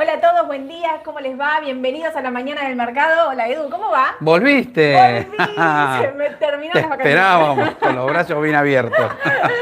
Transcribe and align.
Hola 0.00 0.12
a 0.14 0.20
todos, 0.20 0.46
buen 0.46 0.68
día, 0.68 1.00
¿cómo 1.04 1.18
les 1.18 1.38
va? 1.38 1.58
Bienvenidos 1.60 2.14
a 2.14 2.20
la 2.20 2.30
mañana 2.30 2.62
del 2.68 2.76
mercado. 2.76 3.30
Hola 3.30 3.48
Edu, 3.48 3.68
¿cómo 3.68 3.90
va? 3.90 4.14
¿Volviste? 4.20 4.94
Volví, 4.94 5.36
se 6.02 6.12
me 6.12 6.30
terminó 6.38 6.72
Te 6.72 6.80
las 6.82 6.88
vacaciones. 6.90 6.98
esperábamos 7.00 7.70
con 7.74 7.96
los 7.96 8.06
brazos 8.06 8.40
bien 8.42 8.54
abiertos. 8.54 9.10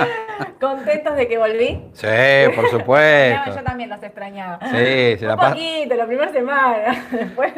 ¿Contentos 0.61 1.17
de 1.17 1.27
que 1.29 1.39
volví? 1.39 1.83
Sí, 1.95 2.07
por 2.55 2.69
supuesto. 2.69 3.41
No, 3.51 3.57
yo 3.57 3.63
también 3.63 3.89
los 3.89 4.03
extrañaba. 4.03 4.59
Sí, 4.67 5.17
se 5.19 5.21
la 5.23 5.35
Un 5.35 5.41
pas- 5.41 5.51
poquito, 5.51 5.95
la 5.95 6.07
primera 6.07 6.33
semana. 6.33 7.07
Después 7.11 7.53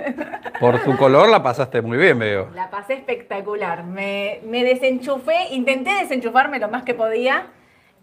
Por 0.61 0.79
tu 0.85 0.97
color 0.97 1.29
la 1.29 1.43
pasaste 1.43 1.83
muy 1.83 1.99
bien, 1.99 2.19
veo. 2.19 2.49
la 2.55 2.71
pasé 2.71 2.95
espectacular. 2.95 3.83
Me, 3.83 4.41
me 4.45 4.63
desenchufé, 4.63 5.49
intenté 5.51 5.95
desenchufarme 5.95 6.61
lo 6.61 6.69
más 6.69 6.85
que 6.85 6.95
podía. 6.95 7.47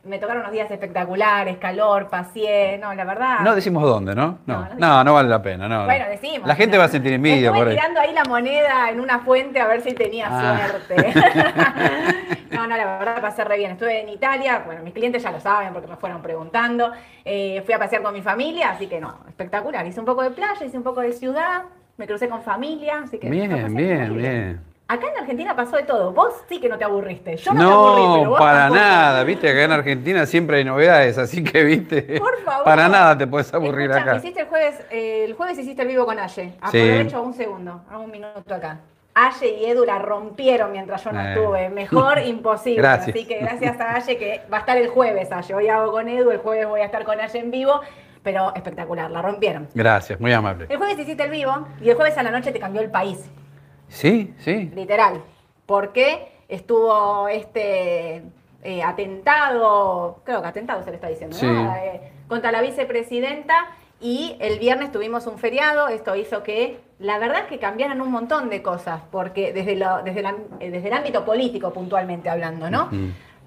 Me 0.06 0.20
tocaron 0.20 0.42
unos 0.42 0.52
días 0.52 0.70
espectaculares, 0.70 1.58
calor, 1.58 2.10
paseé. 2.10 2.78
No, 2.78 2.94
la 2.94 3.04
verdad. 3.06 3.40
No 3.40 3.56
decimos 3.56 3.84
dónde, 3.84 4.14
¿no? 4.14 4.38
No, 4.46 4.68
No, 4.78 5.04
no 5.04 5.14
vale 5.16 5.30
la 5.30 5.42
pena. 5.42 5.68
No, 5.68 5.80
no. 5.80 5.86
Bueno, 5.86 6.06
decimos. 6.10 6.48
La 6.48 6.56
gente 6.56 6.78
va 6.78 6.84
a 6.84 6.88
sentir 6.90 7.14
envidia 7.14 7.48
Estuve 7.48 7.58
por 7.58 7.68
ahí. 7.70 7.76
tirando 7.76 8.00
ahí 8.00 8.14
la 8.14 8.24
moneda 8.26 8.90
en 8.92 9.00
una 9.00 9.20
fuente 9.20 9.60
a 9.60 9.66
ver 9.68 9.82
si 9.82 9.94
tenía 9.94 10.28
Ah. 10.30 10.68
suerte. 10.70 11.14
no, 12.52 12.68
no, 12.68 12.78
la 12.78 13.00
verdad 13.00 13.20
pasé 13.22 13.44
re 13.44 13.58
bien. 13.58 13.72
Estuve 13.72 14.02
en 14.02 14.10
Italia, 14.10 14.62
bueno, 14.66 14.84
mis 14.84 14.94
clientes 14.94 15.24
ya 15.24 15.32
lo 15.32 15.40
saben 15.40 15.74
porque 15.74 15.88
me 15.88 15.96
fueron 15.96 16.22
preguntando. 16.22 16.92
Eh, 17.24 17.64
fui 17.66 17.74
a 17.74 17.80
pasear 17.80 18.04
con 18.04 18.14
mi 18.14 18.22
familia, 18.22 18.70
así 18.72 18.86
que 18.88 19.02
no, 19.02 19.20
espectacular. 19.28 19.86
Hice 19.88 20.00
un 20.00 20.06
poco 20.06 20.22
de 20.22 20.30
playa, 20.32 20.64
hice 20.64 20.78
un 20.78 20.84
poco 20.84 21.02
de 21.02 21.14
ciudad, 21.14 21.64
me 21.98 22.06
crucé 22.06 22.30
con 22.30 22.44
familia, 22.44 23.02
así 23.06 23.18
que... 23.18 23.28
Bien, 23.30 23.76
bien, 23.76 24.16
bien. 24.16 24.75
Acá 24.88 25.08
en 25.12 25.18
Argentina 25.20 25.56
pasó 25.56 25.78
de 25.78 25.84
todo. 25.84 26.12
Vos 26.12 26.32
sí 26.48 26.60
que 26.62 26.70
no 26.70 26.78
te 26.78 26.84
aburriste. 26.84 27.38
Yo 27.38 27.54
no, 27.54 27.60
me 27.60 27.66
aburrí, 27.66 28.20
pero 28.20 28.30
vos 28.30 28.40
para 28.40 28.70
nada. 28.70 29.24
Viste, 29.24 29.50
acá 29.50 29.64
en 29.64 29.72
Argentina 29.72 30.26
siempre 30.28 30.58
hay 30.58 30.64
novedades, 30.64 31.18
así 31.18 31.44
que, 31.44 31.64
viste. 31.64 32.02
Por 32.20 32.40
favor. 32.44 32.64
Para 32.66 32.88
nada 32.88 33.18
te 33.18 33.26
puedes 33.26 33.52
aburrir 33.52 33.92
acá. 33.92 34.18
Hiciste 34.18 34.42
el 34.42 34.48
jueves, 34.48 34.80
eh, 34.92 35.24
el 35.26 35.34
jueves 35.34 35.58
hiciste 35.58 35.82
el 35.82 35.88
vivo 35.88 36.06
con 36.06 36.20
Aye. 36.20 36.54
Sí. 36.72 36.80
Aprovecho 36.82 37.22
un 37.24 37.34
segundo, 37.34 37.82
hago 37.90 38.04
un 38.04 38.12
minuto 38.12 38.54
acá. 38.54 38.80
Aye 39.16 39.58
y 39.62 39.66
Edu 39.66 39.86
la 39.86 39.98
rompieron 39.98 40.72
mientras 40.72 41.04
yo 41.04 41.12
no 41.12 41.20
Eh. 41.22 41.34
estuve. 41.34 41.70
Mejor 41.70 42.20
imposible. 42.26 42.82
Gracias. 42.82 43.16
Así 43.16 43.26
que 43.26 43.40
gracias 43.40 43.80
a 43.80 43.96
Aye 43.96 44.18
que 44.18 44.42
va 44.54 44.58
a 44.58 44.60
estar 44.60 44.78
el 44.78 44.90
jueves 44.90 45.32
Aye. 45.32 45.56
Hoy 45.56 45.68
hago 45.68 45.92
con 45.92 46.08
Edu, 46.08 46.30
el 46.30 46.38
jueves 46.38 46.68
voy 46.68 46.82
a 46.82 46.86
estar 46.86 47.04
con 47.06 47.20
Aye 47.20 47.40
en 47.40 47.50
vivo. 47.50 47.82
Pero 48.22 48.54
espectacular, 48.56 49.10
la 49.10 49.22
rompieron. 49.22 49.68
Gracias, 49.74 50.20
muy 50.20 50.32
amable. 50.34 50.66
El 50.70 50.78
jueves 50.78 50.98
hiciste 51.00 51.24
el 51.24 51.32
vivo 51.32 51.68
y 51.82 51.90
el 51.90 51.96
jueves 51.96 52.16
a 52.18 52.24
la 52.24 52.30
noche 52.32 52.52
te 52.52 52.60
cambió 52.60 52.82
el 52.82 52.90
país. 52.92 53.24
Sí, 53.88 54.34
sí. 54.40 54.72
Literal. 54.76 55.22
Porque 55.66 56.32
estuvo 56.48 57.28
este 57.28 58.24
eh, 58.64 58.84
atentado, 58.84 60.22
creo 60.24 60.42
que 60.42 60.48
atentado 60.48 60.84
se 60.84 60.90
le 60.92 60.96
está 60.96 61.08
diciendo, 61.08 61.36
Sí. 61.36 61.46
¿no? 61.46 61.76
Eh, 61.76 62.02
contra 62.28 62.52
la 62.52 62.62
vicepresidenta 62.62 63.68
y 64.02 64.36
el 64.40 64.60
viernes 64.60 64.92
tuvimos 64.92 65.26
un 65.28 65.38
feriado. 65.38 65.88
Esto 65.88 66.16
hizo 66.16 66.44
que, 66.44 66.80
la 67.00 67.18
verdad, 67.20 67.42
es 67.42 67.46
que 67.46 67.60
cambiaran 67.60 68.02
un 68.02 68.12
montón 68.12 68.50
de 68.50 68.62
cosas, 68.62 69.02
porque 69.12 69.54
desde, 69.54 69.76
lo- 69.76 70.04
desde, 70.04 70.22
la- 70.22 70.36
eh, 70.60 70.72
desde 70.72 70.88
el 70.88 70.94
ámbito 70.94 71.24
político, 71.26 71.72
puntualmente 71.72 72.30
hablando, 72.30 72.70
¿no? 72.70 72.90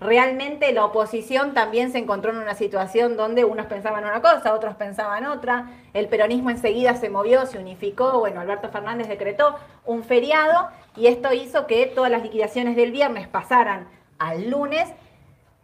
Realmente 0.01 0.73
la 0.73 0.85
oposición 0.85 1.55
también 1.55 1.91
se 1.91 1.99
encontró 1.99 2.31
en 2.31 2.39
una 2.39 2.55
situación 2.55 3.17
donde 3.17 3.45
unos 3.45 3.67
pensaban 3.67 4.05
una 4.05 4.23
cosa, 4.23 4.55
otros 4.55 4.77
pensaban 4.77 5.27
otra. 5.27 5.71
El 5.93 6.07
peronismo 6.07 6.51
enseguida 6.51 6.95
se 6.95 7.11
movió, 7.11 7.47
se 7.47 7.59
unificó. 7.59 8.21
Bueno, 8.21 8.41
Alberto 8.41 8.69
Fernández 8.69 9.09
decretó 9.09 9.57
un 9.85 10.05
feriado 10.05 10.69
y 10.97 11.09
esto 11.09 11.33
hizo 11.33 11.67
que 11.67 11.87
todas 11.87 12.13
las 12.13 12.23
liquidaciones 12.23 12.77
del 12.77 12.93
viernes 12.93 13.27
pasaran 13.27 13.89
al 14.19 14.51
lunes. 14.51 14.89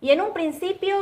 Y 0.00 0.10
en 0.10 0.20
un 0.20 0.32
principio 0.32 0.96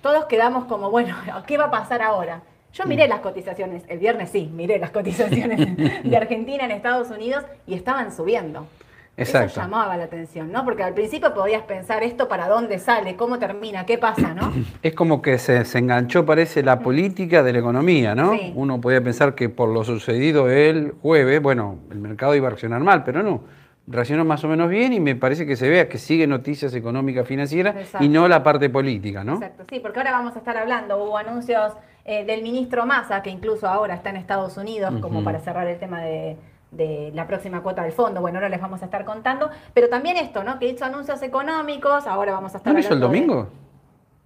todos 0.00 0.24
quedamos 0.24 0.64
como, 0.64 0.90
bueno, 0.90 1.16
¿qué 1.46 1.58
va 1.58 1.64
a 1.64 1.70
pasar 1.70 2.00
ahora? 2.00 2.42
Yo 2.72 2.86
miré 2.86 3.06
las 3.06 3.20
cotizaciones, 3.20 3.84
el 3.88 3.98
viernes 3.98 4.30
sí, 4.30 4.50
miré 4.52 4.78
las 4.78 4.90
cotizaciones 4.90 5.76
de 6.02 6.16
Argentina 6.16 6.64
en 6.64 6.70
Estados 6.70 7.10
Unidos 7.10 7.44
y 7.66 7.74
estaban 7.74 8.10
subiendo. 8.10 8.66
Eso 9.16 9.46
llamaba 9.46 9.96
la 9.96 10.04
atención, 10.04 10.50
¿no? 10.50 10.64
Porque 10.64 10.82
al 10.82 10.92
principio 10.92 11.32
podías 11.34 11.62
pensar 11.62 12.02
esto 12.02 12.28
para 12.28 12.48
dónde 12.48 12.80
sale, 12.80 13.14
cómo 13.14 13.38
termina, 13.38 13.86
qué 13.86 13.96
pasa, 13.96 14.34
¿no? 14.34 14.52
Es 14.82 14.94
como 14.94 15.22
que 15.22 15.38
se, 15.38 15.64
se 15.64 15.78
enganchó, 15.78 16.26
parece, 16.26 16.62
la 16.62 16.80
política 16.80 17.42
de 17.44 17.52
la 17.52 17.60
economía, 17.60 18.14
¿no? 18.14 18.32
Sí. 18.32 18.52
Uno 18.56 18.80
podía 18.80 19.02
pensar 19.02 19.34
que 19.36 19.48
por 19.48 19.68
lo 19.68 19.84
sucedido 19.84 20.50
el 20.50 20.94
jueves, 21.00 21.40
bueno, 21.40 21.78
el 21.92 21.98
mercado 21.98 22.34
iba 22.34 22.48
a 22.48 22.50
reaccionar 22.50 22.82
mal, 22.82 23.04
pero 23.04 23.22
no. 23.22 23.42
Reaccionó 23.86 24.24
más 24.24 24.42
o 24.42 24.48
menos 24.48 24.68
bien 24.68 24.94
y 24.94 25.00
me 25.00 25.14
parece 25.14 25.46
que 25.46 25.56
se 25.56 25.68
vea 25.68 25.88
que 25.88 25.98
sigue 25.98 26.26
noticias 26.26 26.74
económicas 26.74 27.28
financieras 27.28 27.76
Exacto. 27.76 28.04
y 28.04 28.08
no 28.08 28.26
la 28.26 28.42
parte 28.42 28.68
política, 28.68 29.22
¿no? 29.22 29.34
Exacto, 29.34 29.64
sí, 29.68 29.78
porque 29.78 29.98
ahora 29.98 30.12
vamos 30.12 30.34
a 30.34 30.38
estar 30.38 30.56
hablando, 30.56 31.04
hubo 31.04 31.18
anuncios 31.18 31.74
eh, 32.04 32.24
del 32.24 32.42
ministro 32.42 32.84
Massa, 32.86 33.22
que 33.22 33.30
incluso 33.30 33.68
ahora 33.68 33.94
está 33.94 34.10
en 34.10 34.16
Estados 34.16 34.56
Unidos, 34.56 34.92
como 35.00 35.22
para 35.22 35.38
cerrar 35.38 35.66
el 35.66 35.78
tema 35.78 36.00
de, 36.00 36.36
de 36.76 37.10
la 37.14 37.26
próxima 37.26 37.62
cuota 37.62 37.82
del 37.82 37.92
fondo, 37.92 38.20
bueno, 38.20 38.38
ahora 38.38 38.48
les 38.48 38.60
vamos 38.60 38.82
a 38.82 38.84
estar 38.86 39.04
contando, 39.04 39.50
pero 39.72 39.88
también 39.88 40.16
esto, 40.16 40.42
¿no? 40.44 40.58
Que 40.58 40.66
hizo 40.68 40.84
anuncios 40.84 41.22
económicos, 41.22 42.06
ahora 42.06 42.32
vamos 42.32 42.54
a 42.54 42.58
estar 42.58 42.72
¿No 42.72 42.78
hizo 42.78 42.94
el 42.94 43.00
de- 43.00 43.06
domingo? 43.06 43.48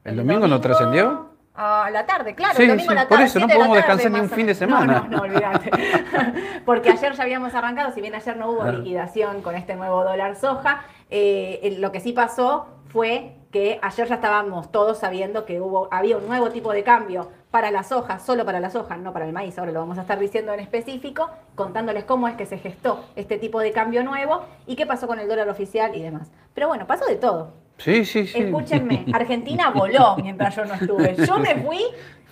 ¿El 0.04 0.16
domingo 0.16 0.47
no 0.48 0.60
trascendió? 0.60 1.28
A 1.60 1.91
la 1.91 2.06
tarde, 2.06 2.34
claro, 2.37 2.54
Sí, 2.54 2.62
el 2.62 2.69
domingo 2.69 2.92
sí, 2.92 2.97
a 2.97 3.03
la 3.03 3.08
por 3.08 3.16
tarde. 3.19 3.25
eso, 3.25 3.41
no 3.41 3.47
de 3.48 3.54
podemos 3.54 3.76
tarde, 3.78 3.87
descansar 3.97 4.12
ni 4.12 4.20
un 4.20 4.31
fin 4.31 4.47
de 4.47 4.54
semana. 4.54 5.00
No, 5.00 5.08
no, 5.08 5.16
no, 5.16 5.22
olvídate. 5.25 5.70
Porque 6.64 6.91
ayer 6.91 7.12
ya 7.14 7.22
habíamos 7.25 7.53
arrancado, 7.54 7.91
si 7.92 8.00
bien 8.00 8.14
ayer 8.14 8.37
no 8.37 8.50
hubo 8.50 8.64
liquidación 8.70 9.42
con 9.42 9.56
este 9.56 9.75
nuevo 9.75 10.04
dólar 10.04 10.37
soja, 10.37 10.82
eh, 11.10 11.58
eh, 11.64 11.76
lo 11.78 11.91
que 11.91 11.98
sí 12.00 12.12
pasó 12.12 12.69
fue 12.87 13.32
que 13.50 13.78
ayer 13.82 14.09
ya 14.09 14.16
estábamos 14.16 14.70
todos 14.70 14.98
sabiendo 14.98 15.44
que 15.47 15.60
hubo, 15.60 15.88
había 15.91 16.16
un 16.19 16.26
nuevo 16.26 16.50
tipo 16.50 16.72
de 16.72 16.82
cambio 16.82 17.31
para 17.50 17.70
la 17.70 17.82
soja, 17.82 18.19
solo 18.19 18.44
para 18.44 18.60
la 18.60 18.70
soja, 18.70 18.97
no 18.97 19.12
para 19.12 19.26
el 19.26 19.32
maíz, 19.32 19.59
ahora 19.59 19.72
lo 19.72 19.81
vamos 19.81 19.97
a 19.98 20.03
estar 20.03 20.19
diciendo 20.19 20.53
en 20.53 20.60
específico, 20.60 21.31
contándoles 21.54 22.04
cómo 22.04 22.28
es 22.28 22.34
que 22.34 22.44
se 22.44 22.58
gestó 22.58 23.04
este 23.16 23.38
tipo 23.38 23.60
de 23.60 23.72
cambio 23.72 24.04
nuevo 24.04 24.44
y 24.66 24.76
qué 24.76 24.84
pasó 24.84 25.06
con 25.06 25.19
el 25.19 25.28
dólar 25.28 25.48
oficial 25.48 25.94
y 25.97 26.03
demás. 26.03 26.31
Pero 26.54 26.69
bueno, 26.69 26.87
pasó 26.87 27.06
de 27.06 27.16
todo. 27.16 27.54
Sí, 27.78 28.04
sí, 28.04 28.26
sí. 28.26 28.38
Escúchenme, 28.38 29.06
Argentina 29.14 29.70
voló 29.70 30.16
mientras 30.16 30.54
yo 30.54 30.64
no 30.66 30.75
estuve. 30.75 31.16
Yo 31.26 31.38
me 31.38 31.54
fui, 31.56 31.81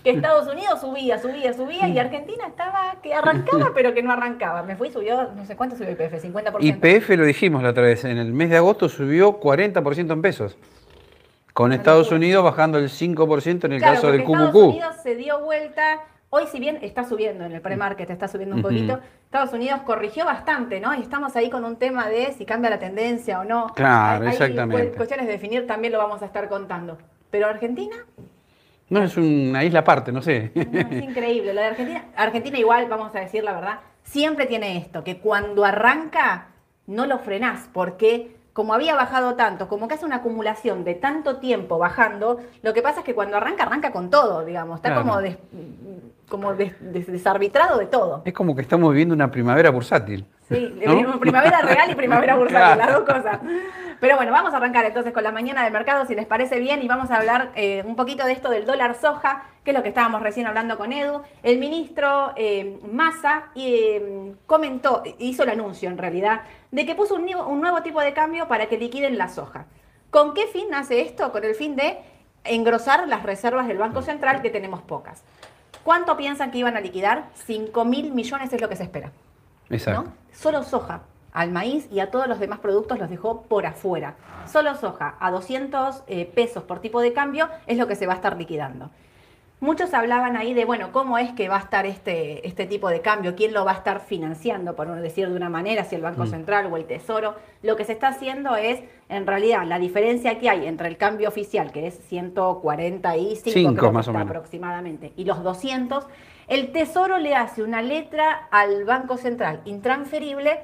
que 0.07 0.11
Estados 0.11 0.47
Unidos 0.53 0.81
subía, 0.81 1.19
subía, 1.19 1.53
subía, 1.53 1.89
y 1.89 1.99
Argentina 1.99 2.47
estaba 2.47 2.97
que 3.03 3.15
arrancaba, 3.15 3.73
pero 3.75 3.95
que 3.95 4.03
no 4.03 4.13
arrancaba. 4.13 4.63
Me 4.63 4.77
fui, 4.77 4.91
subió, 4.91 5.33
no 5.35 5.45
sé 5.47 5.57
cuánto 5.57 5.77
subió 5.77 5.93
IPF, 5.93 6.23
50%. 6.23 6.61
YPF 6.61 7.09
lo 7.11 7.25
dijimos 7.25 7.63
la 7.63 7.71
otra 7.71 7.85
vez, 7.85 8.05
en 8.05 8.19
el 8.19 8.33
mes 8.33 8.51
de 8.51 8.59
agosto 8.59 8.89
subió 8.89 9.41
40% 9.41 10.13
en 10.13 10.23
pesos. 10.23 10.59
Con 11.57 11.73
Estados 11.73 12.13
Unidos 12.13 12.45
bajando 12.45 12.77
el 12.77 12.91
5% 12.91 13.65
en 13.65 13.73
el 13.73 13.79
Claro, 13.79 13.95
caso 13.95 14.13
del 14.13 14.25
porque 14.25 14.33
Estados 14.35 14.51
QQQ. 14.51 14.69
Unidos 14.69 14.97
se 15.03 15.17
dio 15.17 15.41
vuelta. 15.41 16.01
Hoy, 16.29 16.43
si 16.53 16.61
bien 16.61 16.79
está 16.83 17.05
subiendo 17.05 17.47
en 17.47 17.53
el 17.53 17.63
pre-market, 17.63 18.11
está 18.11 18.29
subiendo 18.29 18.57
un 18.57 18.61
poquito, 18.61 19.01
Estados 19.25 19.55
Unidos 19.55 19.81
corrigió 19.87 20.27
bastante, 20.27 20.81
¿no? 20.81 20.93
Y 20.95 21.01
estamos 21.01 21.35
ahí 21.35 21.49
con 21.49 21.65
un 21.65 21.77
tema 21.77 22.09
de 22.11 22.35
si 22.35 22.45
cambia 22.45 22.69
la 22.69 22.79
tendencia 22.79 23.41
o 23.41 23.45
no. 23.45 23.69
Claro, 23.75 24.27
Hay- 24.27 24.33
exactamente. 24.33 24.91
cu- 24.91 24.97
cuestiones 24.97 25.25
de 25.25 25.33
definir, 25.33 25.67
también 25.67 25.95
lo 25.95 25.99
vamos 25.99 26.21
a 26.21 26.27
estar 26.27 26.47
contando. 26.51 26.99
Pero 27.31 27.47
Argentina, 27.47 27.97
No, 28.91 29.03
es 29.03 29.17
una 29.17 29.65
isla 29.65 29.81
aparte, 29.81 30.13
no 30.13 30.21
sé. 30.21 30.53
No, 30.55 30.79
es 30.79 31.03
increíble. 31.03 31.55
Lo 31.55 31.61
de 31.63 31.67
Argentina, 31.69 32.05
Argentina 32.17 32.59
igual, 32.59 32.87
vamos 32.91 33.15
a 33.17 33.21
decir 33.21 33.43
la 33.43 33.55
verdad, 33.55 33.81
siempre 34.03 34.45
tiene 34.45 34.77
esto, 34.77 35.03
que 35.03 35.17
cuando 35.21 35.65
arranca 35.65 36.49
no 36.87 37.07
lo 37.07 37.19
frenás, 37.19 37.71
porque 37.73 38.36
como 38.57 38.73
había 38.73 38.95
bajado 38.97 39.35
tanto, 39.35 39.69
como 39.69 39.87
que 39.87 39.97
hace 39.97 40.07
una 40.07 40.17
acumulación 40.17 40.83
de 40.83 40.95
tanto 40.95 41.37
tiempo 41.37 41.77
bajando, 41.77 42.39
lo 42.63 42.73
que 42.73 42.81
pasa 42.81 43.01
es 43.01 43.05
que 43.05 43.15
cuando 43.15 43.37
arranca, 43.37 43.65
arranca 43.65 43.93
con 43.93 44.09
todo, 44.09 44.47
digamos, 44.47 44.77
está 44.77 44.89
Claro. 44.89 45.03
como, 45.03 45.21
des- 45.21 45.37
como 46.27 46.55
des- 46.55 46.73
des- 46.81 47.07
desarbitrado 47.07 47.77
de 47.79 47.85
todo. 47.85 48.23
Es 48.25 48.33
como 48.33 48.57
que 48.57 48.63
estamos 48.63 48.91
viviendo 48.93 49.15
una 49.15 49.31
primavera 49.31 49.69
bursátil. 49.69 50.25
Sí, 50.49 50.75
¿No? 50.87 51.21
primavera 51.21 51.61
real 51.61 51.91
y 51.91 51.95
primavera 51.97 52.35
bursátil, 52.35 52.77
Claro. 52.83 52.93
las 52.93 52.93
dos 52.95 53.15
cosas. 53.15 53.41
Pero 54.01 54.17
bueno, 54.17 54.31
vamos 54.33 54.53
a 54.53 54.59
arrancar 54.59 54.85
entonces 54.85 55.13
con 55.13 55.23
la 55.23 55.33
mañana 55.33 55.65
del 55.65 55.73
mercado, 55.73 56.05
si 56.07 56.15
les 56.15 56.27
parece 56.27 56.59
bien, 56.61 56.83
y 56.83 56.89
vamos 56.89 57.11
a 57.11 57.17
hablar 57.17 57.51
eh, 57.55 57.83
un 57.87 57.97
poquito 57.97 58.25
de 58.27 58.33
esto 58.33 58.51
del 58.51 58.67
dólar 58.67 58.95
soja, 58.95 59.45
que 59.65 59.71
es 59.71 59.77
lo 59.77 59.83
que 59.83 59.89
estábamos 59.89 60.23
recién 60.23 60.47
hablando 60.47 60.77
con 60.77 60.93
Edu. 60.93 61.23
El 61.43 61.59
ministro 61.59 62.33
eh, 62.37 62.79
Massa 62.93 63.47
eh, 63.55 64.35
comentó, 64.47 65.03
hizo 65.19 65.45
el 65.45 65.51
anuncio 65.51 65.89
en 65.89 65.97
realidad, 65.99 66.43
de 66.71 66.85
que 66.85 66.95
puso 66.95 67.15
un, 67.15 67.25
nuevo- 67.25 67.47
un 67.47 67.61
nuevo 67.61 67.83
tipo 67.83 68.01
de 68.01 68.13
cambio 68.13 68.49
para 68.49 68.67
que 68.67 68.77
liquiden 68.77 69.17
la 69.17 69.29
soja. 69.29 69.65
¿Con 70.11 70.35
qué 70.35 70.47
fin 70.47 70.73
hace 70.75 71.01
esto? 71.01 71.33
Con 71.33 71.45
el 71.45 71.55
fin 71.55 71.75
de 71.77 71.99
engrosar 72.45 73.09
las 73.09 73.23
reservas 73.23 73.67
del 73.67 73.79
Banco 73.79 74.03
Central, 74.03 74.43
que 74.43 74.51
tenemos 74.51 74.83
pocas. 74.83 75.23
¿Cuánto 75.83 76.17
piensan 76.17 76.51
que 76.51 76.59
iban 76.59 76.77
a 76.77 76.81
liquidar? 76.81 77.25
5 77.47 77.85
mil 77.85 78.13
millones 78.13 78.53
es 78.53 78.61
lo 78.61 78.69
que 78.69 78.77
se 78.77 78.83
espera. 78.85 79.11
Exacto. 79.71 80.03
¿no? 80.03 80.13
Solo 80.33 80.63
soja 80.63 81.01
al 81.37 81.53
maíz 81.53 81.87
y 81.93 82.01
a 82.01 82.11
todos 82.11 82.27
los 82.29 82.41
demás 82.41 82.61
productos 82.61 82.99
los 82.99 83.11
dejó 83.11 83.43
por 83.43 83.67
afuera. 83.67 84.15
Solo 84.51 84.75
soja 84.75 85.17
a 85.21 85.31
200 85.31 86.03
eh, 86.07 86.25
pesos 86.35 86.63
por 86.65 86.81
tipo 86.81 87.03
de 87.03 87.13
cambio 87.13 87.51
es 87.67 87.77
lo 87.77 87.87
que 87.87 87.95
se 87.95 88.07
va 88.07 88.15
a 88.15 88.17
estar 88.17 88.39
liquidando. 88.39 88.89
Muchos 89.61 89.93
hablaban 89.95 90.37
ahí 90.37 90.55
de, 90.55 90.65
bueno, 90.65 90.93
¿cómo 90.93 91.19
es 91.19 91.33
que 91.33 91.49
va 91.49 91.57
a 91.57 91.61
estar 91.61 91.85
este, 91.87 92.47
este 92.47 92.67
tipo 92.67 92.89
de 92.89 93.01
cambio? 93.01 93.35
¿Quién 93.37 93.53
lo 93.53 93.65
va 93.65 93.73
a 93.73 93.75
estar 93.75 94.01
financiando, 94.01 94.77
por 94.77 94.87
no 94.87 94.95
decir 94.97 95.29
de 95.29 95.35
una 95.37 95.49
manera, 95.49 95.85
si 95.85 95.95
el 95.95 96.03
Banco 96.03 96.25
Mm. 96.25 96.29
Central 96.31 96.73
o 96.73 96.77
el 96.77 96.85
Tesoro? 96.85 97.35
Lo 97.63 97.77
que 97.77 97.85
se 97.85 97.93
está 97.93 98.09
haciendo 98.09 98.57
es, 98.57 98.81
en 99.09 99.27
realidad, 99.27 99.65
la 99.67 99.79
diferencia 99.79 100.39
que 100.39 100.49
hay 100.51 100.67
entre 100.67 100.89
el 100.89 100.97
cambio 100.97 101.29
oficial, 101.29 101.71
que 101.73 101.87
es 101.87 101.99
145 102.07 103.51
Cinco, 103.53 103.93
más 103.93 104.09
o 104.09 104.11
está 104.11 104.19
menos. 104.19 104.31
aproximadamente, 104.31 105.13
y 105.17 105.25
los 105.25 105.43
200, 105.43 106.07
el 106.49 106.73
Tesoro 106.73 107.19
le 107.19 107.35
hace 107.35 107.63
una 107.63 107.83
letra 107.83 108.49
al 108.51 108.85
Banco 108.85 109.17
Central 109.17 109.63
intransferible 109.65 110.61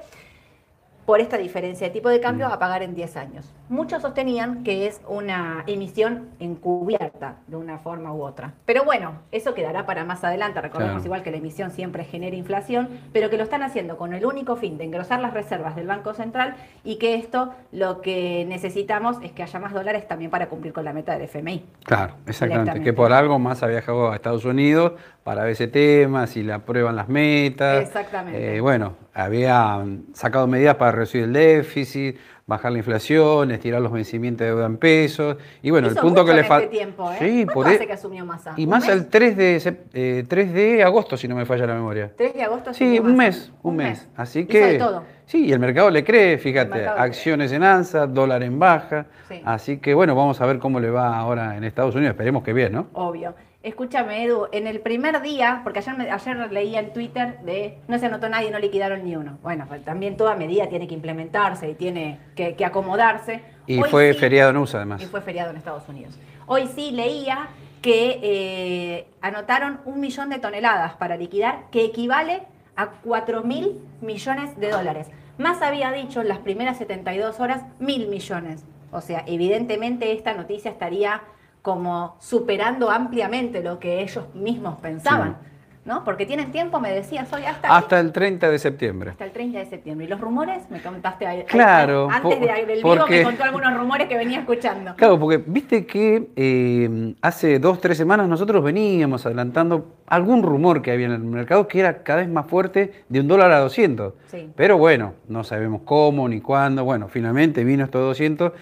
por 1.07 1.21
esta 1.21 1.37
diferencia 1.37 1.87
de 1.89 1.93
tipo 1.93 2.09
de 2.09 2.21
cambio 2.21 2.49
Mm. 2.49 2.53
a 2.53 2.59
pagar 2.59 2.83
en 2.83 2.95
10 2.95 3.17
años. 3.17 3.53
Muchos 3.69 4.03
sostenían 4.03 4.63
que 4.63 4.87
es 4.87 5.01
una 5.09 5.65
emisión 5.67 6.29
encubierta 6.39 7.37
de 7.49 7.57
una 7.57 7.79
forma 7.79 8.13
u 8.15 8.23
otra. 8.23 8.53
Pero 8.67 8.85
bueno, 8.85 9.13
eso 9.33 9.55
quedará 9.55 9.85
para 9.85 10.05
más 10.05 10.23
adelante. 10.25 10.61
Recordemos 10.61 10.95
Claro. 10.97 11.07
igual 11.07 11.23
que 11.23 11.31
la 11.31 11.39
emisión 11.39 11.71
siempre 11.71 12.05
genera 12.05 12.37
inflación, 12.37 12.89
pero 13.13 13.31
que 13.31 13.37
lo 13.37 13.43
están 13.43 13.63
haciendo 13.63 13.97
con 13.97 14.13
el 14.15 14.25
único 14.25 14.57
fin 14.57 14.79
de 14.79 14.85
engrosar 14.85 15.21
las 15.21 15.35
reservas 15.35 15.75
del 15.75 15.87
Banco 15.87 16.15
Central 16.15 16.55
y 16.85 16.97
que 16.97 17.17
esto 17.17 17.53
lo 17.73 18.01
que 18.01 18.45
necesitamos 18.49 19.17
es 19.23 19.33
que 19.33 19.43
haya 19.43 19.59
más 19.59 19.73
dólares 19.73 20.07
también 20.07 20.31
para 20.31 20.49
cumplir 20.49 20.73
con 20.73 20.85
la 20.85 20.93
meta 20.93 21.13
del 21.13 21.23
FMI. 21.23 21.65
Claro, 21.85 22.15
exactamente. 22.27 22.81
Que 22.83 22.93
por 22.93 23.13
algo 23.13 23.39
más 23.39 23.63
ha 23.63 23.67
viajado 23.67 24.11
a 24.13 24.15
Estados 24.15 24.45
Unidos 24.45 24.93
para 25.25 25.43
ver 25.43 25.53
ese 25.53 25.69
tema, 25.69 26.27
si 26.27 26.43
le 26.43 26.53
aprueban 26.53 26.97
las 26.97 27.09
metas. 27.09 27.83
Exactamente. 27.83 28.57
Eh, 28.57 28.61
bueno, 28.61 28.95
había 29.15 29.85
sacado 30.15 30.47
medidas 30.47 30.77
para 30.77 30.92
reducir 30.93 31.25
el 31.25 31.33
déficit, 31.33 32.17
bajar 32.47 32.73
la 32.73 32.79
inflación, 32.79 33.51
estirar 33.51 33.81
los 33.81 33.93
vencimientos 33.93 34.45
de 34.45 34.51
deuda 34.53 34.67
en 34.67 34.77
pesos. 34.77 35.37
Y 35.63 35.71
bueno, 35.71 35.89
Hizo 35.89 35.97
el 35.99 36.03
punto 36.03 36.25
que 36.25 36.35
le 36.35 36.45
falta. 36.45 36.65
este 36.65 36.77
tiempo, 36.77 37.11
¿eh? 37.13 37.17
Sí, 37.19 37.45
¿Cuánto 37.45 37.53
por 37.55 37.67
hace 37.69 37.85
e- 37.85 37.87
que 37.87 37.93
asumió 37.93 38.25
Massa? 38.27 38.55
Y 38.57 38.65
¿Un 38.65 38.71
más 38.71 38.87
mes? 38.87 38.93
el 38.97 39.07
3 39.09 39.37
de, 39.37 39.77
eh, 39.95 40.25
3 40.29 40.53
de 40.53 40.83
agosto, 40.83 41.17
si 41.17 41.29
no 41.29 41.35
me 41.37 41.45
falla 41.47 41.67
la 41.67 41.75
memoria. 41.75 42.11
3 42.17 42.35
de 42.35 42.43
agosto. 42.43 42.75
Sí, 42.75 42.99
un 42.99 43.17
Massa. 43.17 43.17
mes, 43.17 43.53
un 43.63 43.77
mes. 43.77 44.09
Así 44.17 44.41
Hizo 44.41 44.49
que. 44.49 44.61
de 44.67 44.79
todo. 44.79 45.05
Sí, 45.25 45.47
y 45.47 45.53
el 45.53 45.61
mercado 45.61 45.89
le 45.89 46.05
cree, 46.05 46.37
fíjate, 46.37 46.87
acciones 46.87 47.53
en 47.53 47.63
alza, 47.63 48.07
dólar 48.07 48.43
en 48.43 48.59
baja. 48.59 49.07
Sí. 49.29 49.41
Así 49.45 49.79
que 49.79 49.95
bueno, 49.95 50.15
vamos 50.15 50.41
a 50.41 50.47
ver 50.47 50.59
cómo 50.59 50.79
le 50.81 50.91
va 50.91 51.17
ahora 51.17 51.57
en 51.57 51.65
Estados 51.65 51.95
Unidos. 51.95 52.11
Esperemos 52.13 52.43
que 52.43 52.53
bien, 52.53 52.73
¿no? 52.73 52.89
Obvio. 52.93 53.35
Escúchame, 53.63 54.25
Edu, 54.25 54.49
en 54.51 54.67
el 54.67 54.81
primer 54.81 55.23
día, 55.23 55.61
porque 55.63 55.79
ayer, 55.79 55.97
me- 55.97 56.11
ayer 56.11 56.51
leía 56.53 56.81
en 56.81 56.93
Twitter 56.93 57.39
de 57.45 57.79
no 57.87 57.97
se 57.99 58.07
anotó 58.07 58.29
nadie, 58.29 58.51
no 58.51 58.59
liquidaron 58.59 59.05
ni 59.05 59.15
uno. 59.15 59.39
Bueno, 59.43 59.67
pues 59.69 59.85
también 59.85 60.17
toda 60.17 60.35
medida 60.35 60.69
tiene 60.69 60.89
que 60.89 60.95
implementarse 60.95 61.71
y 61.71 61.75
tiene 61.75 62.19
que, 62.35 62.57
que 62.57 62.65
acomodarse. 62.65 63.41
Y 63.69 63.81
Hoy 63.81 63.89
fue 63.89 64.13
sí- 64.13 64.19
feriado 64.19 64.51
en 64.51 64.57
USA, 64.57 64.79
además. 64.79 65.01
Y 65.01 65.07
fue 65.07 65.21
feriado 65.21 65.51
en 65.51 65.57
Estados 65.59 65.89
Unidos. 65.89 66.19
Hoy 66.47 66.67
sí 66.75 66.91
leía 66.91 67.49
que 67.81 68.19
eh, 68.23 69.07
anotaron 69.21 69.81
un 69.85 70.01
millón 70.01 70.29
de 70.31 70.39
toneladas 70.41 70.95
para 70.95 71.17
liquidar, 71.17 71.65
que 71.71 71.85
equivale 71.85 72.43
a 72.75 72.91
4 73.05 73.43
mil 73.45 73.79
millones 74.01 74.59
de 74.59 74.71
dólares. 74.71 75.09
Más 75.39 75.63
había 75.63 75.93
dicho 75.93 76.21
en 76.21 76.29
las 76.29 76.39
primeras 76.39 76.79
72 76.79 77.39
horas 77.39 77.63
mil 77.79 78.09
millones. 78.09 78.65
O 78.91 79.01
sea, 79.01 79.23
evidentemente 79.27 80.13
esta 80.13 80.35
noticia 80.35 80.71
estaría 80.71 81.23
como 81.63 82.17
superando 82.21 82.91
ampliamente 82.91 83.63
lo 83.63 83.79
que 83.79 84.03
ellos 84.03 84.25
mismos 84.35 84.81
pensaban, 84.81 85.37
¿no? 85.85 86.05
Porque 86.05 86.27
tienen 86.27 86.51
tiempo, 86.53 86.79
me 86.81 86.93
decías 86.93 87.33
hoy, 87.33 87.45
hasta, 87.45 87.77
Hasta 87.77 87.99
el 88.01 88.13
30 88.13 88.51
de 88.51 88.59
septiembre. 88.59 89.11
hasta 89.11 89.25
el 89.25 89.31
30 89.33 89.59
de 89.61 89.67
septiembre. 89.67 90.07
¿Y 90.07 90.09
los 90.09 90.21
rumores? 90.21 90.69
Me 90.71 90.81
contaste 90.81 91.45
Claro, 91.49 92.09
antes 92.11 92.37
po- 92.39 92.45
de, 92.47 92.67
del 92.67 92.77
vivo 92.83 92.97
porque- 92.97 93.19
me 93.19 93.23
contó 93.25 93.45
algunos 93.45 93.77
rumores 93.77 94.09
que 94.09 94.17
venía 94.17 94.41
escuchando. 94.41 94.95
Claro, 94.97 95.19
porque 95.21 95.39
viste 95.45 95.87
que 95.87 96.29
eh, 96.37 97.15
hace 97.23 97.59
dos, 97.59 97.81
tres 97.81 97.97
semanas 97.97 98.29
nosotros 98.29 98.63
veníamos 98.63 99.25
adelantando 99.27 99.87
algún 100.07 100.43
rumor 100.43 100.83
que 100.83 100.91
había 100.93 101.07
en 101.07 101.13
el 101.13 101.21
mercado 101.21 101.67
que 101.69 101.81
era 101.81 102.03
cada 102.03 102.21
vez 102.21 102.29
más 102.29 102.47
fuerte 102.47 102.93
de 103.09 103.21
un 103.21 103.29
dólar 103.29 103.51
a 103.53 103.59
200. 103.61 104.15
Sí. 104.27 104.51
Pero 104.55 104.79
bueno, 104.79 105.15
no 105.29 105.43
sabemos 105.43 105.83
cómo 105.85 106.29
ni 106.29 106.41
cuándo. 106.41 106.85
Bueno, 106.85 107.09
finalmente 107.09 107.65
vino 107.65 107.85
estos 107.85 108.03
200, 108.03 108.53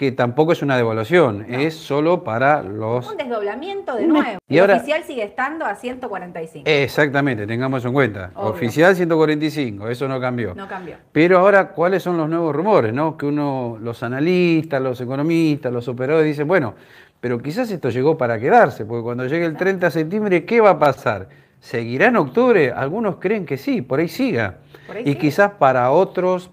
que 0.00 0.12
tampoco 0.12 0.52
es 0.52 0.62
una 0.62 0.78
devaluación, 0.78 1.44
es 1.46 1.74
solo 1.74 2.24
para 2.24 2.62
los... 2.62 3.06
Un 3.06 3.18
desdoblamiento 3.18 3.96
de 3.96 4.06
nuevo. 4.06 4.38
y 4.48 4.54
el 4.54 4.60
ahora- 4.62 4.76
oficial 4.76 5.04
sigue 5.04 5.24
estando 5.24 5.66
a 5.66 5.74
145. 5.74 6.64
Exactamente, 6.66 7.46
tengamos 7.46 7.80
eso 7.80 7.88
en 7.88 7.92
cuenta. 7.92 8.30
Obvio. 8.34 8.50
Oficial 8.52 8.96
145, 8.96 9.88
eso 9.90 10.08
no 10.08 10.18
cambió. 10.18 10.54
No 10.54 10.66
cambió. 10.66 10.96
Pero 11.12 11.38
ahora, 11.38 11.72
¿cuáles 11.72 12.02
son 12.02 12.16
los 12.16 12.30
nuevos 12.30 12.56
rumores? 12.56 12.94
¿no? 12.94 13.18
Que 13.18 13.26
uno, 13.26 13.76
los 13.78 14.02
analistas, 14.02 14.80
los 14.80 14.98
economistas, 15.02 15.70
los 15.70 15.86
operadores 15.86 16.24
dicen, 16.28 16.48
bueno, 16.48 16.76
pero 17.20 17.38
quizás 17.42 17.70
esto 17.70 17.90
llegó 17.90 18.16
para 18.16 18.40
quedarse, 18.40 18.86
porque 18.86 19.02
cuando 19.02 19.26
llegue 19.26 19.44
el 19.44 19.54
30 19.54 19.84
de 19.88 19.90
septiembre, 19.90 20.46
¿qué 20.46 20.62
va 20.62 20.70
a 20.70 20.78
pasar? 20.78 21.28
¿Seguirá 21.60 22.06
en 22.06 22.16
octubre? 22.16 22.72
Algunos 22.72 23.16
creen 23.16 23.44
que 23.44 23.58
sí, 23.58 23.82
por 23.82 24.00
ahí 24.00 24.08
siga. 24.08 24.60
Por 24.86 24.96
ahí 24.96 25.02
y 25.04 25.16
quizás 25.16 25.50
para 25.58 25.90
otros 25.90 26.50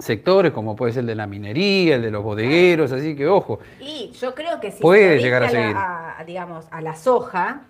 sectores, 0.00 0.52
como 0.52 0.74
puede 0.76 0.92
ser 0.92 1.00
el 1.00 1.06
de 1.08 1.14
la 1.14 1.26
minería, 1.26 1.96
el 1.96 2.02
de 2.02 2.10
los 2.10 2.22
bodegueros, 2.24 2.92
así 2.92 3.14
que 3.16 3.26
ojo. 3.28 3.60
Y 3.80 4.10
yo 4.20 4.34
creo 4.34 4.60
que 4.60 4.70
si 4.72 4.80
Puede 4.82 5.16
se 5.18 5.22
llegar 5.22 5.42
a 5.42 5.46
la- 5.46 5.50
seguir. 5.50 5.76
a- 5.76 6.24
digamos, 6.26 6.66
a 6.70 6.80
la 6.80 6.94
soja, 6.96 7.62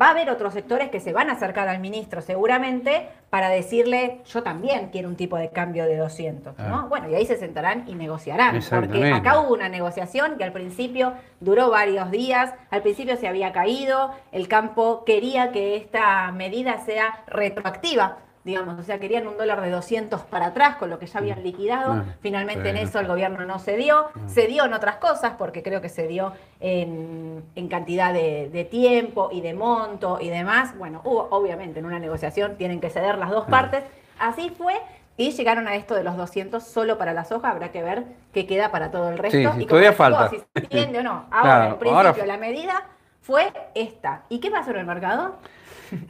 va 0.00 0.06
a 0.06 0.10
haber 0.10 0.30
otros 0.30 0.54
sectores 0.54 0.88
que 0.88 1.00
se 1.00 1.12
van 1.12 1.30
a 1.30 1.32
acercar 1.32 1.66
al 1.68 1.80
ministro 1.80 2.20
seguramente 2.20 3.08
para 3.28 3.48
decirle, 3.48 4.20
yo 4.24 4.42
también 4.44 4.90
quiero 4.92 5.08
un 5.08 5.16
tipo 5.16 5.36
de 5.36 5.50
cambio 5.50 5.84
de 5.84 5.96
200, 5.96 6.56
¿no? 6.58 6.64
Ah. 6.80 6.86
Bueno, 6.88 7.10
y 7.10 7.14
ahí 7.16 7.26
se 7.26 7.36
sentarán 7.36 7.84
y 7.88 7.96
negociarán, 7.96 8.60
porque 8.70 9.12
acá 9.12 9.40
hubo 9.40 9.52
una 9.52 9.68
negociación 9.68 10.36
que 10.38 10.44
al 10.44 10.52
principio 10.52 11.14
duró 11.40 11.70
varios 11.70 12.10
días, 12.12 12.54
al 12.70 12.82
principio 12.82 13.16
se 13.16 13.26
había 13.26 13.50
caído, 13.52 14.12
el 14.30 14.46
campo 14.46 15.02
quería 15.04 15.50
que 15.50 15.74
esta 15.76 16.30
medida 16.30 16.78
sea 16.84 17.24
retroactiva. 17.26 18.18
Digamos, 18.42 18.78
o 18.78 18.82
sea, 18.82 18.98
querían 18.98 19.26
un 19.26 19.36
dólar 19.36 19.60
de 19.60 19.70
200 19.70 20.22
para 20.22 20.46
atrás 20.46 20.76
con 20.76 20.88
lo 20.88 20.98
que 20.98 21.06
ya 21.06 21.18
habían 21.18 21.42
liquidado. 21.42 21.92
Ah, 21.92 22.04
Finalmente 22.22 22.70
en 22.70 22.76
eso 22.78 22.98
el 22.98 23.06
gobierno 23.06 23.44
no 23.44 23.58
se 23.58 23.76
dio. 23.76 24.06
Se 24.28 24.46
dio 24.46 24.64
en 24.64 24.72
otras 24.72 24.96
cosas, 24.96 25.34
porque 25.36 25.62
creo 25.62 25.82
que 25.82 25.90
se 25.90 26.06
dio 26.08 26.32
en, 26.58 27.44
en 27.54 27.68
cantidad 27.68 28.12
de, 28.14 28.48
de 28.50 28.64
tiempo 28.64 29.28
y 29.30 29.42
de 29.42 29.52
monto 29.52 30.18
y 30.20 30.30
demás. 30.30 30.76
Bueno, 30.78 31.02
hubo, 31.04 31.28
obviamente 31.30 31.80
en 31.80 31.84
una 31.86 31.98
negociación 31.98 32.56
tienen 32.56 32.80
que 32.80 32.88
ceder 32.88 33.18
las 33.18 33.28
dos 33.30 33.44
partes. 33.46 33.84
Así 34.18 34.50
fue. 34.50 34.74
Y 35.18 35.32
llegaron 35.32 35.68
a 35.68 35.74
esto 35.74 35.94
de 35.94 36.02
los 36.02 36.16
200 36.16 36.62
solo 36.64 36.96
para 36.96 37.12
la 37.12 37.26
soja. 37.26 37.50
Habrá 37.50 37.70
que 37.70 37.82
ver 37.82 38.04
qué 38.32 38.46
queda 38.46 38.70
para 38.70 38.90
todo 38.90 39.10
el 39.10 39.18
resto. 39.18 39.36
Sí, 39.36 39.46
sí, 39.54 39.62
y 39.64 39.66
todavía 39.66 39.92
falta. 39.92 40.30
si 40.30 40.36
se 40.38 40.44
entiende 40.54 41.00
o 41.00 41.02
no. 41.02 41.26
Ahora, 41.30 41.42
Claro, 41.42 41.64
en 41.72 41.78
principio, 41.78 42.08
ahora- 42.10 42.26
la 42.26 42.36
medida 42.38 42.84
fue 43.20 43.52
esta. 43.74 44.24
¿Y 44.28 44.40
qué 44.40 44.50
pasó 44.50 44.70
en 44.70 44.78
el 44.78 44.86
mercado? 44.86 45.36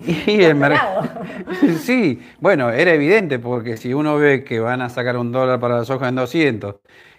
Y 0.06 0.42
el 0.42 0.54
mer- 0.56 0.72
Dorado. 0.72 1.08
Sí, 1.80 2.20
bueno, 2.40 2.70
era 2.70 2.92
evidente 2.92 3.38
porque 3.38 3.76
si 3.76 3.94
uno 3.94 4.16
ve 4.16 4.44
que 4.44 4.60
van 4.60 4.82
a 4.82 4.88
sacar 4.90 5.16
un 5.16 5.32
dólar 5.32 5.58
para 5.60 5.78
la 5.78 5.84
soja 5.84 6.08
en 6.08 6.16
200, 6.16 6.76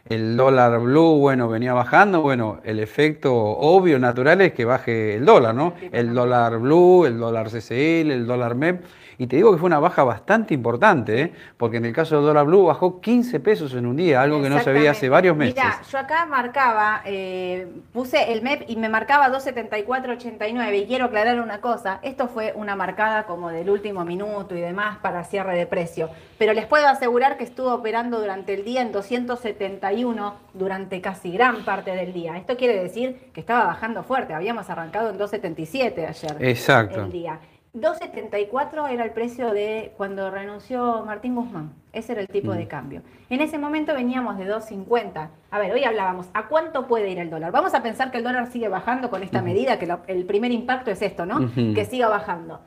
el 0.09 0.37
dólar 0.37 0.79
blue, 0.79 1.17
bueno, 1.19 1.47
venía 1.47 1.73
bajando, 1.73 2.21
bueno, 2.21 2.59
el 2.63 2.79
efecto 2.79 3.33
obvio, 3.35 3.99
natural 3.99 4.41
es 4.41 4.53
que 4.53 4.65
baje 4.65 5.15
el 5.15 5.25
dólar, 5.25 5.55
¿no? 5.55 5.73
El 5.91 6.13
dólar 6.13 6.57
blue, 6.59 7.05
el 7.05 7.17
dólar 7.17 7.49
CCL, 7.49 8.11
el 8.11 8.25
dólar 8.27 8.55
MEP. 8.55 8.83
Y 9.17 9.27
te 9.27 9.35
digo 9.35 9.51
que 9.51 9.57
fue 9.57 9.67
una 9.67 9.79
baja 9.79 10.03
bastante 10.03 10.53
importante, 10.53 11.21
¿eh? 11.21 11.33
porque 11.57 11.77
en 11.77 11.85
el 11.85 11.93
caso 11.93 12.15
del 12.15 12.25
dólar 12.25 12.45
blue 12.45 12.65
bajó 12.65 13.01
15 13.01 13.39
pesos 13.39 13.73
en 13.73 13.85
un 13.85 13.95
día, 13.95 14.21
algo 14.21 14.41
que 14.41 14.49
no 14.49 14.59
se 14.59 14.71
veía 14.71 14.91
hace 14.91 15.09
varios 15.09 15.35
meses. 15.35 15.55
Mira, 15.55 15.81
yo 15.89 15.97
acá 15.97 16.25
marcaba, 16.25 17.01
eh, 17.05 17.67
puse 17.93 18.31
el 18.31 18.41
MEP 18.41 18.69
y 18.69 18.75
me 18.75 18.89
marcaba 18.89 19.29
274.89 19.29 20.83
y 20.83 20.85
quiero 20.85 21.05
aclarar 21.05 21.39
una 21.39 21.61
cosa, 21.61 21.99
esto 22.01 22.27
fue 22.27 22.53
una 22.55 22.75
marcada 22.75 23.23
como 23.23 23.49
del 23.49 23.69
último 23.69 24.05
minuto 24.05 24.55
y 24.55 24.61
demás 24.61 24.97
para 25.01 25.23
cierre 25.23 25.57
de 25.57 25.65
precio, 25.65 26.09
pero 26.37 26.53
les 26.53 26.65
puedo 26.65 26.87
asegurar 26.87 27.37
que 27.37 27.43
estuvo 27.43 27.73
operando 27.73 28.19
durante 28.19 28.53
el 28.53 28.63
día 28.63 28.81
en 28.81 28.91
271 28.91 30.35
durante 30.53 31.01
casi 31.01 31.31
gran 31.31 31.63
parte 31.63 31.91
del 31.95 32.13
día. 32.13 32.37
Esto 32.37 32.57
quiere 32.57 32.81
decir 32.81 33.29
que 33.33 33.39
estaba 33.39 33.65
bajando 33.65 34.03
fuerte, 34.03 34.33
habíamos 34.33 34.69
arrancado 34.69 35.09
en 35.09 35.17
277 35.17 36.07
ayer. 36.07 36.37
Exacto. 36.39 37.03
El 37.03 37.11
día. 37.11 37.39
2.74 37.73 38.89
era 38.91 39.03
el 39.05 39.11
precio 39.11 39.51
de 39.51 39.93
cuando 39.95 40.29
renunció 40.29 41.03
Martín 41.05 41.35
Guzmán. 41.35 41.71
Ese 41.93 42.11
era 42.13 42.21
el 42.21 42.27
tipo 42.27 42.51
Mm. 42.51 42.57
de 42.57 42.67
cambio. 42.67 43.01
En 43.29 43.41
ese 43.41 43.57
momento 43.57 43.93
veníamos 43.93 44.37
de 44.37 44.45
2.50. 44.45 45.29
A 45.49 45.59
ver, 45.59 45.71
hoy 45.71 45.83
hablábamos, 45.83 46.27
¿a 46.33 46.47
cuánto 46.47 46.87
puede 46.87 47.09
ir 47.09 47.19
el 47.19 47.29
dólar? 47.29 47.51
Vamos 47.51 47.73
a 47.73 47.81
pensar 47.81 48.11
que 48.11 48.17
el 48.17 48.23
dólar 48.23 48.47
sigue 48.47 48.67
bajando 48.67 49.09
con 49.09 49.23
esta 49.23 49.41
medida, 49.41 49.79
que 49.79 49.87
lo- 49.87 50.01
el 50.07 50.25
primer 50.25 50.51
impacto 50.51 50.91
es 50.91 51.01
esto, 51.01 51.25
¿no? 51.25 51.49
Que 51.55 51.85
siga 51.85 52.07
bajando. 52.09 52.59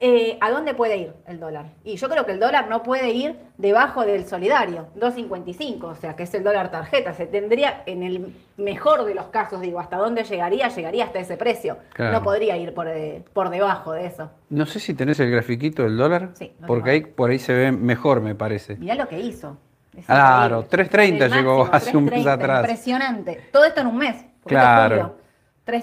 Eh, 0.00 0.36
¿A 0.40 0.50
dónde 0.50 0.74
puede 0.74 0.96
ir 0.98 1.12
el 1.26 1.38
dólar? 1.40 1.66
Y 1.84 1.96
yo 1.96 2.08
creo 2.08 2.26
que 2.26 2.32
el 2.32 2.40
dólar 2.40 2.68
no 2.68 2.82
puede 2.82 3.10
ir 3.10 3.36
debajo 3.56 4.04
del 4.04 4.26
solidario, 4.26 4.88
2.55, 4.96 5.84
o 5.84 5.94
sea, 5.94 6.16
que 6.16 6.24
es 6.24 6.34
el 6.34 6.42
dólar 6.42 6.70
tarjeta. 6.70 7.14
Se 7.14 7.26
tendría, 7.26 7.82
en 7.86 8.02
el 8.02 8.34
mejor 8.56 9.04
de 9.04 9.14
los 9.14 9.26
casos, 9.26 9.60
digo, 9.60 9.78
¿hasta 9.80 9.96
dónde 9.96 10.24
llegaría? 10.24 10.68
Llegaría 10.68 11.04
hasta 11.04 11.20
ese 11.20 11.36
precio. 11.36 11.78
Claro. 11.94 12.12
No 12.12 12.22
podría 12.22 12.56
ir 12.56 12.74
por, 12.74 12.88
eh, 12.88 13.24
por 13.32 13.50
debajo 13.50 13.92
de 13.92 14.06
eso. 14.06 14.30
No 14.50 14.66
sé 14.66 14.80
si 14.80 14.94
tenés 14.94 15.20
el 15.20 15.30
grafiquito 15.30 15.84
del 15.84 15.96
dólar, 15.96 16.30
Sí, 16.34 16.52
porque 16.66 16.90
ahí, 16.90 17.00
por 17.02 17.30
ahí 17.30 17.38
se 17.38 17.54
ve 17.54 17.72
mejor, 17.72 18.20
me 18.20 18.34
parece. 18.34 18.76
Mirá 18.76 18.96
lo 18.96 19.08
que 19.08 19.20
hizo. 19.20 19.56
Es 19.96 20.06
Claro, 20.06 20.62
increíble. 20.62 20.90
3.30 20.90 21.22
El 21.26 21.32
llegó 21.32 21.68
hace 21.72 21.96
un 21.96 22.04
mes 22.06 22.24
3.30, 22.24 22.28
atrás. 22.32 22.60
Impresionante. 22.60 23.40
Todo 23.52 23.64
esto 23.64 23.80
en 23.80 23.86
un 23.86 23.96
mes. 23.96 24.24
Claro. 24.44 24.96
julio. 24.96 25.24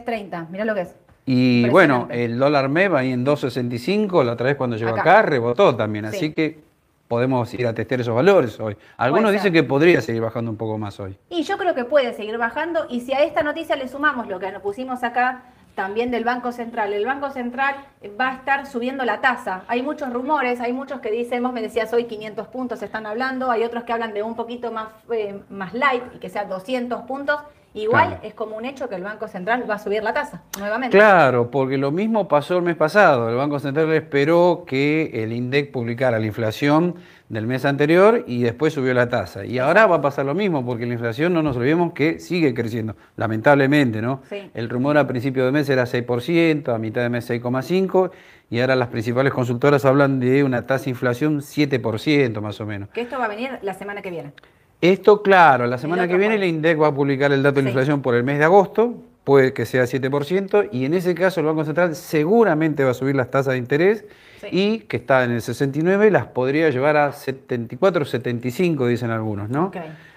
3.30, 0.05 0.49
mirá 0.49 0.65
lo 0.65 0.75
que 0.75 0.81
es. 0.81 0.95
Y 1.25 1.69
bueno, 1.69 2.07
el 2.09 2.37
dólar 2.39 2.69
MEP 2.69 2.93
ahí 2.93 3.11
en 3.11 3.25
2.65, 3.25 4.23
la 4.23 4.33
otra 4.33 4.47
vez 4.47 4.55
cuando 4.55 4.75
llegó 4.75 4.91
Acá. 4.91 5.01
acá, 5.01 5.21
rebotó 5.21 5.75
también. 5.75 6.09
Sí. 6.11 6.17
Así 6.17 6.33
que 6.33 6.59
podemos 7.07 7.53
ir 7.53 7.67
a 7.67 7.73
testear 7.73 7.99
esos 7.99 8.15
valores 8.15 8.57
hoy. 8.59 8.77
Algunos 8.95 9.31
dicen 9.33 9.51
que 9.51 9.63
podría 9.63 10.01
seguir 10.01 10.21
bajando 10.21 10.49
un 10.49 10.57
poco 10.57 10.77
más 10.77 10.97
hoy. 10.99 11.17
Y 11.29 11.43
yo 11.43 11.57
creo 11.57 11.75
que 11.75 11.83
puede 11.83 12.13
seguir 12.13 12.37
bajando. 12.37 12.85
Y 12.89 13.01
si 13.01 13.13
a 13.13 13.23
esta 13.23 13.43
noticia 13.43 13.75
le 13.75 13.87
sumamos 13.89 14.27
lo 14.27 14.39
que 14.39 14.49
nos 14.51 14.61
pusimos 14.61 15.03
acá 15.03 15.43
también 15.75 16.09
del 16.09 16.23
Banco 16.23 16.51
Central, 16.51 16.93
el 16.93 17.05
Banco 17.05 17.29
Central 17.29 17.75
va 18.19 18.29
a 18.29 18.33
estar 18.35 18.65
subiendo 18.65 19.03
la 19.03 19.19
tasa. 19.19 19.63
Hay 19.67 19.83
muchos 19.83 20.11
rumores, 20.11 20.59
hay 20.61 20.73
muchos 20.73 21.01
que 21.01 21.11
dicen, 21.11 21.43
vos 21.43 21.53
me 21.53 21.61
decías 21.61 21.91
hoy 21.93 22.05
500 22.05 22.47
puntos 22.47 22.81
están 22.81 23.05
hablando, 23.05 23.51
hay 23.51 23.63
otros 23.63 23.83
que 23.83 23.93
hablan 23.93 24.13
de 24.13 24.23
un 24.23 24.35
poquito 24.35 24.71
más, 24.71 24.87
eh, 25.11 25.39
más 25.49 25.73
light 25.73 26.03
y 26.15 26.19
que 26.19 26.29
sea 26.29 26.45
200 26.45 27.01
puntos. 27.03 27.41
Igual 27.73 28.07
Claro. 28.09 28.23
es 28.23 28.33
como 28.33 28.57
un 28.57 28.65
hecho 28.65 28.89
que 28.89 28.95
el 28.95 29.03
Banco 29.03 29.27
Central 29.29 29.63
va 29.69 29.75
a 29.75 29.79
subir 29.79 30.03
la 30.03 30.13
tasa 30.13 30.41
nuevamente. 30.59 30.97
Claro, 30.97 31.49
porque 31.49 31.77
lo 31.77 31.91
mismo 31.91 32.27
pasó 32.27 32.57
el 32.57 32.63
mes 32.63 32.75
pasado. 32.75 33.29
El 33.29 33.35
Banco 33.35 33.59
Central 33.59 33.91
esperó 33.93 34.65
que 34.67 35.09
el 35.23 35.31
INDEC 35.31 35.71
publicara 35.71 36.19
la 36.19 36.25
inflación 36.25 36.95
del 37.29 37.47
mes 37.47 37.63
anterior 37.63 38.25
y 38.27 38.43
después 38.43 38.73
subió 38.73 38.93
la 38.93 39.07
tasa. 39.07 39.45
Y 39.45 39.57
ahora 39.57 39.87
va 39.87 39.97
a 39.97 40.01
pasar 40.01 40.25
lo 40.25 40.33
mismo, 40.35 40.65
porque 40.65 40.85
la 40.85 40.93
inflación 40.93 41.33
no 41.33 41.41
nos 41.41 41.55
olvidemos 41.55 41.93
que 41.93 42.19
sigue 42.19 42.53
creciendo, 42.53 42.97
lamentablemente, 43.15 44.01
¿no? 44.01 44.21
Sí. 44.29 44.51
El 44.53 44.67
rumor 44.67 44.97
a 44.97 45.07
principio 45.07 45.45
de 45.45 45.53
mes 45.53 45.69
era 45.69 45.85
6%, 45.85 46.75
a 46.75 46.77
mitad 46.77 47.01
de 47.03 47.09
mes 47.09 47.29
6,5%, 47.29 48.11
y 48.49 48.59
ahora 48.59 48.75
las 48.75 48.89
principales 48.89 49.31
consultoras 49.31 49.85
hablan 49.85 50.19
de 50.19 50.43
una 50.43 50.67
tasa 50.67 50.83
de 50.85 50.89
inflación 50.89 51.39
7% 51.39 52.41
más 52.41 52.59
o 52.59 52.65
menos. 52.65 52.89
Que 52.89 52.99
esto 52.99 53.17
va 53.17 53.25
a 53.25 53.29
venir 53.29 53.51
la 53.61 53.73
semana 53.75 54.01
que 54.01 54.09
viene. 54.09 54.33
Esto, 54.81 55.21
claro, 55.21 55.67
la 55.67 55.77
semana 55.77 56.07
que 56.07 56.17
viene 56.17 56.35
el. 56.35 56.43
INDEC 56.43 56.81
va 56.81 56.87
a 56.87 56.93
publicar 56.93 57.31
el 57.31 57.43
dato 57.43 57.57
de 57.57 57.61
la 57.61 57.67
Sí. 57.67 57.71
inflación 57.71 58.01
por 58.01 58.15
el 58.15 58.23
mes 58.23 58.39
de 58.39 58.45
agosto, 58.45 58.95
puede 59.23 59.53
que 59.53 59.67
sea 59.67 59.85
7%, 59.85 60.63
y 60.71 60.85
en 60.85 60.95
ese 60.95 61.13
caso 61.13 61.39
el 61.39 61.45
Banco 61.45 61.63
Central 61.63 61.95
seguramente 61.95 62.83
va 62.83 62.89
a 62.91 62.93
subir 62.95 63.15
las 63.15 63.29
tasas 63.29 63.53
de 63.53 63.59
interés 63.59 64.05
Sí. 64.41 64.47
y 64.51 64.79
que 64.79 64.97
está 64.97 65.23
en 65.23 65.31
el 65.31 65.41
69, 65.43 66.09
las 66.09 66.25
podría 66.25 66.71
llevar 66.71 66.97
a 66.97 67.11
74, 67.11 68.05
75, 68.05 68.87
dicen 68.87 69.11
algunos, 69.11 69.49
¿no? 69.49 69.71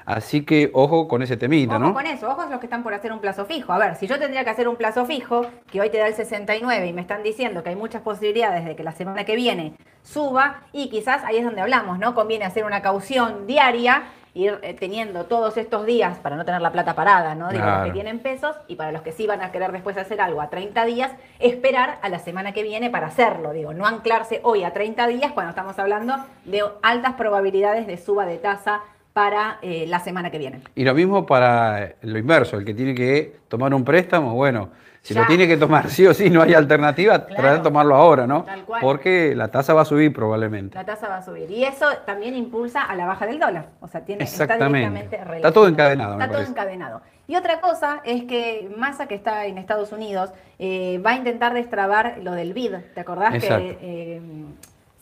Así 0.06 0.44
que 0.44 0.70
ojo 0.72 1.08
con 1.08 1.20
ese 1.22 1.36
temita, 1.36 1.76
Ojo 1.76 1.84
¿no? 1.84 1.94
con 1.94 2.06
eso, 2.06 2.28
ojos 2.30 2.50
los 2.50 2.58
que 2.58 2.66
están 2.66 2.82
por 2.82 2.92
hacer 2.94 3.12
un 3.12 3.20
plazo 3.20 3.44
fijo. 3.44 3.72
A 3.72 3.78
ver, 3.78 3.96
si 3.96 4.06
yo 4.06 4.18
tendría 4.18 4.44
que 4.44 4.50
hacer 4.50 4.66
un 4.68 4.76
plazo 4.76 5.04
fijo, 5.04 5.46
que 5.70 5.80
hoy 5.82 5.90
te 5.90 5.98
da 5.98 6.06
el 6.06 6.14
69 6.14 6.86
y 6.86 6.92
me 6.94 7.02
están 7.02 7.22
diciendo 7.22 7.62
que 7.62 7.70
hay 7.70 7.76
muchas 7.76 8.00
posibilidades 8.02 8.64
de 8.64 8.76
que 8.76 8.82
la 8.82 8.92
semana 8.92 9.24
que 9.24 9.36
viene 9.36 9.74
suba, 10.02 10.62
y 10.72 10.88
quizás 10.88 11.22
ahí 11.24 11.36
es 11.36 11.44
donde 11.44 11.60
hablamos, 11.60 11.98
¿no? 11.98 12.14
Conviene 12.14 12.44
hacer 12.46 12.64
una 12.64 12.80
caución 12.82 13.46
diaria, 13.46 14.04
ir 14.34 14.58
eh, 14.62 14.74
teniendo 14.74 15.26
todos 15.26 15.56
estos 15.56 15.86
días 15.86 16.18
para 16.18 16.36
no 16.36 16.44
tener 16.44 16.60
la 16.60 16.72
plata 16.72 16.94
parada, 16.94 17.34
¿no? 17.34 17.50
Digo, 17.50 17.64
los 17.64 17.84
que 17.84 17.92
tienen 17.92 18.18
pesos 18.18 18.56
y 18.66 18.74
para 18.74 18.90
los 18.90 19.02
que 19.02 19.12
sí 19.12 19.26
van 19.26 19.40
a 19.42 19.52
querer 19.52 19.70
después 19.70 19.96
hacer 19.96 20.20
algo 20.20 20.40
a 20.40 20.50
30 20.50 20.84
días, 20.84 21.12
esperar 21.38 21.98
a 22.02 22.08
la 22.08 22.18
semana 22.18 22.52
que 22.52 22.64
viene 22.64 22.90
para 22.90 23.06
hacerlo. 23.06 23.52
Digo, 23.52 23.72
no 23.72 23.86
anclarse 23.86 24.40
hoy 24.42 24.64
a 24.64 24.72
30 24.72 25.06
días 25.06 25.32
cuando 25.32 25.50
estamos 25.50 25.78
hablando 25.78 26.16
de 26.44 26.62
altas 26.82 27.14
probabilidades 27.14 27.86
de 27.86 27.96
suba 27.96 28.26
de 28.26 28.38
tasa 28.38 28.82
para 29.14 29.58
eh, 29.62 29.86
la 29.88 30.00
semana 30.00 30.30
que 30.30 30.38
viene. 30.38 30.60
Y 30.74 30.84
lo 30.84 30.92
mismo 30.92 31.24
para 31.24 31.94
lo 32.02 32.18
inverso, 32.18 32.58
el 32.58 32.64
que 32.64 32.74
tiene 32.74 32.94
que 32.96 33.36
tomar 33.48 33.72
un 33.72 33.84
préstamo, 33.84 34.34
bueno, 34.34 34.70
si 35.02 35.14
Ya. 35.14 35.20
lo 35.20 35.26
tiene 35.28 35.46
que 35.46 35.56
tomar 35.56 35.88
sí 35.88 36.04
o 36.04 36.12
sí, 36.12 36.30
no 36.30 36.42
hay 36.42 36.52
alternativa, 36.52 37.20
Claro. 37.24 37.34
tratar 37.40 37.58
de 37.58 37.62
tomarlo 37.62 37.94
ahora, 37.94 38.26
¿no? 38.26 38.42
Tal 38.42 38.64
cual. 38.64 38.80
Porque 38.82 39.34
la 39.36 39.48
tasa 39.48 39.72
va 39.72 39.82
a 39.82 39.84
subir 39.84 40.12
probablemente. 40.12 40.74
La 40.76 40.84
tasa 40.84 41.08
va 41.08 41.18
a 41.18 41.22
subir. 41.22 41.48
Y 41.48 41.62
eso 41.62 41.86
también 42.04 42.34
impulsa 42.34 42.82
a 42.82 42.96
la 42.96 43.06
baja 43.06 43.24
del 43.26 43.38
dólar. 43.38 43.66
O 43.80 43.86
sea, 43.86 44.00
tiene, 44.04 44.24
está 44.24 44.44
Exactamente. 44.44 44.90
directamente 44.90 45.36
Está 45.36 45.52
todo 45.52 45.68
encadenado, 45.68 46.16
me 46.16 46.24
Está 46.24 46.26
todo 46.26 46.34
parece. 46.44 46.50
encadenado. 46.50 47.00
Y 47.28 47.36
otra 47.36 47.60
cosa 47.60 48.00
es 48.04 48.24
que 48.24 48.68
Massa, 48.76 49.06
que 49.06 49.14
está 49.14 49.46
en 49.46 49.58
Estados 49.58 49.92
Unidos, 49.92 50.30
eh, 50.58 51.00
va 51.06 51.10
a 51.12 51.14
intentar 51.16 51.54
destrabar 51.54 52.16
lo 52.20 52.32
del 52.32 52.52
BID. 52.52 52.74
¿Te 52.94 53.00
acordás 53.00 53.34
Exacto. 53.36 53.64
que 53.64 53.78
eh, 53.80 54.20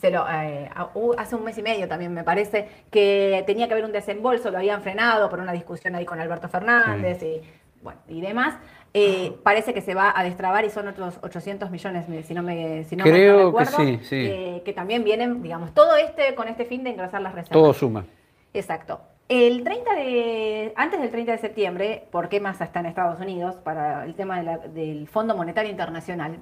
se 0.03 0.11
lo, 0.11 0.27
eh, 0.29 0.69
hace 1.17 1.37
un 1.37 1.45
mes 1.45 1.57
y 1.59 1.63
medio 1.63 1.87
también 1.87 2.13
me 2.13 2.25
parece 2.25 2.69
que 2.91 3.45
tenía 3.47 3.69
que 3.69 3.75
haber 3.75 3.85
un 3.85 3.93
desembolso, 3.93 4.51
lo 4.51 4.59
habían 4.59 4.83
frenado 4.83 5.31
por 5.31 5.39
una 5.39 5.53
discusión 5.53 5.95
ahí 5.95 6.05
con 6.05 6.19
Alberto 6.19 6.49
Fernández 6.49 7.23
y, 7.23 7.41
bueno, 7.83 8.01
y 8.09 8.21
demás. 8.21 8.59
Eh, 8.95 9.33
parece 9.45 9.73
que 9.73 9.81
se 9.81 9.95
va 9.95 10.13
a 10.15 10.25
destrabar 10.25 10.65
y 10.65 10.71
son 10.71 10.89
otros 10.89 11.21
800 11.23 11.71
millones, 11.71 12.05
si 12.27 12.35
no 12.35 12.43
me 12.43 12.83
si 12.83 12.97
no 12.97 13.05
Creo 13.05 13.37
que 13.39 13.45
recuerdo, 13.45 13.77
sí, 13.77 14.01
sí. 14.03 14.17
eh, 14.29 14.63
que 14.65 14.73
también 14.73 15.05
vienen, 15.05 15.41
digamos, 15.41 15.73
todo 15.73 15.95
este 15.95 16.35
con 16.35 16.49
este 16.49 16.65
fin 16.65 16.83
de 16.83 16.91
engrasar 16.91 17.23
las 17.23 17.33
reservas. 17.33 17.53
Todo 17.63 17.73
suma. 17.73 18.05
Exacto. 18.53 19.01
El 19.29 19.63
30 19.63 19.95
de, 19.95 20.73
antes 20.75 21.01
del 21.01 21.11
30 21.13 21.31
de 21.31 21.39
septiembre, 21.39 22.09
¿por 22.11 22.29
qué 22.29 22.41
Massa 22.41 22.65
está 22.65 22.81
en 22.81 22.87
Estados 22.87 23.21
Unidos? 23.21 23.55
Para 23.63 24.05
el 24.05 24.15
tema 24.17 24.37
de 24.39 24.43
la- 24.43 24.59
del 24.59 25.07
Fondo 25.07 25.37
Monetario 25.37 25.71
Internacional. 25.71 26.39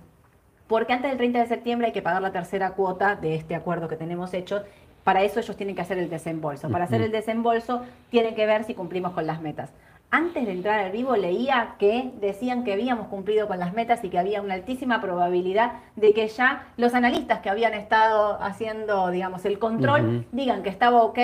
Porque 0.70 0.92
antes 0.92 1.10
del 1.10 1.18
30 1.18 1.40
de 1.40 1.46
septiembre 1.48 1.88
hay 1.88 1.92
que 1.92 2.00
pagar 2.00 2.22
la 2.22 2.30
tercera 2.30 2.70
cuota 2.70 3.16
de 3.16 3.34
este 3.34 3.56
acuerdo 3.56 3.88
que 3.88 3.96
tenemos 3.96 4.32
hecho. 4.34 4.62
Para 5.02 5.24
eso 5.24 5.40
ellos 5.40 5.56
tienen 5.56 5.74
que 5.74 5.82
hacer 5.82 5.98
el 5.98 6.08
desembolso. 6.08 6.70
Para 6.70 6.84
hacer 6.84 7.00
Ujú. 7.00 7.06
el 7.06 7.10
desembolso 7.12 7.82
tienen 8.08 8.36
que 8.36 8.46
ver 8.46 8.62
si 8.62 8.74
cumplimos 8.74 9.10
con 9.10 9.26
las 9.26 9.40
metas. 9.42 9.70
Antes 10.12 10.46
de 10.46 10.52
entrar 10.52 10.78
al 10.78 10.92
vivo 10.92 11.16
leía 11.16 11.74
que 11.80 12.12
decían 12.20 12.62
que 12.62 12.72
habíamos 12.72 13.08
cumplido 13.08 13.48
con 13.48 13.58
las 13.58 13.72
metas 13.72 14.04
y 14.04 14.10
que 14.10 14.18
había 14.20 14.42
una 14.42 14.54
altísima 14.54 15.00
probabilidad 15.00 15.72
de 15.96 16.12
que 16.12 16.28
ya 16.28 16.68
los 16.76 16.94
analistas 16.94 17.40
que 17.40 17.50
habían 17.50 17.74
estado 17.74 18.40
haciendo, 18.40 19.10
digamos, 19.10 19.44
el 19.46 19.58
control 19.58 20.04
Ujú. 20.06 20.24
digan 20.30 20.62
que 20.62 20.68
estaba 20.68 21.02
ok 21.02 21.18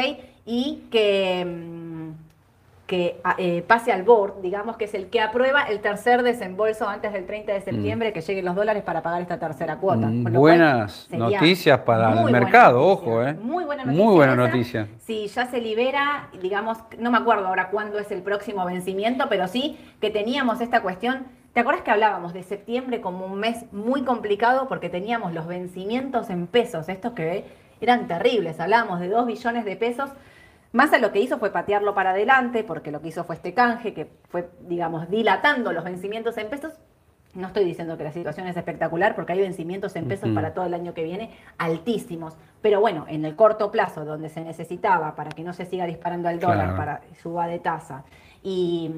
y 0.45 0.87
que, 0.91 1.45
mm, 1.45 1.86
que 2.87 3.21
ah, 3.25 3.35
eh, 3.39 3.65
pase 3.67 3.93
al 3.93 4.05
board, 4.05 4.41
digamos 4.43 4.77
que 4.77 4.85
es 4.85 4.95
el 4.95 5.09
que 5.09 5.21
aprueba 5.21 5.63
el 5.63 5.81
tercer 5.81 6.23
desembolso 6.23 6.89
antes 6.89 7.13
del 7.13 7.27
30 7.27 7.53
de 7.53 7.61
septiembre, 7.61 8.13
que 8.13 8.21
lleguen 8.21 8.45
los 8.45 8.55
dólares 8.55 8.85
para 8.85 9.03
pagar 9.03 9.21
esta 9.23 9.39
tercera 9.39 9.77
cuota. 9.77 10.07
Mm, 10.07 10.19
lo 10.19 10.23
cual 10.23 10.35
buenas 10.35 11.09
noticias 11.11 11.81
para 11.81 12.11
muy 12.11 12.17
el 12.19 12.23
buena 12.23 12.41
mercado, 12.41 12.79
noticia, 12.79 13.09
ojo, 13.11 13.23
¿eh? 13.25 13.35
Muy 13.35 13.65
buena 13.65 13.85
Muy 13.85 13.95
noticia. 13.97 14.15
buena 14.15 14.33
esa. 14.33 14.47
noticia. 14.47 14.89
Si 15.01 15.27
ya 15.27 15.47
se 15.47 15.61
libera, 15.61 16.29
digamos, 16.41 16.79
no 16.99 17.11
me 17.11 17.19
acuerdo 17.19 17.49
ahora 17.49 17.71
cuándo 17.71 17.99
es 17.99 18.11
el 18.13 18.23
próximo 18.23 18.65
vencimiento, 18.65 19.27
pero 19.29 19.49
sí 19.49 19.77
que 20.01 20.11
teníamos 20.11 20.61
esta 20.61 20.81
cuestión. 20.81 21.27
¿Te 21.55 21.61
acuerdas 21.61 21.83
que 21.83 21.91
hablábamos 21.91 22.35
de 22.35 22.43
septiembre 22.45 23.01
como 23.01 23.27
un 23.27 23.41
mes 23.41 23.65
muy 23.73 24.03
complicado 24.03 24.69
porque 24.69 24.91
teníamos 24.91 25.33
los 25.33 25.47
vencimientos 25.47 26.31
en 26.31 26.47
pesos, 26.47 26.89
estos 26.89 27.15
que 27.15 27.47
eran 27.81 28.07
terribles? 28.07 28.61
Hablábamos 28.61 29.01
de 29.01 29.09
2 29.09 29.27
billones 29.27 29.65
de 29.65 29.75
pesos. 29.75 30.11
Massa 30.73 30.99
lo 30.99 31.13
que 31.13 31.21
hizo 31.21 31.39
fue 31.39 31.51
patearlo 31.51 31.95
para 31.95 32.11
adelante, 32.11 32.65
porque 32.65 32.91
lo 32.91 33.01
que 33.01 33.09
hizo 33.09 33.25
fue 33.25 33.37
este 33.37 33.55
canje, 33.55 33.95
que 33.95 34.09
fue, 34.29 34.49
digamos, 34.61 35.09
dilatando 35.11 35.73
los 35.73 35.85
vencimientos 35.85 36.37
en 36.39 36.49
pesos. 36.51 36.75
No 37.35 37.49
estoy 37.49 37.65
diciendo 37.65 37.99
que 37.99 38.05
la 38.05 38.13
situación 38.13 38.47
es 38.47 38.57
espectacular, 38.57 39.15
porque 39.15 39.35
hay 39.35 39.41
vencimientos 39.41 39.95
en 39.97 40.09
pesos 40.09 40.31
para 40.31 40.55
todo 40.55 40.65
el 40.65 40.73
año 40.73 40.95
que 40.95 41.05
viene 41.05 41.31
altísimos. 41.59 42.35
Pero 42.63 42.81
bueno, 42.81 43.05
en 43.09 43.25
el 43.27 43.37
corto 43.37 43.71
plazo, 43.71 44.05
donde 44.07 44.31
se 44.31 44.41
necesitaba 44.43 45.15
para 45.15 45.31
que 45.31 45.43
no 45.45 45.53
se 45.53 45.67
siga 45.67 45.85
disparando 45.85 46.31
el 46.31 46.41
dólar, 46.41 46.75
Claro. 46.75 46.77
para 46.77 47.01
suba 47.23 47.47
de 47.47 47.59
tasa 47.59 48.05
y 48.43 48.91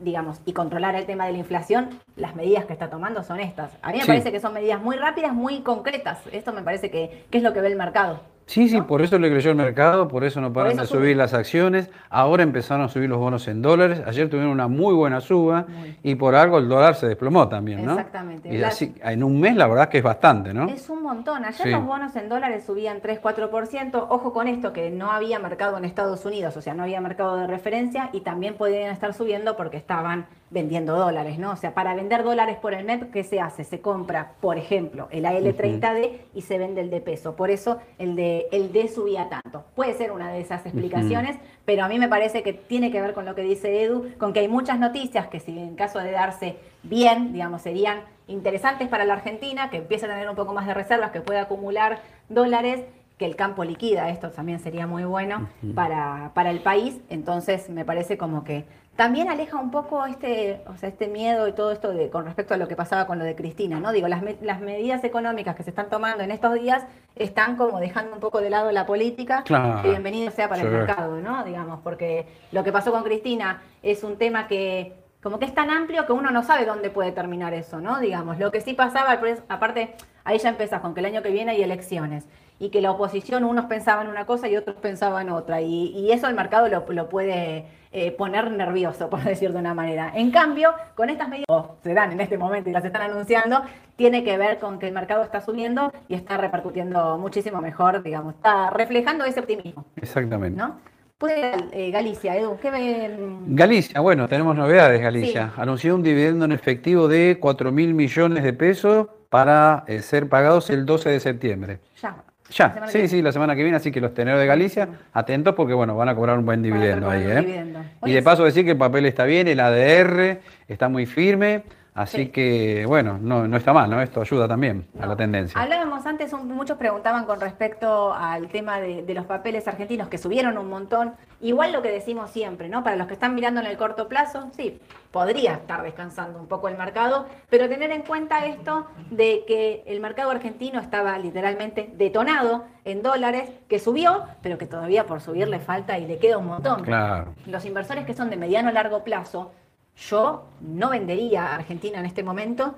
digamos 0.00 0.40
y 0.44 0.52
controlar 0.52 0.94
el 0.96 1.06
tema 1.06 1.26
de 1.26 1.32
la 1.32 1.38
inflación, 1.38 1.90
las 2.16 2.34
medidas 2.34 2.64
que 2.66 2.72
está 2.72 2.90
tomando 2.90 3.22
son 3.22 3.38
estas. 3.40 3.70
A 3.82 3.88
mí 3.92 3.98
me 3.98 4.02
Sí. 4.02 4.08
parece 4.08 4.32
que 4.32 4.40
son 4.40 4.52
medidas 4.52 4.82
muy 4.82 4.96
rápidas, 4.96 5.32
muy 5.32 5.60
concretas. 5.60 6.18
Esto 6.32 6.52
me 6.52 6.62
parece 6.62 6.90
que, 6.90 7.24
que 7.30 7.38
es 7.38 7.44
lo 7.44 7.52
que 7.52 7.60
ve 7.60 7.68
el 7.68 7.76
mercado. 7.76 8.20
Sí, 8.46 8.68
sí, 8.68 8.78
¿no? 8.78 8.86
por 8.86 9.02
eso 9.02 9.18
le 9.18 9.28
creyó 9.28 9.50
el 9.50 9.56
mercado, 9.56 10.06
por 10.06 10.22
eso 10.22 10.40
no 10.40 10.52
paran 10.52 10.72
eso 10.72 10.82
de 10.82 10.86
subir 10.86 11.16
las 11.16 11.34
acciones. 11.34 11.90
Ahora 12.10 12.44
empezaron 12.44 12.84
a 12.84 12.88
subir 12.88 13.08
los 13.08 13.18
bonos 13.18 13.48
en 13.48 13.60
dólares. 13.60 14.00
Ayer 14.06 14.30
tuvieron 14.30 14.52
una 14.52 14.68
muy 14.68 14.94
buena 14.94 15.20
suba 15.20 15.66
Muy. 15.68 15.96
y 16.04 16.14
por 16.14 16.36
algo 16.36 16.58
el 16.58 16.68
dólar 16.68 16.94
se 16.94 17.08
desplomó 17.08 17.48
también, 17.48 17.84
¿no? 17.84 17.92
Exactamente. 17.92 18.54
Y 18.54 18.62
así, 18.62 18.94
en 19.02 19.24
un 19.24 19.40
mes 19.40 19.56
la 19.56 19.66
verdad 19.66 19.88
que 19.88 19.98
es 19.98 20.04
bastante, 20.04 20.54
¿no? 20.54 20.68
Es 20.68 20.88
un 20.88 21.02
montón. 21.02 21.44
Ayer 21.44 21.60
Sí. 21.66 21.70
los 21.70 21.84
bonos 21.84 22.14
en 22.14 22.28
dólares 22.28 22.62
subían 22.64 23.00
3-4%. 23.00 24.06
Ojo 24.10 24.32
con 24.32 24.46
esto, 24.46 24.72
que 24.72 24.90
no 24.90 25.10
había 25.10 25.40
mercado 25.40 25.76
en 25.78 25.84
Estados 25.84 26.24
Unidos, 26.24 26.56
o 26.56 26.62
sea, 26.62 26.72
no 26.74 26.84
había 26.84 27.00
mercado 27.00 27.36
de 27.36 27.48
referencia 27.48 28.10
y 28.12 28.20
también 28.20 28.54
podían 28.54 28.92
estar 28.92 29.12
subiendo 29.12 29.56
porque 29.56 29.76
estaban 29.76 30.26
vendiendo 30.50 30.96
dólares, 30.96 31.38
¿no? 31.38 31.50
O 31.50 31.56
sea, 31.56 31.74
para 31.74 31.94
vender 31.94 32.22
dólares 32.22 32.56
por 32.56 32.72
el 32.72 32.84
MEP, 32.84 33.10
¿qué 33.10 33.24
se 33.24 33.40
hace? 33.40 33.64
Se 33.64 33.80
compra, 33.80 34.32
por 34.40 34.58
ejemplo, 34.58 35.08
el 35.10 35.24
AL30D 35.24 36.20
y 36.34 36.42
se 36.42 36.58
vende 36.58 36.80
el 36.80 36.90
de 36.90 37.00
peso. 37.00 37.34
Por 37.34 37.50
eso 37.50 37.78
el 37.98 38.14
de 38.14 38.46
el 38.52 38.72
D 38.72 38.88
subía 38.88 39.28
tanto. 39.28 39.64
Puede 39.74 39.94
ser 39.94 40.12
una 40.12 40.30
de 40.30 40.40
esas 40.40 40.64
explicaciones, 40.64 41.36
pero 41.64 41.84
a 41.84 41.88
mí 41.88 41.98
me 41.98 42.08
parece 42.08 42.42
que 42.42 42.52
tiene 42.52 42.92
que 42.92 43.00
ver 43.00 43.12
con 43.12 43.24
lo 43.24 43.34
que 43.34 43.42
dice 43.42 43.82
Edu, 43.82 44.12
con 44.18 44.32
que 44.32 44.40
hay 44.40 44.48
muchas 44.48 44.78
noticias 44.78 45.26
que 45.26 45.40
si 45.40 45.58
en 45.58 45.74
caso 45.74 45.98
de 45.98 46.12
darse 46.12 46.56
bien, 46.84 47.32
digamos, 47.32 47.62
serían 47.62 48.00
interesantes 48.28 48.88
para 48.88 49.04
la 49.04 49.14
Argentina, 49.14 49.70
que 49.70 49.78
empiece 49.78 50.06
a 50.06 50.08
tener 50.08 50.28
un 50.28 50.36
poco 50.36 50.54
más 50.54 50.66
de 50.66 50.74
reservas, 50.74 51.10
que 51.10 51.20
pueda 51.20 51.42
acumular 51.42 52.00
dólares, 52.28 52.84
que 53.18 53.24
el 53.24 53.34
campo 53.36 53.64
liquida, 53.64 54.10
esto 54.10 54.30
también 54.30 54.60
sería 54.60 54.86
muy 54.86 55.04
bueno 55.04 55.48
para, 55.74 56.32
para 56.34 56.50
el 56.50 56.60
país, 56.60 57.00
entonces 57.08 57.70
me 57.70 57.84
parece 57.84 58.18
como 58.18 58.44
que 58.44 58.64
también 58.94 59.28
aleja 59.30 59.58
un 59.58 59.70
poco 59.70 60.06
este, 60.06 60.62
o 60.66 60.76
sea, 60.76 60.88
este 60.88 61.06
miedo 61.08 61.48
y 61.48 61.52
todo 61.52 61.70
esto 61.70 61.92
de, 61.92 62.08
con 62.10 62.24
respecto 62.24 62.54
a 62.54 62.56
lo 62.56 62.66
que 62.68 62.76
pasaba 62.76 63.06
con 63.06 63.18
lo 63.18 63.24
de 63.24 63.34
Cristina, 63.34 63.78
¿no? 63.78 63.92
Digo, 63.92 64.08
las, 64.08 64.22
me- 64.22 64.36
las 64.42 64.60
medidas 64.60 65.04
económicas 65.04 65.54
que 65.54 65.62
se 65.62 65.70
están 65.70 65.88
tomando 65.90 66.24
en 66.24 66.30
estos 66.30 66.54
días 66.54 66.84
están 67.14 67.56
como 67.56 67.78
dejando 67.78 68.14
un 68.14 68.20
poco 68.20 68.40
de 68.40 68.48
lado 68.50 68.70
la 68.72 68.86
política, 68.86 69.42
Claro. 69.44 69.82
que 69.82 69.90
bienvenido 69.90 70.30
sea 70.30 70.48
para 70.48 70.62
el 70.62 70.68
mercado, 70.70 71.18
¿no? 71.20 71.44
Digamos, 71.44 71.80
porque 71.82 72.26
lo 72.52 72.64
que 72.64 72.72
pasó 72.72 72.90
con 72.90 73.02
Cristina 73.02 73.62
es 73.82 74.02
un 74.02 74.16
tema 74.16 74.46
que 74.46 74.94
como 75.22 75.38
que 75.40 75.44
es 75.46 75.54
tan 75.54 75.70
amplio 75.70 76.06
que 76.06 76.12
uno 76.12 76.30
no 76.30 76.42
sabe 76.44 76.64
dónde 76.66 76.88
puede 76.88 77.10
terminar 77.12 77.52
eso, 77.52 77.80
¿no? 77.80 77.98
Digamos, 77.98 78.38
lo 78.38 78.50
que 78.52 78.60
sí 78.60 78.74
pasaba, 78.74 79.18
aparte, 79.48 79.94
ahí 80.24 80.38
ya 80.38 80.48
empezás 80.50 80.80
con 80.80 80.94
que 80.94 81.00
el 81.00 81.06
año 81.06 81.22
que 81.22 81.30
viene 81.30 81.52
hay 81.52 81.62
elecciones 81.62 82.24
y 82.58 82.70
que 82.70 82.80
la 82.80 82.90
oposición, 82.90 83.44
unos 83.44 83.66
pensaban 83.66 84.08
una 84.08 84.26
cosa 84.26 84.48
y 84.48 84.56
otros 84.56 84.76
pensaban 84.76 85.30
otra, 85.30 85.60
y, 85.60 86.10
eso 86.10 86.28
el 86.28 86.34
mercado 86.34 86.68
lo, 86.68 86.84
lo 86.88 87.08
puede 87.08 87.66
eh, 87.92 88.10
poner 88.12 88.50
nervioso, 88.50 89.08
por 89.10 89.22
decir 89.22 89.52
de 89.52 89.58
una 89.58 89.74
manera. 89.74 90.12
En 90.14 90.30
cambio, 90.30 90.74
con 90.94 91.08
estas 91.10 91.28
medidas, 91.28 91.46
o 91.48 91.76
se 91.82 91.94
dan 91.94 92.12
en 92.12 92.20
este 92.20 92.38
momento 92.38 92.68
y 92.68 92.72
las 92.72 92.84
están 92.84 93.02
anunciando, 93.02 93.62
tiene 93.96 94.24
que 94.24 94.36
ver 94.36 94.58
con 94.58 94.78
que 94.78 94.88
el 94.88 94.92
mercado 94.92 95.22
está 95.22 95.40
subiendo 95.40 95.92
y 96.08 96.14
está 96.14 96.36
repercutiendo 96.36 97.18
muchísimo 97.18 97.60
mejor, 97.60 98.02
digamos, 98.02 98.34
está 98.34 98.70
reflejando 98.70 99.24
ese 99.24 99.40
optimismo. 99.40 99.86
Exactamente. 99.96 100.58
¿no? 100.58 100.78
Puede 101.16 101.54
eh, 101.72 101.90
Galicia, 101.90 102.36
Edu, 102.36 102.58
¿qué 102.60 102.70
ven? 102.70 103.56
Galicia, 103.56 104.00
bueno, 104.00 104.28
tenemos 104.28 104.54
novedades, 104.54 105.00
Galicia. 105.00 105.54
Anunció 105.56 105.94
un 105.94 106.02
dividendo 106.02 106.44
en 106.44 106.52
efectivo 106.52 107.08
de 107.08 107.38
4 107.40 107.72
mil 107.72 107.94
millones 107.94 108.44
de 108.44 108.52
pesos 108.52 109.06
para 109.30 109.84
eh, 109.86 110.02
ser 110.02 110.28
pagados 110.28 110.68
el 110.68 110.84
12 110.84 111.08
de 111.08 111.20
septiembre. 111.20 111.80
Ya. 112.02 112.25
Ya, 112.50 112.86
sí, 112.86 113.08
sí, 113.08 113.22
la 113.22 113.32
semana 113.32 113.56
que 113.56 113.62
viene, 113.62 113.76
así 113.76 113.90
que 113.90 114.00
los 114.00 114.14
teneros 114.14 114.38
de 114.38 114.46
Galicia, 114.46 114.88
atentos 115.12 115.54
porque 115.54 115.74
bueno, 115.74 115.96
van 115.96 116.08
a 116.08 116.14
cobrar 116.14 116.38
un 116.38 116.46
buen 116.46 116.62
dividendo 116.62 117.10
ahí. 117.10 117.24
¿eh? 117.26 117.64
Y 118.04 118.12
de 118.12 118.22
paso 118.22 118.44
decir 118.44 118.64
que 118.64 118.72
el 118.72 118.76
papel 118.76 119.06
está 119.06 119.24
bien, 119.24 119.48
el 119.48 119.58
ADR 119.60 120.40
está 120.68 120.88
muy 120.88 121.06
firme, 121.06 121.62
Así 121.96 122.28
que, 122.28 122.84
bueno, 122.86 123.18
no, 123.18 123.48
no 123.48 123.56
está 123.56 123.72
mal, 123.72 123.88
¿no? 123.88 124.02
Esto 124.02 124.20
ayuda 124.20 124.46
también 124.46 124.86
a 125.00 125.06
la 125.06 125.16
tendencia. 125.16 125.58
Hablábamos 125.58 126.04
antes, 126.04 126.30
muchos 126.34 126.76
preguntaban 126.76 127.24
con 127.24 127.40
respecto 127.40 128.12
al 128.12 128.48
tema 128.48 128.78
de, 128.80 129.14
los 129.14 129.24
papeles 129.24 129.66
argentinos 129.66 130.08
que 130.08 130.18
subieron 130.18 130.58
un 130.58 130.68
montón. 130.68 131.14
Igual 131.40 131.72
lo 131.72 131.80
que 131.80 131.90
decimos 131.90 132.30
siempre, 132.30 132.68
¿no? 132.68 132.84
Para 132.84 132.96
los 132.96 133.06
que 133.06 133.14
están 133.14 133.34
mirando 133.34 133.62
en 133.62 133.66
el 133.66 133.78
corto 133.78 134.08
plazo, 134.08 134.50
sí, 134.54 134.78
podría 135.10 135.54
estar 135.54 135.82
descansando 135.82 136.38
un 136.38 136.48
poco 136.48 136.68
el 136.68 136.76
mercado, 136.76 137.24
pero 137.48 137.66
tener 137.66 137.90
en 137.90 138.02
cuenta 138.02 138.44
esto 138.44 138.88
de 139.10 139.44
que 139.48 139.82
el 139.86 140.00
mercado 140.00 140.30
argentino 140.30 140.80
estaba 140.80 141.18
literalmente 141.18 141.94
detonado 141.94 142.66
en 142.84 143.02
dólares, 143.02 143.48
que 143.68 143.78
subió, 143.78 144.24
pero 144.42 144.58
que 144.58 144.66
todavía 144.66 145.06
por 145.06 145.22
subir 145.22 145.48
le 145.48 145.60
falta 145.60 145.98
y 145.98 146.06
le 146.06 146.18
queda 146.18 146.36
un 146.36 146.46
montón. 146.48 146.82
Claro. 146.82 147.32
Los 147.46 147.64
inversores 147.64 148.04
que 148.04 148.12
son 148.12 148.28
de 148.28 148.36
mediano 148.36 148.68
a 148.68 148.72
largo 148.72 149.02
plazo 149.02 149.52
yo 149.96 150.48
no 150.60 150.90
vendería 150.90 151.46
a 151.46 151.54
Argentina 151.56 151.98
en 151.98 152.06
este 152.06 152.22
momento. 152.22 152.74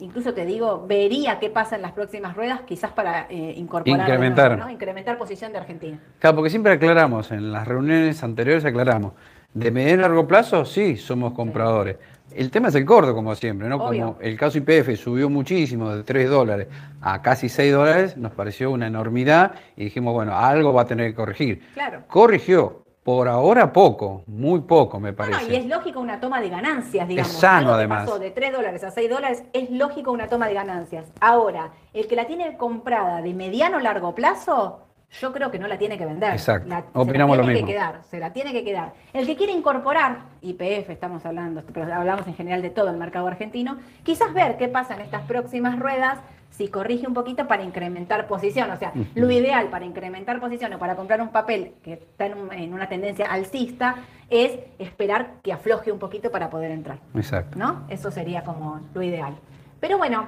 Incluso 0.00 0.32
te 0.32 0.46
digo, 0.46 0.84
vería 0.86 1.38
qué 1.40 1.50
pasa 1.50 1.76
en 1.76 1.82
las 1.82 1.92
próximas 1.92 2.36
ruedas, 2.36 2.60
quizás 2.62 2.92
para 2.92 3.26
eh, 3.28 3.54
incorporar, 3.56 4.00
incrementar. 4.00 4.70
incrementar 4.70 5.18
posición 5.18 5.52
de 5.52 5.58
Argentina. 5.58 5.98
Claro, 6.20 6.36
porque 6.36 6.50
siempre 6.50 6.72
aclaramos, 6.72 7.32
en 7.32 7.50
las 7.50 7.66
reuniones 7.66 8.22
anteriores 8.22 8.64
aclaramos, 8.64 9.12
de 9.54 9.70
medio 9.70 9.94
y 9.94 9.96
largo 9.96 10.26
plazo 10.26 10.64
sí 10.64 10.96
somos 10.96 11.32
compradores. 11.32 11.96
El 12.32 12.50
tema 12.50 12.68
es 12.68 12.74
el 12.74 12.84
corto, 12.84 13.14
como 13.14 13.34
siempre, 13.34 13.68
¿no? 13.68 13.78
Como 13.78 14.18
el 14.20 14.36
caso 14.36 14.58
IPF 14.58 14.96
subió 14.96 15.30
muchísimo 15.30 15.96
de 15.96 16.04
3 16.04 16.28
dólares 16.28 16.68
a 17.00 17.22
casi 17.22 17.48
6 17.48 17.72
dólares, 17.72 18.16
nos 18.16 18.32
pareció 18.32 18.70
una 18.70 18.86
enormidad 18.86 19.52
y 19.76 19.84
dijimos, 19.84 20.12
bueno, 20.12 20.36
algo 20.36 20.72
va 20.72 20.82
a 20.82 20.86
tener 20.86 21.10
que 21.10 21.14
corregir. 21.16 21.62
Claro. 21.72 22.02
Corrigió, 22.06 22.84
por 23.02 23.28
ahora 23.28 23.72
poco, 23.72 24.22
muy 24.26 24.60
poco 24.60 25.00
me 25.00 25.12
parece. 25.12 25.46
No, 25.46 25.52
y 25.52 25.56
es 25.56 25.66
lógico 25.66 26.00
una 26.00 26.20
toma 26.20 26.40
de 26.40 26.50
ganancias, 26.50 27.08
digamos. 27.08 27.32
Es 27.32 27.38
sano 27.38 27.72
además. 27.74 28.04
Pasó 28.04 28.18
de 28.18 28.30
3 28.30 28.52
dólares 28.52 28.84
a 28.84 28.90
6 28.90 29.08
dólares, 29.10 29.44
es 29.52 29.70
lógico 29.70 30.12
una 30.12 30.28
toma 30.28 30.46
de 30.46 30.54
ganancias. 30.54 31.10
Ahora, 31.20 31.72
el 31.94 32.06
que 32.06 32.16
la 32.16 32.26
tiene 32.26 32.56
comprada 32.56 33.22
de 33.22 33.32
mediano 33.34 33.78
largo 33.78 34.14
plazo, 34.14 34.80
yo 35.20 35.32
creo 35.32 35.50
que 35.50 35.58
no 35.58 35.66
la 35.66 35.78
tiene 35.78 35.96
que 35.96 36.04
vender. 36.04 36.32
Exacto. 36.32 36.74
Opinamos 36.94 37.36
se 37.36 37.42
la 37.42 37.48
tiene 37.48 37.60
que 37.60 37.72
quedar, 37.72 38.00
se 38.02 38.18
la 38.18 38.32
tiene 38.32 38.52
que 38.52 38.64
quedar. 38.64 38.92
El 39.12 39.26
que 39.26 39.36
quiere 39.36 39.52
incorporar, 39.52 40.20
IPF 40.42 40.90
estamos 40.90 41.24
hablando, 41.24 41.62
pero 41.72 41.92
hablamos 41.92 42.26
en 42.26 42.34
general 42.34 42.62
de 42.62 42.70
todo 42.70 42.90
el 42.90 42.96
mercado 42.96 43.26
argentino, 43.26 43.78
quizás 44.02 44.32
ver 44.34 44.56
qué 44.58 44.68
pasa 44.68 44.94
en 44.94 45.00
estas 45.00 45.22
próximas 45.22 45.78
ruedas 45.78 46.18
si 46.50 46.68
corrige 46.68 47.06
un 47.06 47.14
poquito 47.14 47.46
para 47.46 47.62
incrementar 47.62 48.26
posición. 48.26 48.70
O 48.70 48.76
sea, 48.76 48.92
lo 49.14 49.30
ideal 49.30 49.68
para 49.68 49.84
incrementar 49.84 50.40
posición 50.40 50.72
o 50.74 50.78
para 50.78 50.96
comprar 50.96 51.20
un 51.20 51.28
papel 51.28 51.74
que 51.82 51.94
está 51.94 52.26
en, 52.26 52.72
una 52.72 52.88
tendencia 52.88 53.26
alcista 53.26 53.96
es 54.28 54.58
esperar 54.78 55.34
que 55.42 55.52
afloje 55.52 55.92
un 55.92 55.98
poquito 55.98 56.30
para 56.30 56.50
poder 56.50 56.70
entrar. 56.70 56.98
Exacto. 57.14 57.58
¿No? 57.58 57.84
Eso 57.88 58.10
sería 58.10 58.42
como 58.42 58.80
lo 58.92 59.02
ideal. 59.02 59.36
Pero 59.80 59.98
bueno, 59.98 60.26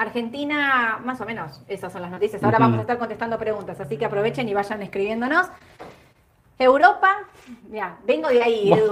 Argentina, 0.00 1.00
más 1.04 1.20
o 1.20 1.24
menos, 1.24 1.62
esas 1.68 1.92
son 1.92 2.02
las 2.02 2.10
noticias. 2.10 2.42
Ahora 2.42 2.58
vamos 2.58 2.78
a 2.78 2.82
estar 2.82 2.98
contestando 2.98 3.38
preguntas, 3.38 3.80
así 3.80 3.96
que 3.96 4.04
aprovechen 4.04 4.48
y 4.48 4.54
vayan 4.54 4.82
escribiéndonos. 4.82 5.48
Europa, 6.58 7.08
ya, 7.70 7.98
vengo 8.04 8.28
de 8.28 8.42
ahí, 8.42 8.72
Edu. 8.72 8.90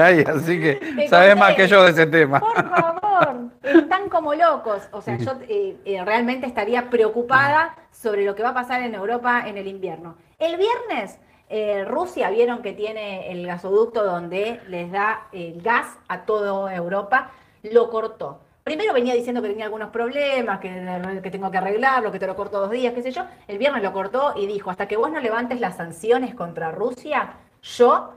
ahí, 0.00 0.24
así 0.26 0.60
que 0.60 1.06
sabes 1.10 1.36
más 1.36 1.54
que 1.54 1.66
yo 1.66 1.82
de 1.82 1.90
ese 1.90 2.06
tema. 2.06 2.38
Por 2.38 2.68
favor, 2.68 3.50
están 3.62 4.08
como 4.08 4.34
locos. 4.34 4.88
O 4.92 5.02
sea, 5.02 5.16
yo 5.16 5.32
eh, 5.48 5.76
eh, 5.84 6.04
realmente 6.04 6.46
estaría 6.46 6.88
preocupada 6.88 7.74
sobre 7.90 8.24
lo 8.24 8.34
que 8.34 8.42
va 8.42 8.50
a 8.50 8.54
pasar 8.54 8.82
en 8.82 8.94
Europa 8.94 9.44
en 9.46 9.56
el 9.56 9.66
invierno. 9.66 10.16
El 10.38 10.56
viernes, 10.56 11.18
eh, 11.48 11.84
Rusia 11.84 12.30
vieron 12.30 12.62
que 12.62 12.72
tiene 12.72 13.32
el 13.32 13.44
gasoducto 13.44 14.04
donde 14.04 14.60
les 14.68 14.92
da 14.92 15.26
el 15.32 15.60
gas 15.62 15.98
a 16.06 16.22
toda 16.22 16.74
Europa, 16.74 17.32
lo 17.64 17.90
cortó. 17.90 18.40
Primero 18.70 18.92
venía 18.92 19.14
diciendo 19.14 19.42
que 19.42 19.48
tenía 19.48 19.64
algunos 19.64 19.90
problemas, 19.90 20.60
que, 20.60 21.28
tengo 21.32 21.50
que 21.50 21.58
arreglarlo, 21.58 22.12
que 22.12 22.20
te 22.20 22.26
lo 22.28 22.36
corto 22.36 22.60
dos 22.60 22.70
días, 22.70 22.94
qué 22.94 23.02
sé 23.02 23.10
yo. 23.10 23.24
El 23.48 23.58
viernes 23.58 23.82
lo 23.82 23.92
cortó 23.92 24.32
y 24.36 24.46
dijo, 24.46 24.70
hasta 24.70 24.86
que 24.86 24.96
vos 24.96 25.10
no 25.10 25.18
levantes 25.18 25.58
las 25.58 25.76
sanciones 25.76 26.36
contra 26.36 26.70
Rusia, 26.70 27.32
yo 27.64 28.14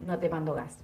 no 0.00 0.18
te 0.18 0.28
mando 0.28 0.52
gas. 0.52 0.76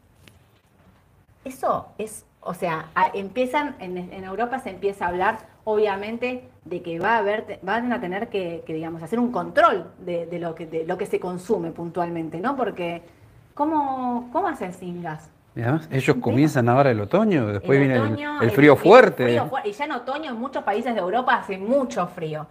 Eso 1.45 1.89
es, 1.99 2.25
o 2.41 2.55
sea, 2.55 2.89
empiezan, 3.13 3.77
en, 3.79 4.25
Europa 4.25 4.59
se 4.61 4.71
empieza 4.71 5.05
a 5.05 5.09
hablar, 5.09 5.41
obviamente, 5.65 6.49
de 6.65 6.81
que 6.81 6.99
va 6.99 7.17
a 7.17 7.19
haber, 7.19 7.59
van 7.61 7.93
a 7.93 8.01
tener 8.01 8.31
que, 8.31 8.65
digamos, 8.67 9.03
hacer 9.03 9.19
un 9.19 9.33
control 9.33 9.93
de, 9.99 10.39
lo 10.39 10.55
que, 10.55 11.07
se 11.07 11.21
consume 11.21 11.73
puntualmente, 11.73 12.41
¿no? 12.41 12.57
Porque, 12.57 13.03
¿cómo, 13.53 14.31
cómo 14.33 14.49
hacen 14.49 14.73
sin 14.73 15.03
gas? 15.03 15.29
Ellos 15.55 16.17
comienzan 16.21 16.69
ahora 16.69 16.91
el 16.91 17.01
otoño, 17.01 17.47
después 17.47 17.79
viene 17.79 17.97
el, 18.41 18.51
frío 18.51 18.77
fuerte. 18.77 19.41
y 19.65 19.73
ya 19.73 19.85
en 19.85 19.93
otoño 19.93 20.31
en 20.31 20.37
muchos 20.37 20.65
países 20.65 20.95
de 20.95 21.01
Europa 21.01 21.35
hace 21.35 21.59
mucho 21.59 22.07
frío. 22.07 22.47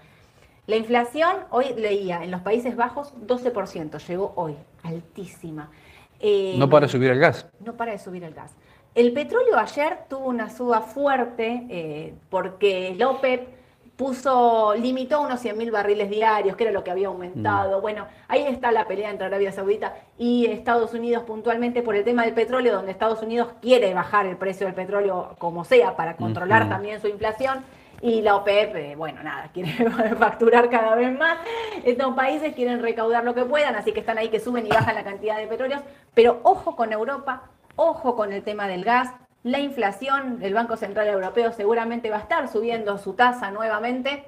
La 0.67 0.75
inflación, 0.75 1.37
hoy 1.49 1.73
leía, 1.75 2.23
en 2.23 2.29
los 2.29 2.41
Países 2.41 2.75
Bajos 2.75 3.13
12%, 3.25 3.97
llegó 4.07 4.33
hoy, 4.35 4.55
altísima. 4.83 5.71
Eh, 6.19 6.55
no 6.57 6.69
para 6.69 6.85
de 6.85 6.91
subir 6.91 7.09
el 7.09 7.19
gas. 7.19 7.47
No 7.59 7.75
para 7.75 7.93
de 7.93 7.97
subir 7.97 8.23
el 8.23 8.33
gas. 8.33 8.55
El 8.93 9.11
petróleo 9.11 9.57
ayer 9.57 9.99
tuvo 10.07 10.27
una 10.27 10.49
suba 10.49 10.81
fuerte 10.81 11.65
eh, 11.69 12.13
porque 12.29 12.89
el 12.89 13.03
OPEP 13.03 13.60
puso, 14.01 14.73
limitó 14.73 15.21
unos 15.21 15.45
100.000 15.45 15.71
barriles 15.71 16.09
diarios, 16.09 16.55
que 16.55 16.63
era 16.63 16.71
lo 16.71 16.83
que 16.83 16.89
había 16.89 17.07
aumentado. 17.07 17.77
Mm. 17.77 17.81
Bueno, 17.83 18.07
ahí 18.27 18.41
está 18.47 18.71
la 18.71 18.87
pelea 18.87 19.11
entre 19.11 19.27
Arabia 19.27 19.51
Saudita 19.51 19.93
y 20.17 20.47
Estados 20.47 20.95
Unidos 20.95 21.21
puntualmente 21.21 21.83
por 21.83 21.95
el 21.95 22.03
tema 22.03 22.23
del 22.23 22.33
petróleo, 22.33 22.73
donde 22.73 22.91
Estados 22.91 23.21
Unidos 23.21 23.49
quiere 23.61 23.93
bajar 23.93 24.25
el 24.25 24.37
precio 24.37 24.65
del 24.65 24.73
petróleo 24.73 25.35
como 25.37 25.65
sea 25.65 25.95
para 25.95 26.15
controlar 26.15 26.67
también 26.67 26.99
su 26.99 27.09
inflación. 27.09 27.63
Y 28.01 28.23
la 28.23 28.37
OPEP, 28.37 28.75
eh, 28.75 28.95
bueno, 28.95 29.21
nada, 29.21 29.49
quiere 29.53 29.71
facturar 30.15 30.71
cada 30.71 30.95
vez 30.95 31.15
más. 31.15 31.37
Estos 31.83 32.15
países 32.15 32.55
quieren 32.55 32.81
recaudar 32.81 33.23
lo 33.23 33.35
que 33.35 33.45
puedan, 33.45 33.75
así 33.75 33.91
que 33.91 33.99
están 33.99 34.17
ahí 34.17 34.29
que 34.29 34.39
suben 34.39 34.65
y 34.65 34.69
bajan 34.69 34.95
la 34.95 35.03
cantidad 35.03 35.37
de 35.37 35.45
petróleos. 35.45 35.83
Pero 36.15 36.39
ojo 36.41 36.75
con 36.75 36.91
Europa, 36.91 37.43
ojo 37.75 38.15
con 38.15 38.33
el 38.33 38.41
tema 38.41 38.67
del 38.67 38.83
gas, 38.83 39.13
la 39.43 39.59
inflación, 39.59 40.39
el 40.41 40.53
Banco 40.53 40.77
Central 40.77 41.07
Europeo 41.07 41.51
seguramente 41.51 42.09
va 42.09 42.17
a 42.17 42.21
estar 42.21 42.47
subiendo 42.47 42.97
su 42.97 43.13
tasa 43.13 43.51
nuevamente. 43.51 44.23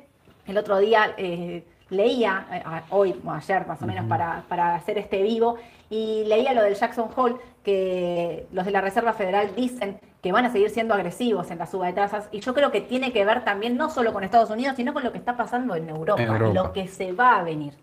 El 0.47 0.57
otro 0.57 0.79
día 0.79 1.13
eh, 1.17 1.63
leía, 1.89 2.47
eh, 2.51 2.63
hoy 2.89 3.19
o 3.23 3.31
ayer 3.31 3.67
más 3.67 3.81
o 3.81 3.85
menos 3.85 4.05
para, 4.07 4.43
para, 4.47 4.75
hacer 4.75 4.97
este 4.97 5.21
vivo, 5.21 5.57
y 5.89 6.23
leía 6.25 6.53
lo 6.53 6.63
del 6.63 6.75
Jackson 6.75 7.09
Hole, 7.15 7.35
que 7.63 8.47
los 8.51 8.65
de 8.65 8.71
la 8.71 8.81
Reserva 8.81 9.13
Federal 9.13 9.55
dicen 9.55 9.99
que 10.21 10.31
van 10.31 10.45
a 10.45 10.51
seguir 10.51 10.69
siendo 10.69 10.93
agresivos 10.93 11.51
en 11.51 11.59
la 11.59 11.67
suba 11.67 11.87
de 11.87 11.93
tasas, 11.93 12.27
y 12.31 12.39
yo 12.39 12.53
creo 12.53 12.71
que 12.71 12.81
tiene 12.81 13.11
que 13.11 13.23
ver 13.25 13.43
también 13.43 13.77
no 13.77 13.89
solo 13.89 14.13
con 14.13 14.23
Estados 14.23 14.49
Unidos, 14.49 14.75
sino 14.75 14.93
con 14.93 15.03
lo 15.03 15.11
que 15.11 15.17
está 15.17 15.37
pasando 15.37 15.75
en 15.75 15.89
Europa, 15.89 16.23
lo 16.23 16.73
que 16.73 16.87
se 16.87 17.11
va 17.11 17.39
a 17.39 17.43
venir. 17.43 17.73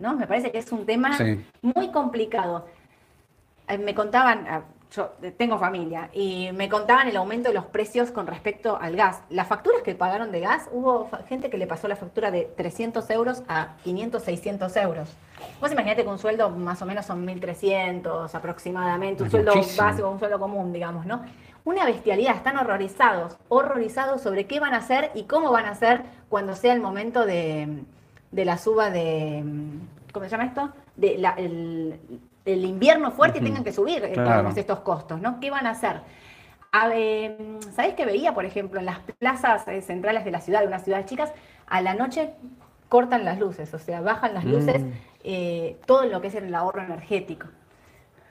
¿no? 0.00 0.16
Me 0.16 0.26
parece 0.26 0.50
que 0.50 0.58
es 0.58 0.72
un 0.72 0.86
tema 0.86 1.16
muy 1.62 1.88
complicado. 1.90 2.66
Eh, 3.68 3.78
me 3.78 3.94
contaban, 3.94 4.46
ah, 4.48 4.62
yo 4.90 5.12
tengo 5.36 5.58
familia 5.58 6.10
y 6.12 6.50
me 6.52 6.68
contaban 6.68 7.06
el 7.06 7.16
aumento 7.16 7.48
de 7.48 7.54
los 7.54 7.66
precios 7.66 8.10
con 8.10 8.26
respecto 8.26 8.76
al 8.80 8.96
gas. 8.96 9.22
Las 9.30 9.46
facturas 9.46 9.82
que 9.82 9.94
pagaron 9.94 10.32
de 10.32 10.40
gas, 10.40 10.68
hubo 10.72 11.08
gente 11.28 11.48
que 11.48 11.58
le 11.58 11.66
pasó 11.66 11.86
la 11.86 11.96
factura 11.96 12.30
de 12.30 12.50
300 12.56 13.08
euros 13.10 13.42
a 13.48 13.76
500, 13.84 14.22
600 14.22 14.76
euros. 14.76 15.08
Vos 15.60 15.70
imaginate 15.70 16.02
que 16.02 16.08
un 16.08 16.18
sueldo 16.18 16.50
más 16.50 16.82
o 16.82 16.86
menos 16.86 17.06
son 17.06 17.24
1.300 17.26 18.34
aproximadamente, 18.34 19.22
un 19.22 19.30
sueldo 19.30 19.52
básico, 19.76 20.10
un 20.10 20.18
sueldo 20.18 20.38
común, 20.38 20.72
digamos, 20.72 21.06
¿no? 21.06 21.22
Una 21.64 21.84
bestialidad, 21.84 22.34
están 22.34 22.56
horrorizados, 22.56 23.36
horrorizados 23.48 24.22
sobre 24.22 24.46
qué 24.46 24.60
van 24.60 24.74
a 24.74 24.78
hacer 24.78 25.10
y 25.14 25.24
cómo 25.24 25.52
van 25.52 25.66
a 25.66 25.70
hacer 25.70 26.02
cuando 26.28 26.56
sea 26.56 26.72
el 26.72 26.80
momento 26.80 27.26
de, 27.26 27.84
la 28.32 28.58
suba 28.58 28.90
de, 28.90 29.44
¿cómo 30.12 30.24
se 30.24 30.30
llama 30.30 30.46
esto? 30.46 30.70
De 30.96 31.18
la, 31.18 31.30
el, 31.32 32.00
el 32.44 32.64
invierno 32.64 33.10
fuerte 33.10 33.38
y 33.38 33.42
tengan 33.42 33.64
que 33.64 33.72
subir 33.72 34.04
eh, 34.04 34.14
estos 34.56 34.80
costos, 34.80 35.20
¿no? 35.20 35.40
¿Qué 35.40 35.50
van 35.50 35.66
a 35.66 35.70
hacer? 35.70 36.00
a, 36.72 36.88
eh, 36.94 37.58
¿Sabés 37.74 37.94
qué 37.94 38.04
veía, 38.06 38.32
por 38.32 38.44
ejemplo, 38.44 38.78
en 38.80 38.86
las 38.86 39.00
plazas 39.18 39.66
eh, 39.68 39.80
centrales 39.82 40.24
de 40.24 40.30
la 40.30 40.40
ciudad, 40.40 40.60
de 40.60 40.68
unas 40.68 40.84
ciudades 40.84 41.06
chicas, 41.06 41.32
a 41.66 41.80
la 41.80 41.94
noche 41.94 42.30
cortan 42.88 43.24
las 43.24 43.38
luces, 43.38 43.72
o 43.74 43.78
sea, 43.78 44.00
bajan 44.00 44.34
las 44.34 44.44
luces, 44.44 44.82
Mm. 44.82 44.90
eh, 45.24 45.76
todo 45.86 46.04
lo 46.06 46.20
que 46.20 46.28
es 46.28 46.34
el 46.34 46.54
ahorro 46.54 46.82
energético. 46.82 47.46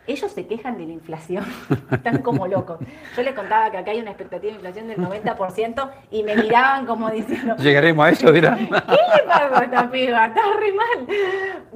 Ellos 0.09 0.31
se 0.31 0.47
quejan 0.47 0.75
de 0.79 0.87
la 0.87 0.93
inflación, 0.93 1.45
están 1.91 2.23
como 2.23 2.47
locos. 2.47 2.79
Yo 3.15 3.21
les 3.21 3.35
contaba 3.35 3.69
que 3.69 3.77
acá 3.77 3.91
hay 3.91 3.99
una 3.99 4.09
expectativa 4.09 4.49
de 4.51 4.55
inflación 4.55 4.87
del 4.87 4.97
90% 4.97 5.91
y 6.09 6.23
me 6.23 6.35
miraban 6.35 6.87
como 6.87 7.11
diciendo, 7.11 7.55
Llegaremos 7.57 8.03
a 8.03 8.09
eso, 8.09 8.31
dirán. 8.31 8.57
¿Qué 8.67 8.71
le 8.71 9.23
pasó 9.27 9.55
a 9.55 9.63
esta 9.65 9.91
piba? 9.91 10.25
Está 10.25 10.41
re 10.59 10.73
mal. 10.73 11.07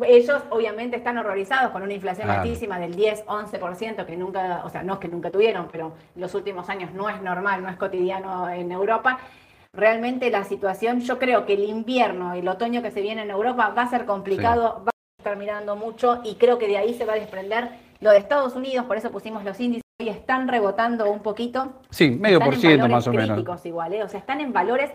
Ellos 0.07 0.41
obviamente 0.49 0.97
están 0.97 1.19
horrorizados 1.19 1.69
con 1.69 1.83
una 1.83 1.93
inflación 1.93 2.25
Claro. 2.25 2.41
altísima 2.41 2.79
del 2.79 2.95
10, 2.95 3.25
11%, 3.27 4.03
que 4.07 4.17
nunca, 4.17 4.63
o 4.65 4.69
sea, 4.69 4.81
no 4.81 4.93
es 4.93 4.99
que 4.99 5.09
nunca 5.09 5.29
tuvieron, 5.29 5.67
pero 5.71 5.93
en 6.15 6.21
los 6.21 6.33
últimos 6.33 6.67
años 6.69 6.91
no 6.91 7.09
es 7.09 7.21
normal, 7.21 7.61
no 7.61 7.69
es 7.69 7.75
cotidiano 7.77 8.49
en 8.49 8.71
Europa. 8.71 9.19
Realmente 9.73 10.31
la 10.31 10.43
situación, 10.43 11.01
yo 11.01 11.19
creo 11.19 11.45
que 11.45 11.53
el 11.53 11.65
invierno 11.65 12.35
y 12.35 12.39
el 12.39 12.47
otoño 12.47 12.81
que 12.81 12.89
se 12.89 13.01
viene 13.01 13.21
en 13.21 13.29
Europa 13.29 13.71
va 13.77 13.83
a 13.83 13.87
ser 13.89 14.05
complicado, 14.05 14.81
va 14.83 14.89
a 14.89 15.19
estar 15.19 15.37
mirando 15.37 15.75
mucho 15.75 16.21
y 16.23 16.33
creo 16.35 16.57
que 16.57 16.67
de 16.67 16.77
ahí 16.77 16.95
se 16.95 17.05
va 17.05 17.13
a 17.13 17.17
desprender 17.17 17.82
lo 18.03 18.11
de 18.11 18.17
Estados 18.17 18.55
Unidos, 18.55 18.85
por 18.85 18.97
eso 18.97 19.09
pusimos 19.11 19.43
los 19.43 19.59
índices, 19.59 19.83
hoy 20.01 20.09
están 20.09 20.47
rebotando 20.47 21.09
un 21.09 21.21
poquito. 21.21 21.73
Sí, 21.89 22.11
medio 22.11 22.37
Están 22.37 22.45
por 22.45 22.53
en 22.55 22.59
ciento 22.61 22.87
más 22.89 23.07
o 23.07 23.13
menos. 23.13 23.65
igual, 23.65 23.93
¿eh? 23.93 24.03
o 24.03 24.09
sea, 24.09 24.19
están 24.19 24.41
en 24.41 24.51
valores. 24.53 24.91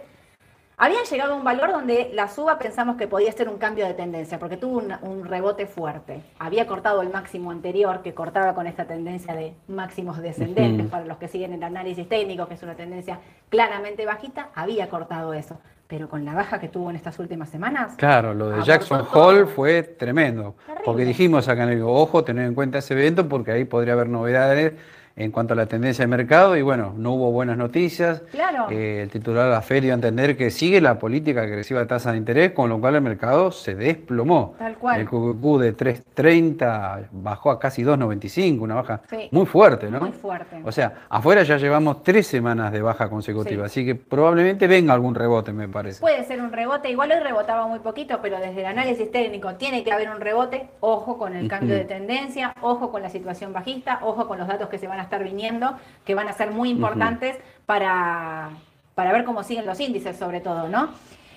Habían 0.81 1.05
llegado 1.07 1.33
a 1.33 1.37
un 1.37 1.43
valor 1.43 1.73
donde 1.73 2.11
la 2.15 2.29
suba 2.29 2.57
pensamos 2.59 2.97
que 2.97 3.09
podía 3.09 3.33
ser 3.33 3.49
un 3.49 3.59
cambio 3.59 3.85
de 3.85 3.95
tendencia, 3.95 4.39
porque 4.39 4.57
tuvo 4.57 4.79
un, 4.79 4.95
un 5.03 5.25
rebote 5.25 5.67
fuerte. 5.67 6.23
Había 6.39 6.69
cortado 6.69 7.03
el 7.03 7.09
máximo 7.09 7.51
anterior, 7.51 8.01
que 8.03 8.15
cortaba 8.15 8.55
con 8.55 8.69
esta 8.69 8.85
tendencia 8.85 9.35
de 9.35 9.55
máximos 9.67 10.19
descendentes, 10.19 10.87
para 10.87 11.05
los 11.05 11.17
que 11.17 11.27
siguen 11.27 11.53
el 11.55 11.63
análisis 11.65 12.09
técnico, 12.09 12.47
que 12.47 12.55
es 12.55 12.63
una 12.63 12.77
tendencia 12.77 13.19
claramente 13.49 14.07
bajita, 14.07 14.51
había 14.55 14.89
cortado 14.89 15.35
eso. 15.35 15.59
Pero 15.89 16.09
con 16.09 16.25
la 16.27 16.35
baja 16.35 16.61
que 16.61 16.69
tuvo 16.69 16.91
en 16.91 16.97
estas 16.97 17.19
últimas 17.19 17.49
semanas, 17.49 17.95
Claro, 17.97 18.35
lo 18.35 18.51
de 18.51 18.63
Jackson. 18.63 19.07
Hall 19.11 19.47
fue 19.47 19.83
tremendo. 19.83 20.55
Terrible. 20.67 20.85
Porque 20.85 21.05
dijimos 21.07 21.49
acá 21.49 21.63
en 21.65 21.71
el 21.71 21.83
ojo, 21.83 22.23
tener 22.25 22.47
en 22.47 22.55
cuenta 22.55 22.79
ese 22.79 22.93
evento 22.93 23.27
porque 23.27 23.53
ahí 23.53 23.65
podría 23.65 23.95
haber 23.95 24.09
novedades 24.09 24.75
en 25.19 25.33
cuanto 25.33 25.53
a 25.55 25.57
la 25.57 25.67
tendencia 25.67 26.05
de 26.05 26.07
mercado 26.07 26.57
y 26.57 26.63
bueno, 26.63 26.95
no 26.97 27.13
hubo 27.15 27.33
buenas 27.33 27.57
noticias. 27.59 28.21
Claro. 28.31 28.69
Eh, 28.71 29.03
el 29.03 29.11
titular 29.11 29.47
de 29.47 29.51
la 29.51 29.63
Fed 29.63 29.83
dio 29.83 29.93
a 29.93 29.95
entender 29.95 30.37
que 30.37 30.51
sigue 30.53 30.81
la 30.81 30.99
política 30.99 31.43
agresiva 31.43 31.81
de 31.81 31.87
tasa 31.87 32.13
de 32.13 32.19
interés, 32.19 32.53
con 32.53 32.69
lo 32.69 32.81
cual 32.81 32.95
el 32.95 33.01
mercado 33.03 33.51
se 33.51 33.75
desplomó. 33.75 34.55
Tal 34.59 34.77
cual. 34.79 35.01
El 35.01 35.07
QQQ 35.09 35.59
de 35.59 35.77
3.30 35.77 37.09
bajó 37.11 37.51
a 37.51 37.59
casi 37.59 37.83
2.95, 37.83 38.61
una 38.63 38.77
baja 38.77 39.01
Sí. 39.11 39.29
muy 39.33 39.47
fuerte, 39.47 39.91
¿no? 39.91 40.01
Muy 40.01 40.13
fuerte. 40.13 40.61
O 40.65 40.71
sea, 40.73 40.93
afuera 41.09 41.43
ya 41.43 41.57
llevamos 41.57 42.03
tres 42.03 42.27
semanas 42.27 42.73
de 42.73 42.81
baja 42.81 43.09
consecutiva, 43.11 43.69
Sí. 43.69 43.81
así 43.83 43.87
que 43.87 43.95
probablemente 43.95 44.67
venga 44.67 44.93
algún 44.95 45.15
rebote, 45.15 45.53
me 45.53 45.69
parece. 45.69 46.01
Puede 46.01 46.25
ser 46.25 46.41
un 46.41 46.53
rebote, 46.53 46.91
igual 46.91 47.11
hoy 47.11 47.19
rebotaba 47.21 47.67
muy 47.67 47.81
poquito, 47.81 48.21
pero 48.23 48.39
desde 48.39 48.61
el 48.61 48.67
análisis 48.67 49.11
técnico 49.11 49.55
tiene 49.57 49.83
que 49.83 49.93
haber 49.93 50.11
un 50.11 50.21
rebote. 50.21 50.69
Ojo 50.81 51.19
con 51.19 51.35
el 51.35 51.49
cambio 51.49 51.75
de 51.75 51.85
tendencia, 51.85 52.53
ojo 52.61 52.91
con 52.91 53.03
la 53.03 53.11
situación 53.11 53.53
bajista, 53.53 53.99
ojo 54.03 54.29
con 54.29 54.39
los 54.39 54.47
datos 54.47 54.69
que 54.69 54.79
se 54.79 54.87
van 54.87 55.01
a 55.01 55.08
estar 55.09 55.25
viniendo, 55.25 55.77
que 56.05 56.15
van 56.15 56.29
a 56.29 56.33
ser 56.33 56.51
muy 56.51 56.71
importantes 56.71 57.37
para, 57.67 58.51
para 58.95 59.13
ver 59.13 59.25
cómo 59.25 59.43
siguen 59.43 59.67
los 59.67 59.81
índices, 59.81 60.17
sobre 60.17 60.41
todo, 60.41 60.69
¿no? 60.69 60.91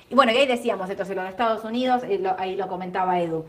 Y 0.10 0.16
bueno, 0.16 0.32
y 0.32 0.38
ahí 0.38 0.48
decíamos, 0.48 0.90
entonces 0.90 1.16
lo 1.16 1.24
de 1.24 1.30
Estados 1.30 1.64
Unidos, 1.64 2.04
lo- 2.20 2.38
ahí 2.40 2.56
lo 2.56 2.68
comentaba 2.68 3.20
Edu. 3.20 3.46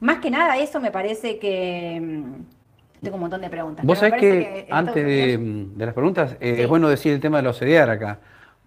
Más 0.00 0.18
que 0.18 0.30
nada, 0.30 0.56
eso 0.58 0.80
me 0.80 0.90
parece 0.90 1.38
que. 1.38 1.98
mm, 2.02 3.02
Tengo 3.02 3.14
un 3.16 3.22
montón 3.22 3.40
de 3.40 3.48
preguntas. 3.48 3.82
Vos 3.84 3.98
sabés 3.98 4.20
que, 4.20 4.58
Estados 4.60 4.88
antes 4.88 5.04
de, 5.06 5.36
Unidos- 5.38 5.78
de 5.78 5.86
las 5.86 5.94
preguntas, 5.94 6.36
eh, 6.40 6.54
Sí. 6.56 6.62
es 6.62 6.68
bueno 6.68 6.86
decir 6.88 7.12
el 7.14 7.20
tema 7.20 7.38
de 7.38 7.44
los 7.44 7.58
CDR 7.58 7.90
acá, 7.92 8.18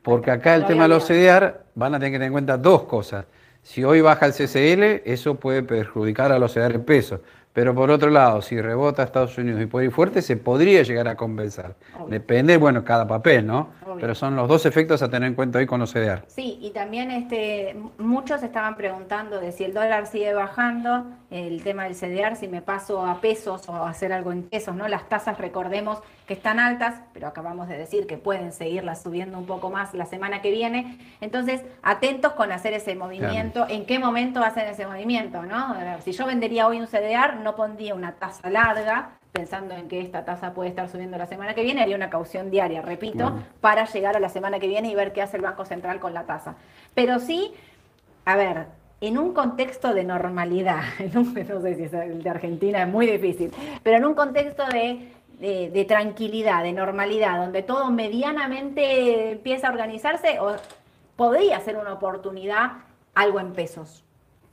porque 0.01 0.31
acá 0.31 0.55
el 0.55 0.65
tema 0.65 0.83
de 0.83 0.89
los 0.89 1.05
CDR 1.05 1.61
van 1.75 1.93
a 1.93 1.99
tener 1.99 2.11
que 2.13 2.15
tener 2.17 2.27
en 2.27 2.31
cuenta 2.33 2.57
dos 2.57 2.83
cosas. 2.85 3.25
Si 3.61 3.83
hoy 3.83 4.01
baja 4.01 4.25
el 4.25 4.33
CCL, 4.33 5.03
eso 5.05 5.35
puede 5.35 5.61
perjudicar 5.63 6.31
a 6.31 6.39
los 6.39 6.51
CDR 6.53 6.75
en 6.75 6.83
pesos. 6.83 7.19
Pero 7.53 7.75
por 7.75 7.91
otro 7.91 8.09
lado, 8.09 8.41
si 8.41 8.59
rebota 8.59 9.03
Estados 9.03 9.37
Unidos 9.37 9.61
y 9.61 9.67
puede 9.67 9.85
ir 9.85 9.91
fuerte, 9.91 10.23
se 10.23 10.37
podría 10.37 10.81
llegar 10.81 11.07
a 11.07 11.15
compensar. 11.15 11.75
Obvio. 11.95 12.07
Depende, 12.07 12.57
bueno, 12.57 12.83
cada 12.83 13.07
papel, 13.07 13.45
¿no? 13.45 13.69
Obvio. 13.85 13.97
Pero 14.01 14.15
son 14.15 14.35
los 14.35 14.47
dos 14.47 14.65
efectos 14.65 15.03
a 15.03 15.09
tener 15.09 15.27
en 15.27 15.35
cuenta 15.35 15.59
hoy 15.59 15.67
con 15.67 15.79
los 15.79 15.93
CDR. 15.93 16.23
Sí, 16.27 16.57
y 16.61 16.71
también 16.71 17.11
este, 17.11 17.75
muchos 17.99 18.41
estaban 18.41 18.75
preguntando 18.75 19.39
de 19.39 19.51
si 19.51 19.65
el 19.65 19.73
dólar 19.73 20.07
sigue 20.07 20.33
bajando, 20.33 21.05
el 21.29 21.63
tema 21.63 21.83
del 21.83 21.95
CDR, 21.95 22.35
si 22.35 22.47
me 22.47 22.61
paso 22.61 23.05
a 23.05 23.21
pesos 23.21 23.69
o 23.69 23.73
a 23.73 23.89
hacer 23.89 24.13
algo 24.13 24.31
en 24.31 24.43
pesos, 24.43 24.75
¿no? 24.75 24.87
Las 24.87 25.07
tasas, 25.07 25.37
recordemos 25.37 25.99
que 26.27 26.33
están 26.33 26.59
altas, 26.59 27.01
pero 27.13 27.27
acabamos 27.27 27.67
de 27.67 27.77
decir 27.77 28.07
que 28.07 28.17
pueden 28.17 28.53
seguirlas 28.53 29.03
subiendo 29.03 29.37
un 29.37 29.45
poco 29.45 29.69
más 29.69 29.93
la 29.93 30.05
semana 30.05 30.41
que 30.41 30.51
viene. 30.51 30.97
Entonces, 31.21 31.61
atentos 31.81 32.33
con 32.33 32.51
hacer 32.51 32.73
ese 32.73 32.95
movimiento. 32.95 33.65
¿En 33.67 33.85
qué 33.85 33.99
momento 33.99 34.41
hacen 34.41 34.67
ese 34.67 34.87
movimiento, 34.87 35.43
no? 35.43 35.73
A 35.73 35.83
ver, 35.83 36.01
si 36.01 36.13
yo 36.13 36.25
vendería 36.25 36.67
hoy 36.67 36.79
un 36.79 36.87
CDR, 36.87 37.42
no 37.43 37.55
pondría 37.55 37.93
una 37.95 38.13
tasa 38.13 38.49
larga, 38.49 39.11
pensando 39.31 39.73
en 39.75 39.87
que 39.87 40.01
esta 40.01 40.25
tasa 40.25 40.53
puede 40.53 40.69
estar 40.69 40.89
subiendo 40.89 41.17
la 41.17 41.27
semana 41.27 41.53
que 41.53 41.63
viene, 41.63 41.81
haría 41.81 41.95
una 41.95 42.09
caución 42.09 42.49
diaria, 42.51 42.81
repito, 42.81 43.33
para 43.61 43.85
llegar 43.85 44.15
a 44.15 44.19
la 44.19 44.29
semana 44.29 44.59
que 44.59 44.67
viene 44.67 44.89
y 44.89 44.95
ver 44.95 45.11
qué 45.13 45.21
hace 45.21 45.37
el 45.37 45.43
Banco 45.43 45.65
Central 45.65 45.99
con 45.99 46.13
la 46.13 46.23
tasa. 46.23 46.55
Pero 46.93 47.19
sí, 47.19 47.53
a 48.25 48.35
ver, 48.35 48.67
en 49.01 49.17
un 49.17 49.33
contexto 49.33 49.93
de 49.93 50.03
normalidad, 50.03 50.81
en 50.99 51.17
un- 51.17 51.33
no 51.33 51.61
sé 51.61 51.75
si 51.75 51.83
es 51.83 51.93
el 51.93 52.23
de 52.23 52.29
Argentina 52.29 52.83
es 52.83 52.87
muy 52.87 53.05
difícil, 53.07 53.51
pero 53.83 53.97
en 53.97 54.05
un 54.05 54.13
contexto 54.13 54.65
de, 54.67 55.11
de- 55.39 55.69
de 55.71 55.85
tranquilidad, 55.85 56.63
de 56.63 56.71
normalidad, 56.73 57.37
donde 57.39 57.63
todo 57.63 57.89
medianamente 58.47 59.31
empieza 59.31 59.67
a 59.67 59.71
organizarse, 59.71 60.39
o 60.39 60.55
podría 61.15 61.59
ser 61.59 61.77
una 61.77 61.93
oportunidad 61.93 62.71
algo 63.15 63.39
en 63.39 63.53
pesos. 63.53 64.03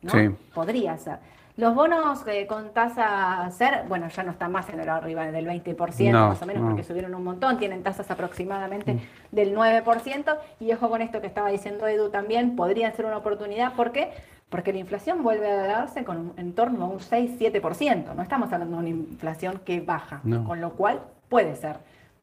¿no? 0.02 0.12
Sí. 0.12 0.30
Podría 0.54 0.96
ser. 0.96 1.18
Los 1.60 1.74
bonos 1.74 2.26
eh, 2.26 2.46
con 2.46 2.70
tasa 2.72 3.50
SER, 3.50 3.84
bueno, 3.86 4.08
ya 4.08 4.22
no 4.22 4.30
están 4.30 4.50
más 4.50 4.66
en 4.70 4.80
el 4.80 4.88
arriba 4.88 5.30
del 5.30 5.46
20%, 5.46 6.10
No, 6.10 6.28
más 6.28 6.40
o 6.40 6.46
menos, 6.46 6.62
no. 6.62 6.68
porque 6.70 6.82
subieron 6.82 7.14
un 7.14 7.22
montón, 7.22 7.58
tienen 7.58 7.82
tasas 7.82 8.10
aproximadamente 8.10 8.98
del 9.30 9.54
9%, 9.54 10.38
y 10.58 10.72
ojo 10.72 10.88
con 10.88 11.02
esto 11.02 11.20
que 11.20 11.26
estaba 11.26 11.50
diciendo 11.50 11.86
Edu 11.86 12.08
también, 12.08 12.56
podría 12.56 12.90
ser 12.92 13.04
una 13.04 13.18
oportunidad, 13.18 13.74
¿por 13.74 13.92
qué? 13.92 14.10
Porque 14.48 14.72
la 14.72 14.78
inflación 14.78 15.22
vuelve 15.22 15.50
a 15.50 15.66
darse 15.66 16.02
con 16.02 16.16
un- 16.16 16.32
en 16.38 16.54
torno 16.54 16.82
a 16.86 16.88
un 16.88 16.98
6-7%, 17.00 18.14
no 18.14 18.22
estamos 18.22 18.50
hablando 18.54 18.76
de 18.78 18.80
una 18.80 18.88
inflación 18.88 19.60
que 19.62 19.82
baja, 19.82 20.20
No. 20.24 20.44
con 20.44 20.62
lo 20.62 20.70
cual 20.72 21.00
puede 21.28 21.56
ser 21.56 21.76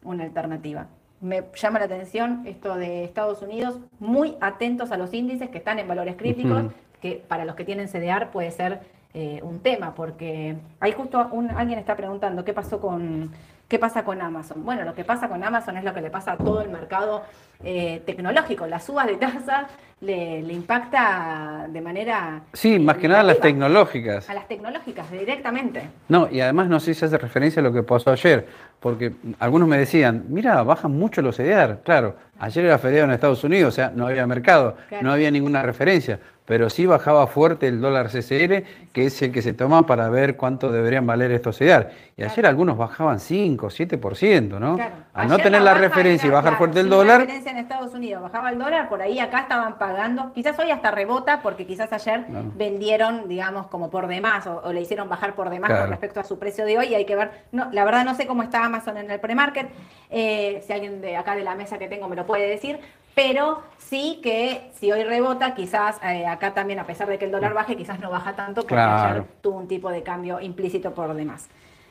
una 0.04 0.24
alternativa. 0.24 0.88
Me 1.22 1.44
llama 1.54 1.78
la 1.78 1.86
atención 1.86 2.42
esto 2.48 2.76
de 2.76 3.04
Estados 3.04 3.44
Unidos, 3.44 3.78
muy 4.00 4.36
atentos 4.42 4.92
a 4.92 4.98
los 4.98 5.14
índices 5.14 5.50
que 5.52 5.60
están 5.60 5.78
en 5.78 5.88
valores 5.88 6.16
críticos, 6.16 6.64
que 7.02 7.24
para 7.28 7.46
los 7.46 7.54
que 7.54 7.66
tienen 7.66 7.88
CDR 7.88 8.32
puede 8.32 8.50
ser 8.50 8.97
eh, 9.20 9.40
un 9.42 9.62
tema, 9.62 9.96
porque 9.96 10.56
ahí 10.80 10.92
justo 10.92 11.28
un- 11.32 11.50
alguien 11.50 11.80
está 11.80 11.96
preguntando 11.96 12.46
qué 12.46 12.54
pasó 12.54 12.80
con 12.80 13.32
qué 13.68 13.80
pasa 13.80 14.06
con 14.06 14.22
Amazon. 14.22 14.64
Bueno, 14.64 14.84
lo 14.86 14.94
que 14.94 15.04
pasa 15.04 15.28
con 15.28 15.44
Amazon 15.44 15.76
es 15.76 15.84
lo 15.84 15.94
que 15.94 16.00
le 16.02 16.10
pasa 16.10 16.34
a 16.34 16.38
todo 16.38 16.62
el 16.62 16.70
mercado 16.70 17.24
eh, 17.64 18.02
tecnológico. 18.06 18.66
Las 18.68 18.86
subas 18.86 19.08
de 19.08 19.16
tasa 19.18 19.68
le, 20.00 20.42
le 20.44 20.54
impacta 20.54 21.66
de 21.68 21.82
manera 21.82 22.42
Sí, 22.54 22.80
más 22.80 22.98
que 22.98 23.08
nada 23.08 23.24
las 23.24 23.38
negativa 23.38 23.48
tecnológicas. 23.68 24.30
a 24.30 24.34
las 24.36 24.48
tecnológicas 24.48 25.12
directamente. 25.12 25.82
No, 26.08 26.30
y 26.32 26.40
además 26.40 26.68
no 26.70 26.80
sé 26.80 26.94
si 26.94 27.04
hace 27.04 27.18
referencia 27.18 27.60
a 27.60 27.64
lo 27.64 27.74
que 27.74 27.84
pasó 27.84 28.12
ayer, 28.12 28.48
porque 28.80 29.14
algunos 29.40 29.68
me 29.68 29.78
decían, 29.78 30.26
mira, 30.30 30.62
bajan 30.64 30.92
mucho 30.92 31.22
los 31.22 31.36
CDR. 31.38 31.80
Claro, 31.84 32.16
ayer 32.40 32.66
era 32.66 32.78
feriado 32.78 33.06
en 33.06 33.12
Estados 33.14 33.44
Unidos, 33.44 33.74
o 33.74 33.76
sea, 33.76 33.92
no 33.96 34.08
había 34.08 34.26
mercado, 34.28 34.76
Claro. 34.90 35.04
no 35.06 35.12
había 35.12 35.32
ninguna 35.32 35.64
referencia, 35.64 36.20
pero 36.46 36.70
sí 36.70 36.86
bajaba 36.86 37.28
fuerte 37.28 37.68
el 37.68 37.82
dólar 37.82 38.08
CCL, 38.10 38.64
que 38.94 39.06
es 39.08 39.22
el 39.22 39.32
que 39.34 39.42
se 39.42 39.54
toma 39.54 39.86
para 39.86 40.10
ver 40.10 40.38
cuánto 40.38 40.72
deberían 40.72 41.06
valer 41.06 41.32
estos 41.32 41.58
CDR. 41.58 41.90
Y 42.16 42.22
ayer 42.24 42.34
Claro. 42.36 42.50
algunos 42.50 42.78
bajaban 42.78 43.20
5, 43.20 43.70
7%, 43.70 44.60
¿no? 44.60 44.76
Claro. 44.76 44.94
Al 45.14 45.28
no 45.28 45.38
tener 45.40 45.62
la 45.62 45.72
baja 45.72 45.82
referencia 45.82 46.28
y 46.28 46.30
bajar 46.30 46.58
fuerte 46.58 46.80
el 46.80 46.90
dólar, 46.90 47.22
referencia 47.22 47.52
en 47.52 47.58
Estados 47.58 47.94
Unidos 47.96 48.22
bajaba 48.22 48.52
el 48.52 48.60
dólar, 48.60 48.88
por 48.88 49.02
ahí 49.02 49.20
acá 49.20 49.40
estaban 49.42 49.78
pagando, 49.80 50.32
quizás 50.34 50.58
hoy 50.60 50.70
hasta 50.72 50.92
rebota 50.92 51.42
porque 51.42 51.66
quizás 51.66 51.92
ayer 51.92 52.26
vendieron, 52.56 53.28
digamos, 53.28 53.68
como 53.68 53.90
por 53.90 54.08
demás 54.08 54.46
o, 54.48 54.62
o 54.64 54.74
le 54.74 54.82
hicieron 54.82 55.10
bajar 55.10 55.36
por 55.36 55.50
demás 55.50 55.72
con 55.80 55.90
respecto 55.90 56.20
a 56.20 56.24
su 56.24 56.38
precio 56.40 56.66
de 56.66 56.78
hoy 56.78 56.88
y 56.88 56.96
hay 56.96 57.06
que 57.06 57.16
ver, 57.16 57.32
no, 57.52 57.68
la 57.72 57.84
verdad 57.86 58.06
no 58.06 58.16
sé 58.16 58.26
cómo 58.28 58.44
está 58.44 58.67
Amazon 58.68 58.98
en 58.98 59.10
el 59.10 59.20
premarket, 59.20 59.68
eh, 60.10 60.64
si 60.66 60.72
alguien 60.72 61.02
de 61.02 61.18
acá 61.18 61.36
de 61.36 61.44
la 61.44 61.56
mesa 61.56 61.78
que 61.78 61.88
tengo 61.88 62.08
me 62.08 62.16
lo 62.16 62.26
puede 62.26 62.48
decir, 62.48 62.80
pero 63.16 63.64
sí 63.78 64.20
que 64.22 64.70
si 64.76 64.92
hoy 64.92 65.04
rebota, 65.04 65.56
quizás 65.56 66.00
eh, 66.04 66.28
acá 66.28 66.54
también, 66.54 66.80
a 66.80 66.86
pesar 66.86 67.08
de 67.08 67.18
que 67.18 67.26
el 67.26 67.32
dólar 67.32 67.54
baje, 67.54 67.76
quizás 67.76 68.00
no 68.00 68.12
baja 68.12 68.36
tanto 68.36 68.62
porque 68.62 68.76
Claro. 68.76 69.10
ayer 69.10 69.24
tuvo 69.42 69.58
un 69.58 69.68
tipo 69.68 69.90
de 69.90 70.04
cambio 70.04 70.40
implícito 70.40 70.94
por 70.94 71.14
demás. 71.16 71.50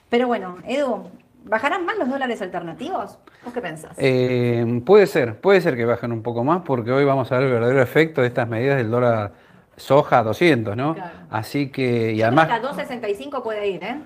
Pero 0.09 0.29
bueno, 0.29 0.59
Edu, 0.69 1.11
¿bajarán 1.45 1.85
más 1.85 1.99
los 1.99 2.09
dólares 2.09 2.41
alternativos? 2.43 3.19
¿Vos 3.45 3.53
qué 3.53 3.61
pensás? 3.61 3.93
Eh, 3.99 4.83
puede 4.87 5.09
ser, 5.09 5.41
puede 5.41 5.61
ser 5.61 5.75
que 5.77 5.85
bajen 5.85 6.13
un 6.13 6.23
poco 6.23 6.45
más 6.45 6.63
porque 6.63 6.93
hoy 6.93 7.05
vamos 7.05 7.33
a 7.33 7.39
ver 7.39 7.47
el 7.49 7.53
verdadero 7.55 7.83
efecto 7.83 8.21
de 8.21 8.29
estas 8.29 8.47
medidas 8.49 8.77
del 8.77 8.91
dólar 8.91 9.33
soja 9.77 10.21
a 10.21 10.23
200, 10.23 10.77
¿no? 10.77 10.95
Claro. 10.95 11.11
Así 11.29 11.71
que, 11.71 12.13
y 12.13 12.19
Yo 12.19 12.27
además, 12.27 12.47
creo 12.47 12.61
que 12.61 12.67
a 12.69 13.01
2.65 13.01 13.43
puede 13.43 13.67
ir, 13.69 13.83
¿eh? 13.83 13.97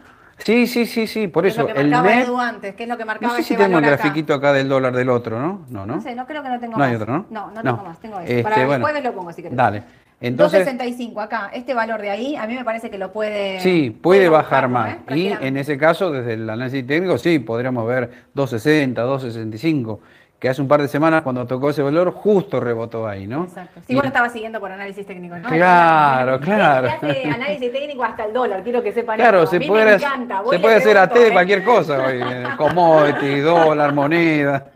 Sí, 0.44 0.66
sí, 0.66 0.86
sí, 0.86 1.06
sí, 1.06 1.28
por 1.28 1.46
Es 1.46 1.52
eso. 1.54 1.62
lo 1.62 1.74
que 1.74 1.80
El 1.80 1.90
marcaba 1.90 2.14
MEP, 2.16 2.24
Edu 2.26 2.38
antes, 2.38 2.74
que 2.74 2.82
es 2.84 2.88
lo 2.88 2.96
que 2.96 3.02
no 3.04 3.06
marcaba 3.06 3.36
sé 3.36 3.42
si 3.42 3.54
tengo 3.54 3.64
el 3.66 3.72
valor 3.72 3.88
acá. 3.94 3.96
grafiquito 4.02 4.34
acá 4.34 4.52
del 4.52 4.68
dólar 4.68 4.94
del 4.94 5.08
otro, 5.10 5.38
¿no? 5.40 5.64
No, 5.68 5.86
¿no? 5.86 5.96
No 5.96 6.00
sé, 6.02 6.14
no 6.14 6.26
creo 6.26 6.42
que 6.42 6.48
no 6.48 6.58
tengo 6.60 6.76
No 6.78 6.84
hay 6.84 6.92
más. 6.92 7.02
otro, 7.02 7.12
¿no? 7.14 7.26
No, 7.30 7.50
no 7.50 7.62
tengo 7.62 7.82
más, 7.84 8.00
tengo. 8.00 8.20
Este, 8.20 8.42
Para 8.42 8.60
el 8.60 8.66
bueno, 8.66 8.84
jueves 8.84 9.04
lo 9.04 9.12
pongo 9.12 9.32
si 9.32 9.42
querés. 9.42 9.56
Dale. 9.56 9.82
Entonces, 10.22 10.66
2.65 10.68 11.22
acá, 11.22 11.50
este 11.54 11.72
valor 11.72 11.98
de 12.02 12.10
ahí, 12.10 12.36
a 12.36 12.46
mí 12.46 12.54
me 12.54 12.62
parece 12.62 12.90
que 12.90 12.98
lo 12.98 13.10
puede... 13.10 13.58
sí, 13.60 13.88
puede 13.90 14.28
bajar 14.28 14.68
buscarlo, 14.68 14.98
más. 15.06 15.16
¿eh? 15.16 15.18
Y 15.18 15.28
en 15.46 15.56
ese 15.56 15.78
caso, 15.78 16.10
desde 16.10 16.34
el 16.34 16.50
análisis 16.50 16.86
técnico, 16.86 17.16
sí, 17.16 17.38
podríamos 17.38 17.86
ver 17.86 18.10
2.60, 18.34 18.94
2.65, 18.96 19.98
que 20.40 20.48
hace 20.48 20.62
un 20.62 20.68
par 20.68 20.80
de 20.80 20.88
semanas 20.88 21.20
cuando 21.22 21.46
tocó 21.46 21.68
ese 21.68 21.82
valor, 21.82 22.12
justo 22.12 22.58
rebotó 22.60 23.06
ahí, 23.06 23.26
¿no? 23.26 23.44
Exacto. 23.44 23.80
Sí, 23.86 23.92
Y- 23.92 23.94
vos 23.94 24.04
lo 24.04 24.08
estabas 24.08 24.32
siguiendo 24.32 24.58
por 24.58 24.72
análisis 24.72 25.06
técnico, 25.06 25.36
¿no? 25.36 25.48
Claro, 25.50 26.40
claro. 26.40 26.88
hace 26.88 27.24
análisis 27.28 27.70
técnico 27.70 28.02
hasta 28.02 28.24
el 28.24 28.32
dólar, 28.32 28.62
quiero 28.64 28.82
que 28.82 28.90
sepan 28.92 29.16
Claro, 29.18 29.42
esto. 29.42 29.50
A 29.50 29.52
se 29.52 29.58
mí 29.58 29.66
puede, 29.68 29.84
me 29.84 29.90
hacer- 29.92 30.08
encanta. 30.08 30.42
se 30.50 30.58
puede 30.58 30.74
hacer 30.76 30.96
AT 30.98 31.14
de 31.14 31.28
¿eh? 31.28 31.32
cualquier 31.32 31.62
cosa 31.62 31.98
hoy, 32.06 32.20
commodity, 32.56 33.40
dólar, 33.40 33.92
moneda. 33.92 34.66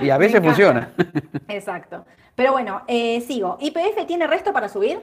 Y 0.00 0.10
a 0.10 0.18
veces 0.18 0.42
funciona. 0.42 0.90
Exacto. 1.48 2.04
Pero 2.34 2.52
bueno, 2.52 2.82
eh, 2.86 3.22
sigo. 3.22 3.56
¿IPF 3.60 4.06
tiene 4.06 4.26
resto 4.26 4.52
para 4.52 4.68
subir? 4.68 5.00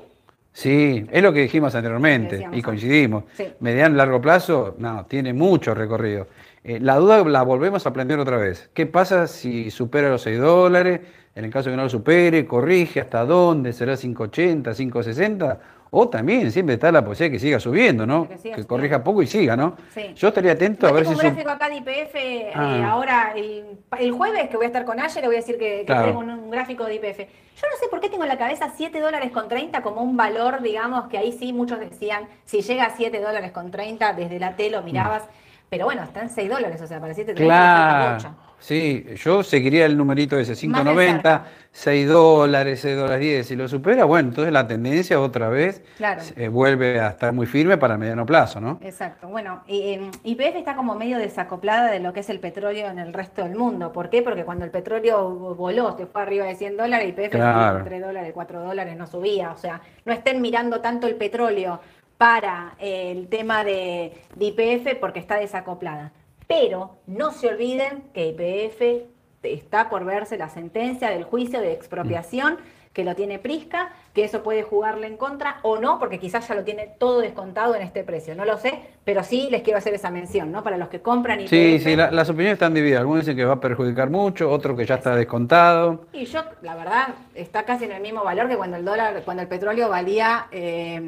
Sí, 0.58 1.06
es 1.12 1.22
lo 1.22 1.32
que 1.32 1.41
dijimos 1.41 1.76
anteriormente 1.76 2.38
Decíamos 2.38 2.58
y 2.58 2.62
coincidimos. 2.63 3.26
Sí. 3.34 3.46
Mediano 3.60 3.93
y 3.93 3.98
largo 4.00 4.20
plazo, 4.20 4.74
no, 4.80 5.06
tiene 5.06 5.32
mucho 5.32 5.76
recorrido. 5.76 6.26
Eh, 6.63 6.80
la 6.82 6.96
duda 6.96 7.24
la 7.26 7.43
volvemos 7.43 7.86
a 7.86 7.93
plantear 7.93 8.20
otra 8.20 8.38
vez. 8.38 8.67
¿Qué 8.74 8.88
pasa 8.88 9.28
si 9.28 9.70
supera 9.70 10.10
los 10.10 10.24
6 10.24 10.39
dólares? 10.39 11.02
En 11.36 11.46
el 11.46 11.52
caso 11.52 11.70
de 11.70 11.74
que 11.74 11.78
no 11.78 11.84
lo 11.84 11.89
supere, 11.91 12.48
corrige 12.48 13.00
hasta 13.00 13.24
dónde, 13.24 13.72
será 13.72 13.93
5.80, 13.93 14.63
5.60. 14.63 15.58
O 15.89 16.10
también 16.10 16.52
siempre 16.52 16.76
está 16.76 16.91
la 16.91 17.04
posibilidad 17.04 17.34
que 17.34 17.39
siga 17.39 17.60
subiendo, 17.60 18.06
¿no? 18.06 18.28
Que, 18.28 18.65
corrija 18.65 19.04
poco 19.04 19.21
y 19.21 19.28
siga, 19.28 19.56
¿no? 19.56 19.76
Sí. 19.93 20.13
Yo 20.15 20.30
estaría 20.30 20.52
atento 20.52 20.88
a 20.88 20.91
ver 20.91 21.06
si. 21.06 21.10
Tengo 21.10 21.21
un 21.21 21.28
gráfico 21.28 21.50
acá 21.50 21.69
de 21.69 21.76
IPF 21.78 22.15
eh, 22.15 22.52
ah. 22.54 22.89
ahora, 22.91 23.34
el, 23.36 24.12
jueves 24.12 24.50
que 24.50 24.58
voy 24.58 24.65
a 24.65 24.67
estar 24.67 24.86
con 24.86 25.00
Ayer, 25.00 25.21
le 25.21 25.28
voy 25.28 25.36
a 25.36 25.39
decir 25.39 25.58
que, 25.58 25.86
que 25.86 25.93
tengo 25.93 26.19
un, 26.19 26.50
gráfico 26.50 26.86
de 26.86 26.95
IPF. 26.95 27.19
Yo 27.19 27.67
no 27.71 27.78
sé 27.80 27.88
por 27.89 28.00
qué 28.00 28.10
tengo 28.10 28.23
en 28.23 28.30
la 28.30 28.38
cabeza 28.38 28.71
7 28.76 29.00
dólares 29.00 29.32
con 29.32 29.47
30 29.47 29.82
como 29.82 30.02
un 30.02 30.17
valor, 30.17 30.62
digamos, 30.62 31.08
que 31.08 31.17
ahí 31.17 31.32
sí 31.32 31.54
muchos 31.54 31.80
decían, 31.80 32.28
si 32.45 32.62
llega 32.62 32.86
a 32.86 32.95
7 32.95 33.19
dólares 33.19 33.52
con 33.52 33.71
30, 33.71 34.13
desde 34.13 34.39
la 34.39 34.56
tele 34.56 34.78
lo 34.78 34.84
mirabas. 34.84 35.23
Mm. 35.23 35.47
Pero 35.69 35.86
bueno, 35.86 36.04
están 36.04 36.30
6 36.30 36.50
dólares, 36.50 36.82
o 36.82 36.88
sea, 36.88 37.00
para 37.00 37.13
7 37.13 37.34
dólares 37.34 38.23
claro 38.23 38.36
sí, 38.60 39.06
yo 39.15 39.43
seguiría 39.43 39.86
el 39.86 39.98
numerito 39.98 40.38
ese, 40.38 40.52
Más 40.67 40.84
de 40.86 40.91
5.90, 40.91 41.12
cerca. 41.13 41.46
6 41.72 42.08
dólares, 42.08 42.80
6 42.82 42.98
dólares 42.98 43.20
10, 43.20 43.48
si 43.48 43.56
lo 43.56 43.67
supera, 43.67 44.06
bueno, 44.06 44.30
entonces 44.30 44.52
la 44.52 44.67
tendencia 44.67 45.20
otra 45.22 45.50
vez 45.50 45.84
Claro. 45.98 46.22
eh, 46.36 46.48
vuelve 46.48 47.00
a 47.00 47.10
estar 47.10 47.34
muy 47.34 47.46
firme 47.46 47.78
para 47.78 47.98
mediano 47.98 48.26
plazo, 48.26 48.60
¿no? 48.60 48.80
Exacto. 48.82 49.28
Bueno, 49.28 49.63
y, 49.67 50.00
YPF 50.24 50.56
está 50.56 50.76
como 50.76 50.96
medio 50.96 51.17
desacoplada 51.17 51.91
de 51.91 52.00
lo 52.00 52.13
que 52.13 52.22
es 52.22 52.30
el 52.30 52.39
petróleo 52.39 52.88
en 52.89 53.00
el 53.00 53.13
resto 53.13 53.43
del 53.43 53.56
mundo. 53.56 53.93
¿Por 53.93 54.10
qué? 54.10 54.22
Porque 54.24 54.43
cuando 54.43 54.65
el 54.65 54.72
petróleo 54.72 55.30
voló, 55.56 55.96
se 55.96 56.06
fue 56.08 56.22
arriba 56.24 56.46
de 56.46 56.56
100 56.56 56.78
dólares, 56.78 57.10
YPF 57.10 57.32
Claro. 57.32 57.84
3 57.84 58.02
dólares, 58.02 58.32
4 58.34 58.63
dólares, 58.63 58.98
no 58.98 59.06
subía. 59.06 59.52
O 59.52 59.58
sea, 59.58 59.82
no 60.06 60.13
estén 60.13 60.41
mirando 60.41 60.82
tanto 60.82 61.08
el 61.08 61.15
petróleo 61.15 61.80
para 62.17 62.74
eh, 62.80 63.12
el 63.12 63.28
tema 63.28 63.63
de, 63.63 64.13
YPF 64.39 64.96
porque 65.00 65.20
está 65.20 65.38
desacoplada. 65.38 66.12
Pero 66.48 66.98
no 67.06 67.32
se 67.32 67.50
olviden 67.50 68.04
que 68.14 68.30
YPF 68.30 69.08
está 69.44 69.90
por 69.90 70.06
verse 70.06 70.38
la 70.38 70.50
sentencia 70.50 71.10
del 71.10 71.24
juicio 71.24 71.62
de 71.62 71.74
expropiación 71.74 72.58
que 72.94 73.04
lo 73.04 73.16
tiene 73.16 73.38
Prisca, 73.38 73.94
que 74.14 74.24
eso 74.24 74.42
puede 74.42 74.64
jugarle 74.64 75.06
en 75.06 75.18
contra 75.18 75.60
o 75.62 75.78
no, 75.78 76.00
porque 76.00 76.20
quizás 76.20 76.48
ya 76.48 76.56
lo 76.56 76.64
tiene 76.64 76.88
todo 76.88 77.20
descontado 77.20 77.76
en 77.76 77.84
este 77.84 78.04
precio. 78.04 78.34
No 78.34 78.44
lo 78.44 78.58
sé, 78.58 78.82
pero 79.08 79.24
sí 79.24 79.48
les 79.50 79.62
quiero 79.62 79.78
hacer 79.78 79.93
esa 79.93 80.12
mención, 80.12 80.52
¿no? 80.52 80.62
Para 80.63 80.76
los 80.76 80.89
que 80.89 81.00
compran 81.02 81.39
y 81.39 81.48
Sí, 81.48 81.80
sí, 81.80 81.96
la- 81.96 82.12
las 82.12 82.30
opiniones 82.30 82.56
están 82.56 82.74
divididas. 82.74 83.00
Algunos 83.00 83.22
dicen 83.22 83.38
que 83.38 83.46
va 83.46 83.54
a 83.54 83.60
perjudicar 83.62 84.10
mucho, 84.10 84.52
otros 84.52 84.76
que 84.78 84.86
ya 84.86 84.96
está 84.96 85.15
descontado. 85.15 86.08
Y 86.12 86.26
yo, 86.26 86.41
la 86.62 86.76
verdad, 86.76 87.08
está 87.34 87.63
casi 87.63 87.86
en 87.86 87.93
el 87.93 88.02
mismo 88.02 88.22
valor 88.26 88.50
que 88.50 88.58
cuando 88.58 88.76
el 88.76 88.84
dólar, 88.84 89.22
cuando 89.24 89.43
el 89.43 89.48
petróleo 89.48 89.88
valía 89.88 90.48
eh, 90.52 91.02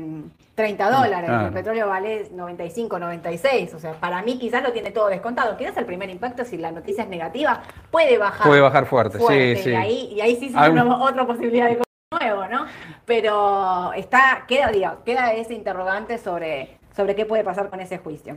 30 0.56 0.90
dólares, 0.90 1.30
Claro. 1.30 1.48
el 1.48 1.54
petróleo 1.54 1.90
vale 1.90 2.30
95, 2.32 3.00
96. 3.00 3.74
O 3.74 3.80
sea, 3.80 3.92
para 3.92 4.22
mí 4.22 4.40
quizás 4.40 4.64
lo 4.64 4.72
tiene 4.72 4.92
todo 4.92 5.08
descontado. 5.10 5.58
Quizás 5.58 5.76
el 5.76 5.86
primer 5.86 6.10
impacto, 6.10 6.46
si 6.46 6.58
la 6.58 6.72
noticia 6.72 7.04
es 7.04 7.10
negativa, 7.10 7.62
puede 7.92 8.18
bajar. 8.18 8.48
Puede 8.48 8.62
bajar 8.62 8.86
fuerte, 8.86 9.20
sí, 9.20 9.62
sí. 9.62 9.72
Y 9.72 9.76
ahí, 9.76 10.14
y 10.16 10.22
ahí 10.22 10.38
sí 10.38 10.46
es 10.46 10.56
Algún- 10.56 10.80
una- 10.84 11.04
otra 11.04 11.28
posibilidad 11.28 11.68
de 11.68 11.82
nuevo, 12.18 12.48
¿no? 12.48 12.66
Pero 13.06 13.92
está, 13.92 14.46
queda, 14.48 14.72
digo, 14.72 15.04
queda 15.04 15.34
ese 15.34 15.54
interrogante 15.54 16.18
sobre, 16.18 16.79
sobre 17.00 17.16
qué 17.16 17.26
puede 17.26 17.46
pasar 17.46 17.70
con 17.70 17.80
ese 17.80 17.98
juicio. 17.98 18.36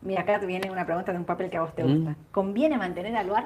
Mira, 0.00 0.22
acá 0.22 0.40
te 0.40 0.46
viene 0.46 0.70
una 0.70 0.86
pregunta 0.86 1.12
de 1.12 1.18
un 1.18 1.26
papel 1.26 1.50
que 1.50 1.58
a 1.58 1.60
vos 1.60 1.74
te 1.74 1.84
Mm. 1.84 1.94
gusta. 2.04 2.16
¿Conviene 2.32 2.78
mantener 2.78 3.14
al 3.14 3.26
lugar? 3.26 3.44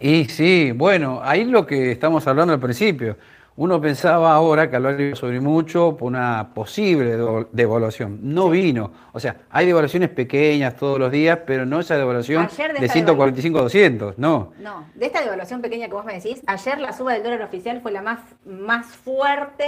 Y 0.00 0.24
sí, 0.24 0.72
bueno, 0.72 1.20
ahí 1.22 1.44
lo 1.44 1.64
que 1.64 1.92
estamos 1.92 2.26
hablando 2.26 2.52
al 2.52 2.58
principio. 2.58 3.16
Uno 3.54 3.80
pensaba 3.80 4.32
ahora 4.34 4.68
que 4.68 4.74
hablar 4.74 5.00
iba 5.00 5.12
a 5.12 5.16
subir 5.16 5.40
mucho 5.40 5.96
por 5.96 6.08
una 6.08 6.48
posible 6.52 7.16
devaluación. 7.52 8.18
No 8.22 8.50
vino. 8.50 8.90
O 9.12 9.20
sea, 9.20 9.36
hay 9.50 9.66
devaluaciones 9.66 10.08
pequeñas 10.10 10.74
todos 10.74 10.98
los 10.98 11.12
días, 11.12 11.38
pero 11.46 11.64
no 11.64 11.78
esa 11.78 11.96
devaluación 11.96 12.44
Ayer 12.44 12.72
de 12.72 12.80
de 12.80 12.86
esta 12.86 12.92
145 12.94 13.58
a 13.58 13.62
200, 13.62 14.18
no. 14.18 14.52
No, 14.58 14.84
de 14.96 15.06
esta 15.06 15.20
devaluación 15.20 15.60
pequeña 15.62 15.86
que 15.86 15.92
vos 15.94 16.04
me 16.04 16.14
decís, 16.14 16.42
ayer 16.46 16.80
la 16.80 16.92
suba 16.92 17.12
del 17.12 17.22
dólar 17.22 17.42
oficial 17.42 17.80
fue 17.82 17.92
la 17.92 18.02
más, 18.02 18.18
más 18.44 18.86
fuerte 18.96 19.64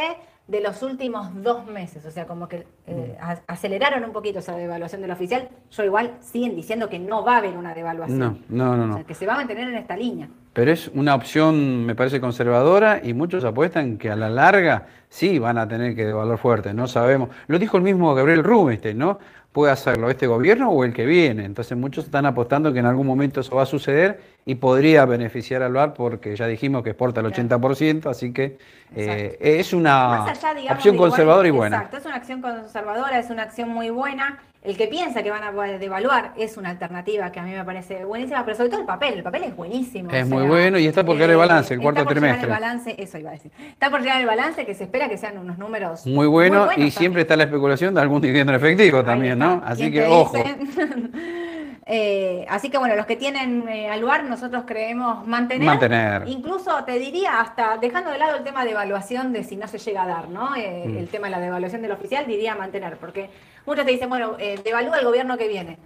de 0.51 0.61
los 0.61 0.83
últimos 0.83 1.29
dos 1.43 1.67
meses. 1.67 2.05
O 2.05 2.11
sea, 2.11 2.27
como 2.27 2.49
que 2.49 2.67
eh, 2.87 3.17
aceleraron 3.47 4.03
un 4.05 4.13
poquito 4.13 4.41
esa 4.41 4.57
devaluación 4.57 5.01
del 5.01 5.13
oficial. 5.13 5.49
Yo 5.71 5.85
igual 5.85 6.17
siguen 6.21 6.57
diciendo 6.57 6.89
que 6.89 6.99
no 6.99 7.25
va 7.25 7.35
a 7.35 7.39
haber 7.39 7.57
una 7.57 7.73
devaluación. 7.73 8.19
No, 8.49 8.77
no, 8.77 8.87
no, 8.87 8.95
O 8.95 8.97
sea, 8.97 9.05
que 9.05 9.15
se 9.15 9.27
va 9.27 9.35
a 9.35 9.37
mantener 9.37 9.69
en 9.69 9.77
esta 9.77 9.97
línea. 9.97 10.29
Pero 10.53 10.73
es 10.73 10.91
una 10.95 11.15
opción, 11.15 11.87
me 11.87 11.95
parece, 11.95 12.21
conservadora 12.21 13.01
y 13.03 13.15
muchos 13.15 13.45
apuestan 13.45 13.97
que 13.97 14.11
a 14.11 14.17
la 14.17 14.29
larga 14.29 14.87
sí 15.09 15.39
van 15.39 15.59
a 15.59 15.69
tener 15.69 15.95
que 15.95 16.05
devaluar 16.05 16.39
fuerte, 16.39 16.75
no 16.75 16.89
sabemos. 16.89 17.29
Lo 17.47 17.59
dijo 17.61 17.77
el 17.77 17.85
mismo 17.85 18.13
Gabriel 18.17 18.43
Rubinstein, 18.43 18.99
¿no? 18.99 19.21
Puede 19.53 19.73
hacerlo 19.73 20.09
este 20.11 20.29
gobierno 20.29 20.71
o 20.71 20.85
el 20.85 20.93
que 20.93 21.05
viene. 21.05 21.45
Entonces 21.45 21.77
muchos 21.77 22.05
están 22.05 22.25
apostando 22.25 22.73
que 22.73 22.79
en 22.79 22.87
algún 22.87 23.07
momento 23.07 23.41
eso 23.41 23.57
va 23.57 23.63
a 23.63 23.67
suceder 23.67 24.21
y 24.47 24.55
podría 24.55 25.05
beneficiar 25.07 25.63
al 25.63 25.73
VAR 25.73 25.93
porque 25.95 26.37
ya 26.37 26.47
dijimos 26.47 26.85
que 26.85 26.91
exporta 26.91 27.21
el 27.21 27.27
80%, 27.27 28.07
así 28.09 28.33
que 28.33 28.59
eh, 28.95 29.37
es 29.41 29.73
una 29.73 30.25
allá, 30.27 30.55
digamos, 30.55 30.77
opción 30.79 30.95
igual- 30.95 31.11
conservadora 31.11 31.49
y 31.49 31.51
buena. 31.51 31.77
Exacto, 31.79 31.97
es 31.97 32.07
una 32.07 32.15
acción 32.17 32.41
conservadora, 32.41 33.19
es 33.19 33.29
una 33.31 33.43
acción 33.43 33.69
muy 33.71 33.91
buena. 33.91 34.39
El 34.63 34.77
que 34.77 34.89
piensa 34.89 35.23
que 35.23 35.31
van 35.31 35.43
a 35.43 35.53
devaluar 35.79 36.35
es 36.37 36.59
una 36.59 36.69
alternativa 36.69 37.33
que 37.33 37.41
a 37.41 37.45
mí 37.45 37.53
me 37.53 37.65
parece 37.65 38.05
buenísima, 38.05 38.45
pero 38.45 38.57
sobre 38.59 38.69
todo 38.69 38.81
el 38.81 38.87
papel, 38.87 39.15
el 39.15 39.23
papel 39.23 39.45
es 39.45 39.57
buenísimo. 39.57 40.11
Es 40.11 40.25
o 40.25 40.27
muy 40.27 40.43
bueno 40.47 40.79
y 40.79 40.87
está 40.87 41.03
por 41.03 41.15
llegar 41.17 41.31
el 41.31 41.37
balance, 41.39 41.73
el 41.73 41.81
está 41.81 41.83
cuarto 41.83 42.05
por 42.05 42.15
llegar 42.15 42.37
trimestre. 42.37 42.45
el 42.55 42.61
balance, 42.61 42.95
eso 43.03 43.17
iba 43.19 43.31
a 43.31 43.33
decir. 43.33 43.51
Está 43.71 43.91
por 43.91 44.01
llegar 44.03 44.21
el 44.21 44.27
balance 44.27 44.67
que 44.67 44.75
se 44.75 44.85
espera 44.85 45.09
que 45.09 45.17
sean 45.17 45.39
unos 45.39 45.57
números 45.57 46.05
Muy 46.07 46.27
bueno 46.27 46.59
buenos 46.59 46.73
y 46.73 46.75
también. 46.75 46.91
siempre 46.93 47.23
está 47.23 47.37
la 47.37 47.45
especulación 47.45 47.95
de 47.95 48.03
algún 48.03 48.21
dividendo 48.21 48.53
en 48.53 48.57
efectivo 48.59 48.99
Ahí 48.99 49.05
también, 49.05 49.33
está. 49.41 49.45
¿no? 49.47 49.63
Así 49.65 49.91
¿Quién 49.91 49.93
que 49.93 50.07
ojo. 50.07 50.35
Eh, 51.87 52.47
así 52.49 52.71
que 52.71 52.79
bueno, 52.79 52.95
los 52.95 53.07
que 53.07 53.17
tienen 53.17 53.69
eh, 53.69 53.89
al 53.89 54.01
lugar 54.01 54.25
nosotros 54.25 54.65
creemos 54.67 55.27
mantener. 55.27 55.67
Mantener. 55.67 56.29
Incluso 56.29 56.85
te 56.85 56.99
diría, 56.99 57.41
hasta 57.41 57.79
dejando 57.79 58.11
de 58.11 58.19
lado 58.19 58.37
el 58.37 58.45
tema 58.45 58.65
de 58.65 58.73
evaluación 58.73 59.33
de 59.33 59.43
si 59.45 59.57
no 59.57 59.67
se 59.67 59.79
llega 59.79 60.03
a 60.03 60.07
dar, 60.07 60.29
¿no? 60.29 60.55
Eh, 60.57 60.81
Mm. 60.91 60.99
El 60.99 61.09
tema 61.09 61.27
de 61.29 61.33
la 61.33 61.41
devaluación 61.41 61.83
del 61.83 61.93
oficial, 61.93 62.27
diría 62.27 62.55
mantener, 62.55 62.97
porque 62.97 63.31
muchos 63.67 63.85
te 63.85 63.93
dicen, 63.93 64.09
bueno, 64.09 64.37
eh, 64.39 64.61
devalúa 64.63 64.99
el 64.99 65.05
gobierno 65.05 65.37
que 65.37 65.49
viene. 65.49 65.79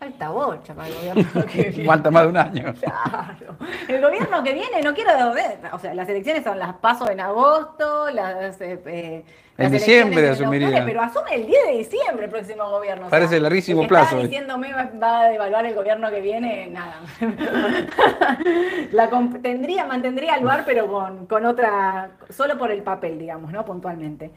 Falta 0.00 0.30
bocha 0.30 0.72
para 0.74 0.88
el 0.88 0.94
gobierno 0.94 1.44
que 1.52 1.62
viene. 1.68 1.84
Falta 1.84 2.10
más 2.10 2.22
de 2.22 2.28
un 2.30 2.36
año. 2.38 2.74
Claro. 2.80 3.56
El 3.86 4.00
gobierno 4.00 4.42
que 4.42 4.54
viene, 4.54 4.80
no 4.82 4.94
quiero 4.94 5.10
o 5.72 5.78
sea, 5.78 5.92
las 5.92 6.08
elecciones 6.08 6.42
son 6.42 6.58
las 6.58 6.72
paso 6.76 7.10
en 7.10 7.20
agosto, 7.20 8.08
las, 8.10 8.58
eh, 8.62 8.80
eh, 8.86 9.24
En 9.58 9.64
las 9.64 9.72
diciembre 9.72 10.30
asumiría. 10.30 10.86
pero 10.86 11.02
asume 11.02 11.34
el 11.34 11.46
10 11.46 11.66
de 11.66 11.72
diciembre 11.72 12.24
el 12.24 12.30
próximo 12.30 12.70
gobierno. 12.70 13.08
o 13.08 13.10
Parece 13.10 13.32
sea, 13.32 13.40
larguísimo 13.40 13.80
que 13.80 13.84
está 13.88 14.00
plazo. 14.08 14.22
diciéndome 14.22 14.72
va, 14.72 15.20
a 15.20 15.28
devaluar 15.28 15.66
el 15.66 15.74
gobierno 15.74 16.08
que 16.10 16.20
viene, 16.22 16.68
nada. 16.68 16.96
La 18.92 19.10
tendría, 19.42 19.84
mantendría 19.84 20.36
el 20.36 20.40
lugar, 20.40 20.62
pero 20.64 20.90
con, 20.90 21.26
con 21.26 21.44
otra, 21.44 22.12
solo 22.30 22.56
por 22.56 22.70
el 22.70 22.82
papel, 22.82 23.18
digamos, 23.18 23.52
¿no? 23.52 23.66
Puntualmente. 23.66 24.30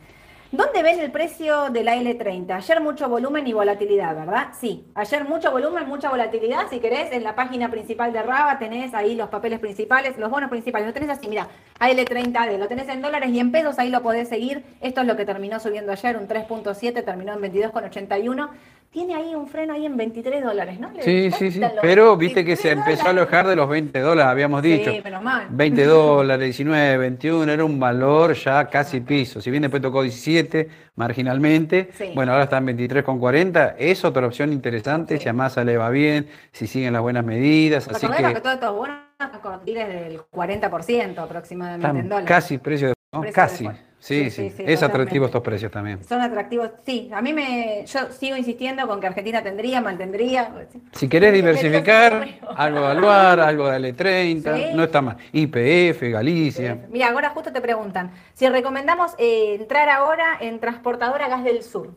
¿Dónde 0.53 0.83
ven 0.83 0.99
el 0.99 1.11
precio 1.11 1.71
de 1.71 1.83
la 1.83 1.95
L30? 1.95 2.51
Ayer 2.51 2.79
mucho 2.79 3.09
volumen 3.09 3.47
y 3.47 3.53
volatilidad, 3.53 4.15
¿verdad? 4.15 4.49
Sí, 4.53 4.85
ayer 4.93 5.27
mucho 5.27 5.49
volumen, 5.49 5.87
mucha 5.87 6.11
volatilidad. 6.11 6.69
Si 6.69 6.79
querés, 6.79 7.11
en 7.11 7.23
la 7.23 7.33
página 7.33 7.71
principal 7.71 8.13
de 8.13 8.21
Raba 8.21 8.59
tenés 8.59 8.93
ahí 8.93 9.15
los 9.15 9.29
papeles 9.29 9.59
principales, 9.59 10.15
los 10.19 10.29
bonos 10.29 10.51
principales. 10.51 10.85
Lo 10.85 10.93
tenés 10.93 11.09
así, 11.09 11.27
mira, 11.27 11.47
AL30D, 11.79 12.59
lo 12.59 12.67
tenés 12.67 12.87
en 12.89 13.01
dólares 13.01 13.31
y 13.31 13.39
en 13.39 13.51
pesos, 13.51 13.79
ahí 13.79 13.89
lo 13.89 14.03
podés 14.03 14.29
seguir. 14.29 14.63
Esto 14.79 15.01
es 15.01 15.07
lo 15.07 15.17
que 15.17 15.25
terminó 15.25 15.59
subiendo 15.59 15.91
ayer, 15.91 16.17
un 16.17 16.27
3.7, 16.27 17.03
terminó 17.03 17.33
en 17.33 17.39
22,81. 17.51 18.49
Tiene 18.93 19.15
ahí 19.15 19.33
un 19.33 19.47
freno 19.47 19.73
ahí 19.73 19.85
en 19.87 19.97
23 19.97 20.43
dólares, 20.43 20.79
¿no? 20.79 20.91
Sí, 21.01 21.31
sí, 21.31 21.51
sí. 21.51 21.59
Pero 21.81 22.15
viste 22.15 22.45
que 22.45 22.55
se 22.55 22.67
23 22.69 22.77
empezó 22.77 23.07
a 23.09 23.11
dólares. 23.11 23.33
alojar 23.33 23.47
de 23.49 23.55
los 23.55 23.67
20 23.67 23.99
dólares, 23.99 24.31
habíamos 24.31 24.61
dicho. 24.61 24.91
Sí, 24.91 25.01
menos 25.03 25.23
mal. 25.23 25.47
20 25.49 25.85
dólares, 25.85 26.45
19, 26.45 26.97
21, 26.97 27.51
era 27.51 27.65
un 27.65 27.79
valor 27.79 28.33
ya 28.35 28.67
casi 28.67 29.01
piso. 29.01 29.41
Si 29.41 29.49
bien 29.49 29.63
después 29.63 29.81
tocó 29.81 30.03
17 30.03 30.69
marginalmente, 30.95 31.89
Sí. 31.93 32.11
bueno, 32.13 32.31
ahora 32.33 32.43
está 32.45 32.57
en 32.59 32.65
23,40. 32.67 33.75
Es 33.77 34.05
otra 34.05 34.27
opción 34.27 34.53
interesante, 34.53 35.17
Sí. 35.17 35.23
si 35.23 35.29
a 35.29 35.33
Massa 35.33 35.63
le 35.63 35.75
va 35.77 35.89
bien, 35.89 36.27
si 36.51 36.67
siguen 36.67 36.93
las 36.93 37.01
buenas 37.01 37.25
medidas. 37.25 37.87
Así 37.87 38.07
que, 38.07 38.13
que 38.33 38.39
todos 38.41 38.55
estos 38.55 38.75
bonos 38.75 38.97
están 39.19 39.39
con 39.41 39.65
del 39.65 40.19
40% 40.31 41.17
aproximadamente 41.23 41.87
en 41.87 41.95
están 41.97 42.09
dólares. 42.09 42.27
casi 42.27 42.57
precio 42.59 42.87
de... 42.89 42.93
¿no? 43.11 43.21
Precio 43.21 43.31
de 43.31 43.33
Casi. 43.33 43.63
descuento. 43.65 43.92
Sí, 44.03 44.29
Sí, 44.29 44.49
sí. 44.49 44.63
Es 44.67 44.83
atractivo 44.83 45.27
estos 45.27 45.41
precios 45.41 45.71
también. 45.71 46.03
Son 46.03 46.19
atractivos, 46.19 46.71
sí. 46.85 47.09
A 47.13 47.21
mí 47.21 47.31
me, 47.31 47.85
yo 47.85 48.11
sigo 48.11 48.35
insistiendo 48.35 48.85
con 48.85 48.99
que 48.99 49.07
Argentina 49.07 49.41
tendría, 49.41 49.79
mantendría. 49.79 50.53
Si 50.91 51.07
querés 51.07 51.31
diversificar, 51.33 52.27
algo 52.57 52.79
de 52.79 52.85
evaluar, 52.85 53.39
algo 53.39 53.69
de 53.69 53.79
L30, 53.95 54.55
Sí. 54.57 54.65
no 54.75 54.83
está 54.83 55.01
mal. 55.01 55.15
IPF, 55.31 56.01
Galicia. 56.11 56.79
Mira, 56.89 57.11
ahora 57.11 57.29
justo 57.29 57.53
te 57.53 57.61
preguntan 57.61 58.11
si 58.33 58.49
recomendamos 58.49 59.13
eh, 59.19 59.55
entrar 59.57 59.87
ahora 59.87 60.35
en 60.41 60.59
transportadora 60.59 61.29
Gas 61.29 61.45
del 61.45 61.63
Sur. 61.63 61.91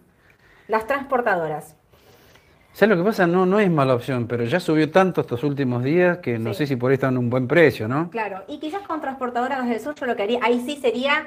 Las 0.69 0.87
transportadoras. 0.87 1.75
¿Sabes 2.73 2.97
lo 2.97 3.03
que 3.03 3.09
pasa? 3.09 3.27
No, 3.27 3.47
no 3.47 3.59
es 3.59 3.69
mala 3.69 3.95
opción, 3.97 4.29
pero 4.29 4.45
ya 4.45 4.61
subió 4.61 4.89
tanto 4.93 5.23
estos 5.23 5.43
últimos 5.43 5.83
días 5.83 6.19
que 6.19 6.39
no 6.39 6.53
Sí. 6.53 6.59
sé 6.59 6.67
si 6.69 6.77
por 6.77 6.91
ahí 6.93 6.95
está 6.95 7.09
en 7.09 7.19
un 7.19 7.31
buen 7.31 7.49
precio, 7.49 7.89
¿no? 7.89 8.11
Claro, 8.11 8.45
y 8.47 8.61
quizás 8.61 8.83
con 8.83 9.01
transportadora 9.01 9.57
Gas 9.59 9.69
del 9.71 9.81
Sur 9.81 9.95
yo 9.97 10.07
lo 10.07 10.15
que 10.15 10.23
haría, 10.23 10.39
ahí 10.43 10.63
sí 10.65 10.77
sería 10.81 11.27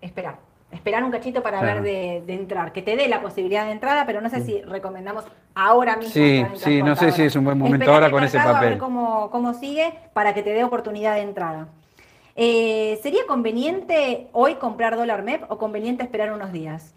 esperar. 0.00 0.38
Esperar 0.70 1.02
un 1.02 1.10
cachito 1.10 1.42
para 1.42 1.58
Claro. 1.58 1.82
ver 1.82 1.92
de, 1.92 2.22
de 2.26 2.34
entrar, 2.34 2.72
que 2.72 2.80
te 2.80 2.94
dé 2.94 3.08
la 3.08 3.20
posibilidad 3.20 3.64
de 3.66 3.72
entrada, 3.72 4.06
pero 4.06 4.20
no 4.20 4.30
sé 4.30 4.40
si 4.44 4.62
recomendamos 4.62 5.24
ahora 5.54 5.96
mismo. 5.96 6.12
Sí, 6.12 6.46
sí, 6.56 6.82
no 6.82 6.94
sé 6.94 7.10
si 7.10 7.22
es 7.22 7.34
un 7.34 7.44
buen 7.44 7.58
momento 7.58 7.82
Esperar 7.84 8.02
ahora 8.04 8.10
con 8.12 8.22
ese 8.22 8.36
mercado 8.36 8.56
A 8.56 8.60
ver 8.60 8.68
papel. 8.70 8.78
cómo, 8.78 9.30
cómo 9.30 9.52
sigue 9.54 9.92
para 10.12 10.32
que 10.32 10.42
te 10.44 10.50
dé 10.50 10.62
oportunidad 10.62 11.16
de 11.16 11.22
entrada. 11.22 11.68
Eh, 12.36 13.00
¿Sería 13.02 13.22
conveniente 13.26 14.28
hoy 14.32 14.54
comprar 14.54 14.96
dólar 14.96 15.22
MEP 15.24 15.44
o 15.50 15.58
conveniente 15.58 16.04
esperar 16.04 16.32
unos 16.32 16.52
días? 16.52 16.94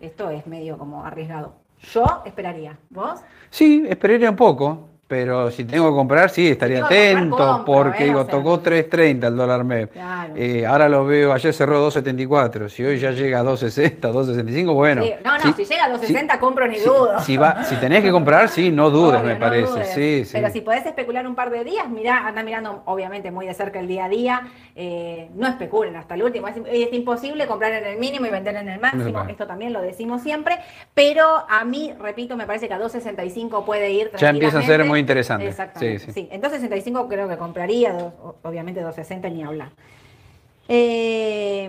Esto 0.00 0.30
es 0.30 0.46
medio 0.46 0.78
como 0.78 1.04
arriesgado. 1.04 1.54
Yo 1.92 2.22
esperaría. 2.24 2.78
¿Vos? 2.90 3.20
Sí, 3.50 3.84
esperaría 3.88 4.30
un 4.30 4.36
poco, 4.36 4.88
pero 5.12 5.50
si 5.50 5.64
tengo 5.66 5.90
que 5.90 5.94
comprar, 5.94 6.30
sí, 6.30 6.48
estaría 6.48 6.80
comprar, 6.80 7.16
atento, 7.16 7.62
porque 7.66 8.04
¿eh? 8.04 8.06
digo, 8.06 8.20
O 8.20 8.24
sea, 8.24 8.30
tocó 8.30 8.62
3.30 8.62 9.26
el 9.26 9.36
dólar 9.36 9.62
MEP. 9.62 9.92
Claro. 9.92 10.32
Eh, 10.34 10.64
ahora 10.64 10.88
lo 10.88 11.04
veo, 11.04 11.34
ayer 11.34 11.52
cerró 11.52 11.86
2.74, 11.90 12.70
si 12.70 12.82
hoy 12.82 12.98
ya 12.98 13.10
llega 13.10 13.40
a 13.40 13.44
2.60, 13.44 14.00
2.65, 14.00 14.72
bueno. 14.72 15.02
Sí, 15.02 15.12
No, 15.22 15.36
no, 15.36 15.52
si 15.54 15.66
llega 15.66 15.84
a 15.84 15.88
260 15.90 16.32
sí, 16.32 16.40
compro 16.40 16.66
ni 16.66 16.78
dudo. 16.78 17.20
Si, 17.20 17.36
va, 17.36 17.62
si 17.62 17.76
tenés 17.76 18.02
que 18.02 18.10
comprar, 18.10 18.48
sí, 18.48 18.70
no 18.70 18.88
dudes, 18.88 19.20
Obvio, 19.20 19.28
me 19.28 19.34
no 19.34 19.40
parece. 19.40 19.70
dudes. 19.70 19.88
Sí, 19.94 20.24
sí. 20.24 20.30
Pero 20.32 20.48
si 20.48 20.62
podés 20.62 20.86
especular 20.86 21.26
un 21.26 21.34
par 21.34 21.50
de 21.50 21.62
días, 21.62 21.90
mirá, 21.90 22.26
anda 22.26 22.42
mirando 22.42 22.82
obviamente 22.86 23.30
muy 23.30 23.44
de 23.46 23.52
cerca 23.52 23.80
el 23.80 23.88
día 23.88 24.06
a 24.06 24.08
día. 24.08 24.48
eh, 24.74 25.28
no 25.34 25.46
especulen 25.46 25.94
hasta 25.96 26.14
el 26.14 26.22
último. 26.22 26.48
Es, 26.48 26.56
es 26.70 26.90
imposible 26.94 27.46
comprar 27.46 27.74
en 27.74 27.84
el 27.84 27.98
mínimo 27.98 28.24
y 28.24 28.30
vender 28.30 28.56
en 28.56 28.70
el 28.70 28.80
máximo. 28.80 29.26
Esto 29.28 29.46
también 29.46 29.74
lo 29.74 29.82
decimos 29.82 30.22
siempre. 30.22 30.58
Pero 30.94 31.44
a 31.50 31.66
mí, 31.66 31.92
repito, 32.00 32.34
me 32.34 32.46
parece 32.46 32.66
que 32.66 32.72
a 32.72 32.78
265 32.78 33.66
puede 33.66 33.90
ir. 33.90 34.10
Ya 34.16 34.30
empieza 34.30 34.60
a 34.60 34.62
ser 34.62 34.86
muy 34.86 35.01
interesante. 35.02 35.46
Exactamente. 35.48 35.98
Sí, 35.98 36.06
Sí, 36.06 36.12
sí. 36.12 36.28
En 36.32 36.40
265 36.40 37.08
creo 37.08 37.28
que 37.28 37.36
compraría. 37.36 37.92
dos- 37.92 38.12
obviamente 38.42 38.80
260 38.80 39.28
ni 39.28 39.42
hablar. 39.42 39.68
Eh, 40.68 41.68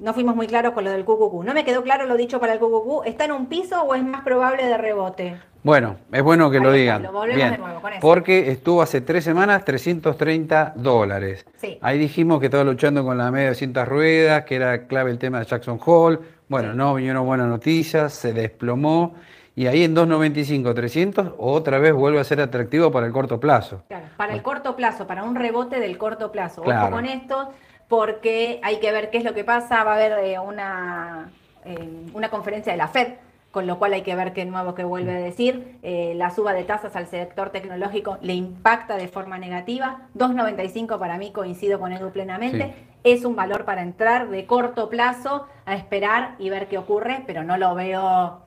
no 0.00 0.14
fuimos 0.14 0.36
muy 0.36 0.46
claros 0.46 0.72
con 0.74 0.84
lo 0.84 0.90
del 0.90 1.04
QQQ. 1.04 1.42
No 1.44 1.54
me 1.54 1.64
quedó 1.64 1.82
claro 1.82 2.06
lo 2.06 2.16
dicho 2.16 2.38
para 2.38 2.52
el 2.52 2.58
QQQ. 2.58 3.04
¿Está 3.06 3.24
en 3.24 3.32
un 3.32 3.46
piso 3.46 3.82
o 3.82 3.94
es 3.94 4.04
más 4.04 4.22
probable 4.22 4.64
de 4.66 4.76
rebote? 4.76 5.36
Bueno, 5.62 5.96
es 6.12 6.22
bueno 6.22 6.50
que 6.50 6.58
Ahí 6.58 6.62
lo 6.62 6.72
digan. 6.72 7.02
lo 7.02 7.12
volvemos 7.12 7.36
Bien, 7.36 7.50
de 7.52 7.58
nuevo 7.58 7.80
con 7.80 7.92
eso. 7.92 8.00
porque 8.02 8.50
estuvo 8.50 8.82
hace 8.82 9.00
tres 9.00 9.24
semanas 9.24 9.64
330 9.64 10.74
dólares. 10.76 11.46
Sí. 11.56 11.78
Ahí 11.80 11.98
dijimos 11.98 12.38
que 12.40 12.46
estaba 12.46 12.64
luchando 12.64 13.02
con 13.02 13.16
la 13.16 13.30
media 13.30 13.44
de 13.44 13.50
200 13.52 13.88
ruedas, 13.88 14.44
que 14.44 14.56
era 14.56 14.86
clave 14.86 15.10
el 15.10 15.18
tema 15.18 15.38
de 15.38 15.46
Jackson 15.46 15.80
Hole. 15.84 16.18
Bueno, 16.48 16.72
Sí. 16.72 16.76
no 16.76 16.94
vinieron 16.94 17.24
buenas 17.24 17.48
noticias, 17.48 18.12
se 18.12 18.34
desplomó. 18.34 19.14
Y 19.56 19.68
ahí 19.68 19.84
en 19.84 19.94
295, 19.94 20.74
300, 20.74 21.32
otra 21.38 21.78
vez 21.78 21.92
vuelve 21.92 22.18
a 22.18 22.24
ser 22.24 22.40
atractivo 22.40 22.90
para 22.90 23.06
el 23.06 23.12
corto 23.12 23.38
plazo. 23.38 23.82
Claro, 23.86 24.06
para 24.16 24.34
el 24.34 24.42
corto 24.42 24.74
plazo, 24.74 25.06
para 25.06 25.22
un 25.22 25.36
rebote 25.36 25.78
del 25.78 25.96
corto 25.96 26.32
plazo. 26.32 26.62
Claro. 26.62 26.86
Ojo 26.86 26.90
con 26.90 27.06
esto, 27.06 27.50
porque 27.88 28.58
hay 28.64 28.80
que 28.80 28.90
ver 28.90 29.10
qué 29.10 29.18
es 29.18 29.24
lo 29.24 29.32
que 29.32 29.44
pasa. 29.44 29.84
Va 29.84 29.92
a 29.92 29.94
haber 29.94 30.24
eh, 30.24 30.38
una, 30.40 31.30
eh, 31.64 31.88
una 32.12 32.30
conferencia 32.30 32.72
de 32.72 32.78
la 32.78 32.88
FED, 32.88 33.14
con 33.52 33.68
lo 33.68 33.78
cual 33.78 33.92
hay 33.92 34.02
que 34.02 34.16
ver 34.16 34.32
qué 34.32 34.44
nuevo 34.44 34.74
que 34.74 34.82
vuelve 34.82 35.12
a 35.12 35.20
decir. 35.20 35.78
Eh, 35.84 36.14
la 36.16 36.30
suba 36.30 36.52
de 36.52 36.64
tasas 36.64 36.96
al 36.96 37.06
sector 37.06 37.50
tecnológico 37.50 38.18
le 38.22 38.34
impacta 38.34 38.96
de 38.96 39.06
forma 39.06 39.38
negativa. 39.38 40.08
2.95 40.18 40.98
para 40.98 41.16
mí 41.16 41.30
coincido 41.30 41.78
con 41.78 41.92
Edu 41.92 42.10
plenamente. 42.10 42.74
Es 43.04 43.24
un 43.24 43.36
valor 43.36 43.64
para 43.64 43.82
entrar 43.82 44.30
de 44.30 44.46
corto 44.46 44.88
plazo, 44.88 45.46
a 45.64 45.76
esperar 45.76 46.34
y 46.40 46.50
ver 46.50 46.66
qué 46.66 46.78
ocurre, 46.78 47.22
pero 47.24 47.44
no 47.44 47.56
lo 47.56 47.76
veo. 47.76 48.42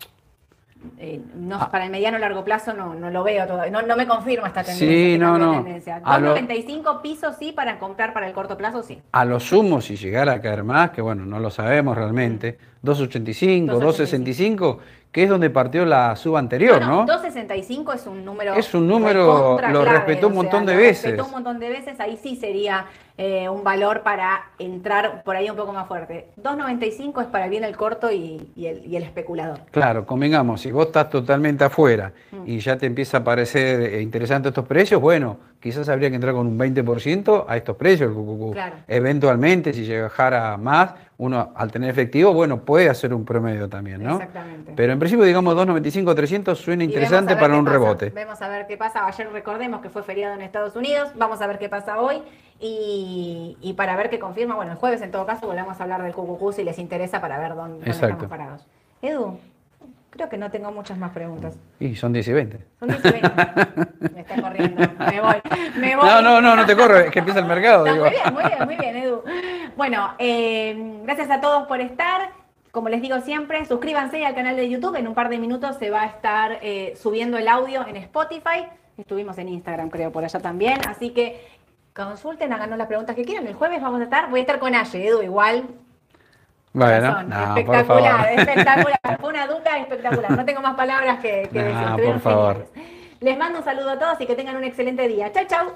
Eh, 0.97 1.21
no, 1.35 1.57
Ah. 1.61 1.69
para 1.71 1.85
el 1.85 1.91
mediano 1.91 2.17
largo 2.17 2.43
plazo 2.43 2.73
no, 2.73 2.93
no 2.95 3.09
lo 3.09 3.23
veo 3.23 3.45
todavía. 3.47 3.71
No, 3.71 3.81
no 3.85 3.95
me 3.95 4.05
confirma 4.07 4.47
esta 4.47 4.63
tendencia. 4.63 4.87
Sí, 4.87 5.17
no, 5.17 5.37
no. 5.37 5.51
tendencia. 5.63 6.01
A 6.03 6.19
lo- 6.19 6.35
2.95 6.35 7.01
pisos 7.01 7.35
sí 7.37 7.51
para 7.51 7.79
comprar 7.79 8.13
para 8.13 8.27
el 8.27 8.33
corto 8.33 8.57
plazo, 8.57 8.83
sí. 8.83 9.01
A 9.11 9.25
lo 9.25 9.39
sumo, 9.39 9.81
si 9.81 9.95
llegara 9.95 10.33
a 10.33 10.41
caer 10.41 10.63
más, 10.63 10.91
que 10.91 11.01
bueno, 11.01 11.25
no 11.25 11.39
lo 11.39 11.49
sabemos 11.49 11.95
realmente, 11.97 12.57
285, 12.81 13.79
265, 13.79 14.79
que 15.17 15.23
es 15.23 15.29
donde 15.31 15.49
partió 15.49 15.83
la 15.83 16.15
suba 16.15 16.37
anterior, 16.37 16.79
¿no? 16.79 16.97
265 17.07 17.91
es 17.91 18.05
un 18.05 18.23
número. 18.23 18.53
Es 18.53 18.71
un 18.75 18.87
número, 18.87 19.53
lo 19.53 19.81
clave, 19.81 19.89
respetó 19.93 20.27
un 20.27 20.33
sea, 20.33 20.43
montón 20.43 20.65
de 20.67 20.73
lo 20.75 20.79
veces. 20.79 21.03
Respetó 21.05 21.25
un 21.25 21.31
montón 21.31 21.57
de 21.59 21.69
veces, 21.69 21.99
ahí 21.99 22.19
sí 22.21 22.35
sería 22.35 22.85
eh, 23.17 23.49
un 23.49 23.63
valor 23.63 24.03
para 24.03 24.43
entrar 24.59 25.23
por 25.23 25.35
ahí 25.35 25.49
un 25.49 25.55
poco 25.55 25.73
más 25.73 25.87
fuerte. 25.87 26.27
2.95 26.39 27.21
es 27.23 27.27
para 27.29 27.47
bien 27.47 27.63
el 27.63 27.75
corto 27.75 28.11
y, 28.11 28.51
y 28.55 28.67
el, 28.67 28.85
y 28.85 28.95
el 28.95 29.01
especulador. 29.01 29.61
Claro, 29.71 30.05
convengamos, 30.05 30.61
si 30.61 30.71
vos 30.71 30.85
estás 30.85 31.09
totalmente 31.09 31.63
afuera 31.63 32.13
Mm. 32.31 32.43
y 32.45 32.59
ya 32.59 32.77
te 32.77 32.85
empieza 32.85 33.17
a 33.17 33.23
parecer 33.23 33.81
eh, 33.81 34.01
interesante 34.01 34.49
estos 34.49 34.65
precios, 34.65 35.01
bueno, 35.01 35.37
quizás 35.59 35.87
habría 35.89 36.09
que 36.09 36.15
entrar 36.15 36.33
con 36.33 36.45
un 36.45 36.57
20% 36.59 37.45
a 37.47 37.57
estos 37.57 37.75
precios 37.75 38.09
el 38.11 38.15
QQQ. 38.15 38.53
Claro. 38.53 38.75
Eventualmente, 38.87 39.73
si 39.73 39.85
llegara 39.85 40.57
más, 40.57 40.91
uno 41.17 41.51
al 41.55 41.71
tener 41.71 41.89
efectivo, 41.89 42.33
bueno, 42.33 42.59
puede 42.59 42.89
hacer 42.89 43.13
un 43.13 43.25
promedio 43.25 43.67
también, 43.67 44.03
¿no? 44.03 44.13
Exactamente. 44.13 44.73
Pero 44.75 44.93
en 44.93 44.99
principio, 45.07 45.25
digamos, 45.25 45.55
295, 45.55 46.15
300 46.15 46.57
suena 46.59 46.83
interesante 46.83 47.35
para 47.37 47.57
un 47.57 47.63
pasa. 47.63 47.77
rebote. 47.77 48.09
Vemos 48.09 48.41
a 48.41 48.49
ver 48.49 48.67
qué 48.67 48.75
pasa. 48.75 49.05
Ayer 49.07 49.31
recordemos 49.31 49.81
que 49.81 49.89
fue 49.89 50.03
feriado 50.03 50.35
en 50.35 50.41
Estados 50.41 50.75
Unidos. 50.75 51.11
Vamos 51.15 51.41
a 51.41 51.47
ver 51.47 51.57
qué 51.57 51.69
pasa 51.69 51.99
hoy. 52.01 52.21
Y, 52.59 53.57
y 53.61 53.73
para 53.73 53.95
ver 53.95 54.09
qué 54.09 54.19
confirma, 54.19 54.55
bueno, 54.55 54.71
el 54.73 54.77
jueves 54.77 55.01
en 55.01 55.11
todo 55.11 55.25
caso 55.25 55.47
volvemos 55.47 55.79
a 55.79 55.83
hablar 55.83 56.03
del 56.03 56.13
QQQ 56.13 56.53
si 56.53 56.63
les 56.63 56.77
interesa 56.79 57.21
para 57.21 57.39
ver 57.39 57.55
dónde, 57.55 57.89
estamos 57.89 58.25
parados. 58.25 58.65
Edu, 59.01 59.39
creo 60.09 60.27
que 60.27 60.37
no 60.37 60.49
tengo 60.51 60.71
muchas 60.71 60.97
más 60.97 61.11
preguntas. 61.11 61.55
Y 61.79 61.95
son 61.95 62.11
10 62.11 62.27
y 62.27 62.33
20. 62.33 62.59
Son 62.79 62.89
10 62.89 63.05
y 63.05 63.11
20. 63.11 63.29
Me 64.13 64.19
está 64.21 64.41
corriendo. 64.41 64.81
Me 64.99 65.21
voy. 65.21 65.35
Me 65.77 65.95
voy. 65.95 66.05
No, 66.09 66.21
no, 66.21 66.41
no, 66.41 66.55
no 66.55 66.65
te 66.65 66.75
corro, 66.75 66.97
es 66.97 67.11
que 67.11 67.19
empieza 67.19 67.39
el 67.39 67.45
mercado. 67.45 67.85
Digo. 67.85 68.03
muy 68.05 68.09
bien, 68.09 68.33
muy 68.33 68.43
bien, 68.43 68.65
muy 68.65 68.75
bien, 68.75 68.95
Edu. 68.97 69.23
Bueno, 69.77 70.13
eh, 70.17 70.99
gracias 71.05 71.29
a 71.29 71.39
todos 71.39 71.67
por 71.67 71.79
estar. 71.79 72.31
Como 72.77 72.89
les 72.89 73.01
digo 73.01 73.19
siempre, 73.21 73.65
suscríbanse 73.65 74.23
al 74.23 74.35
canal 74.35 74.55
de 74.55 74.69
YouTube. 74.69 74.95
En 74.97 75.07
un 75.07 75.15
par 75.15 75.29
de 75.29 75.39
minutos 75.39 75.77
se 75.77 75.89
va 75.89 76.03
a 76.03 76.05
estar 76.05 76.59
eh, 76.61 76.93
subiendo 76.95 77.35
el 77.39 77.47
audio 77.47 77.83
en 77.87 77.95
Spotify. 77.95 78.67
Estuvimos 78.95 79.35
en 79.39 79.49
Instagram, 79.49 79.89
creo, 79.89 80.11
por 80.11 80.23
allá 80.23 80.39
también. 80.39 80.77
Así 80.87 81.09
que 81.09 81.43
consulten, 81.95 82.53
háganos 82.53 82.77
las 82.77 82.85
preguntas 82.85 83.15
que 83.15 83.25
quieran. 83.25 83.47
El 83.47 83.55
jueves 83.55 83.81
vamos 83.81 83.99
a 83.99 84.03
estar, 84.03 84.29
voy 84.29 84.41
a 84.41 84.43
estar 84.43 84.59
con 84.59 84.75
Aye, 84.75 85.07
Edu, 85.07 85.23
igual. 85.23 85.63
Bueno, 86.71 87.23
no, 87.23 87.57
espectacular, 87.57 88.39
espectacular. 88.39 89.17
Fue 89.21 89.29
una 89.31 89.47
dupla 89.47 89.77
espectacular. 89.79 90.31
No 90.37 90.45
tengo 90.45 90.61
más 90.61 90.75
palabras 90.75 91.19
que, 91.19 91.49
que 91.51 91.63
No, 91.63 91.97
decir. 91.97 92.11
por 92.11 92.19
favor. 92.19 92.67
geniales. 92.75 93.21
Les 93.21 93.37
mando 93.39 93.57
un 93.57 93.65
saludo 93.65 93.89
a 93.89 93.97
todos 93.97 94.21
y 94.21 94.27
que 94.27 94.35
tengan 94.35 94.55
un 94.55 94.63
excelente 94.65 95.07
día. 95.07 95.31
Chau, 95.31 95.45
chau. 95.47 95.71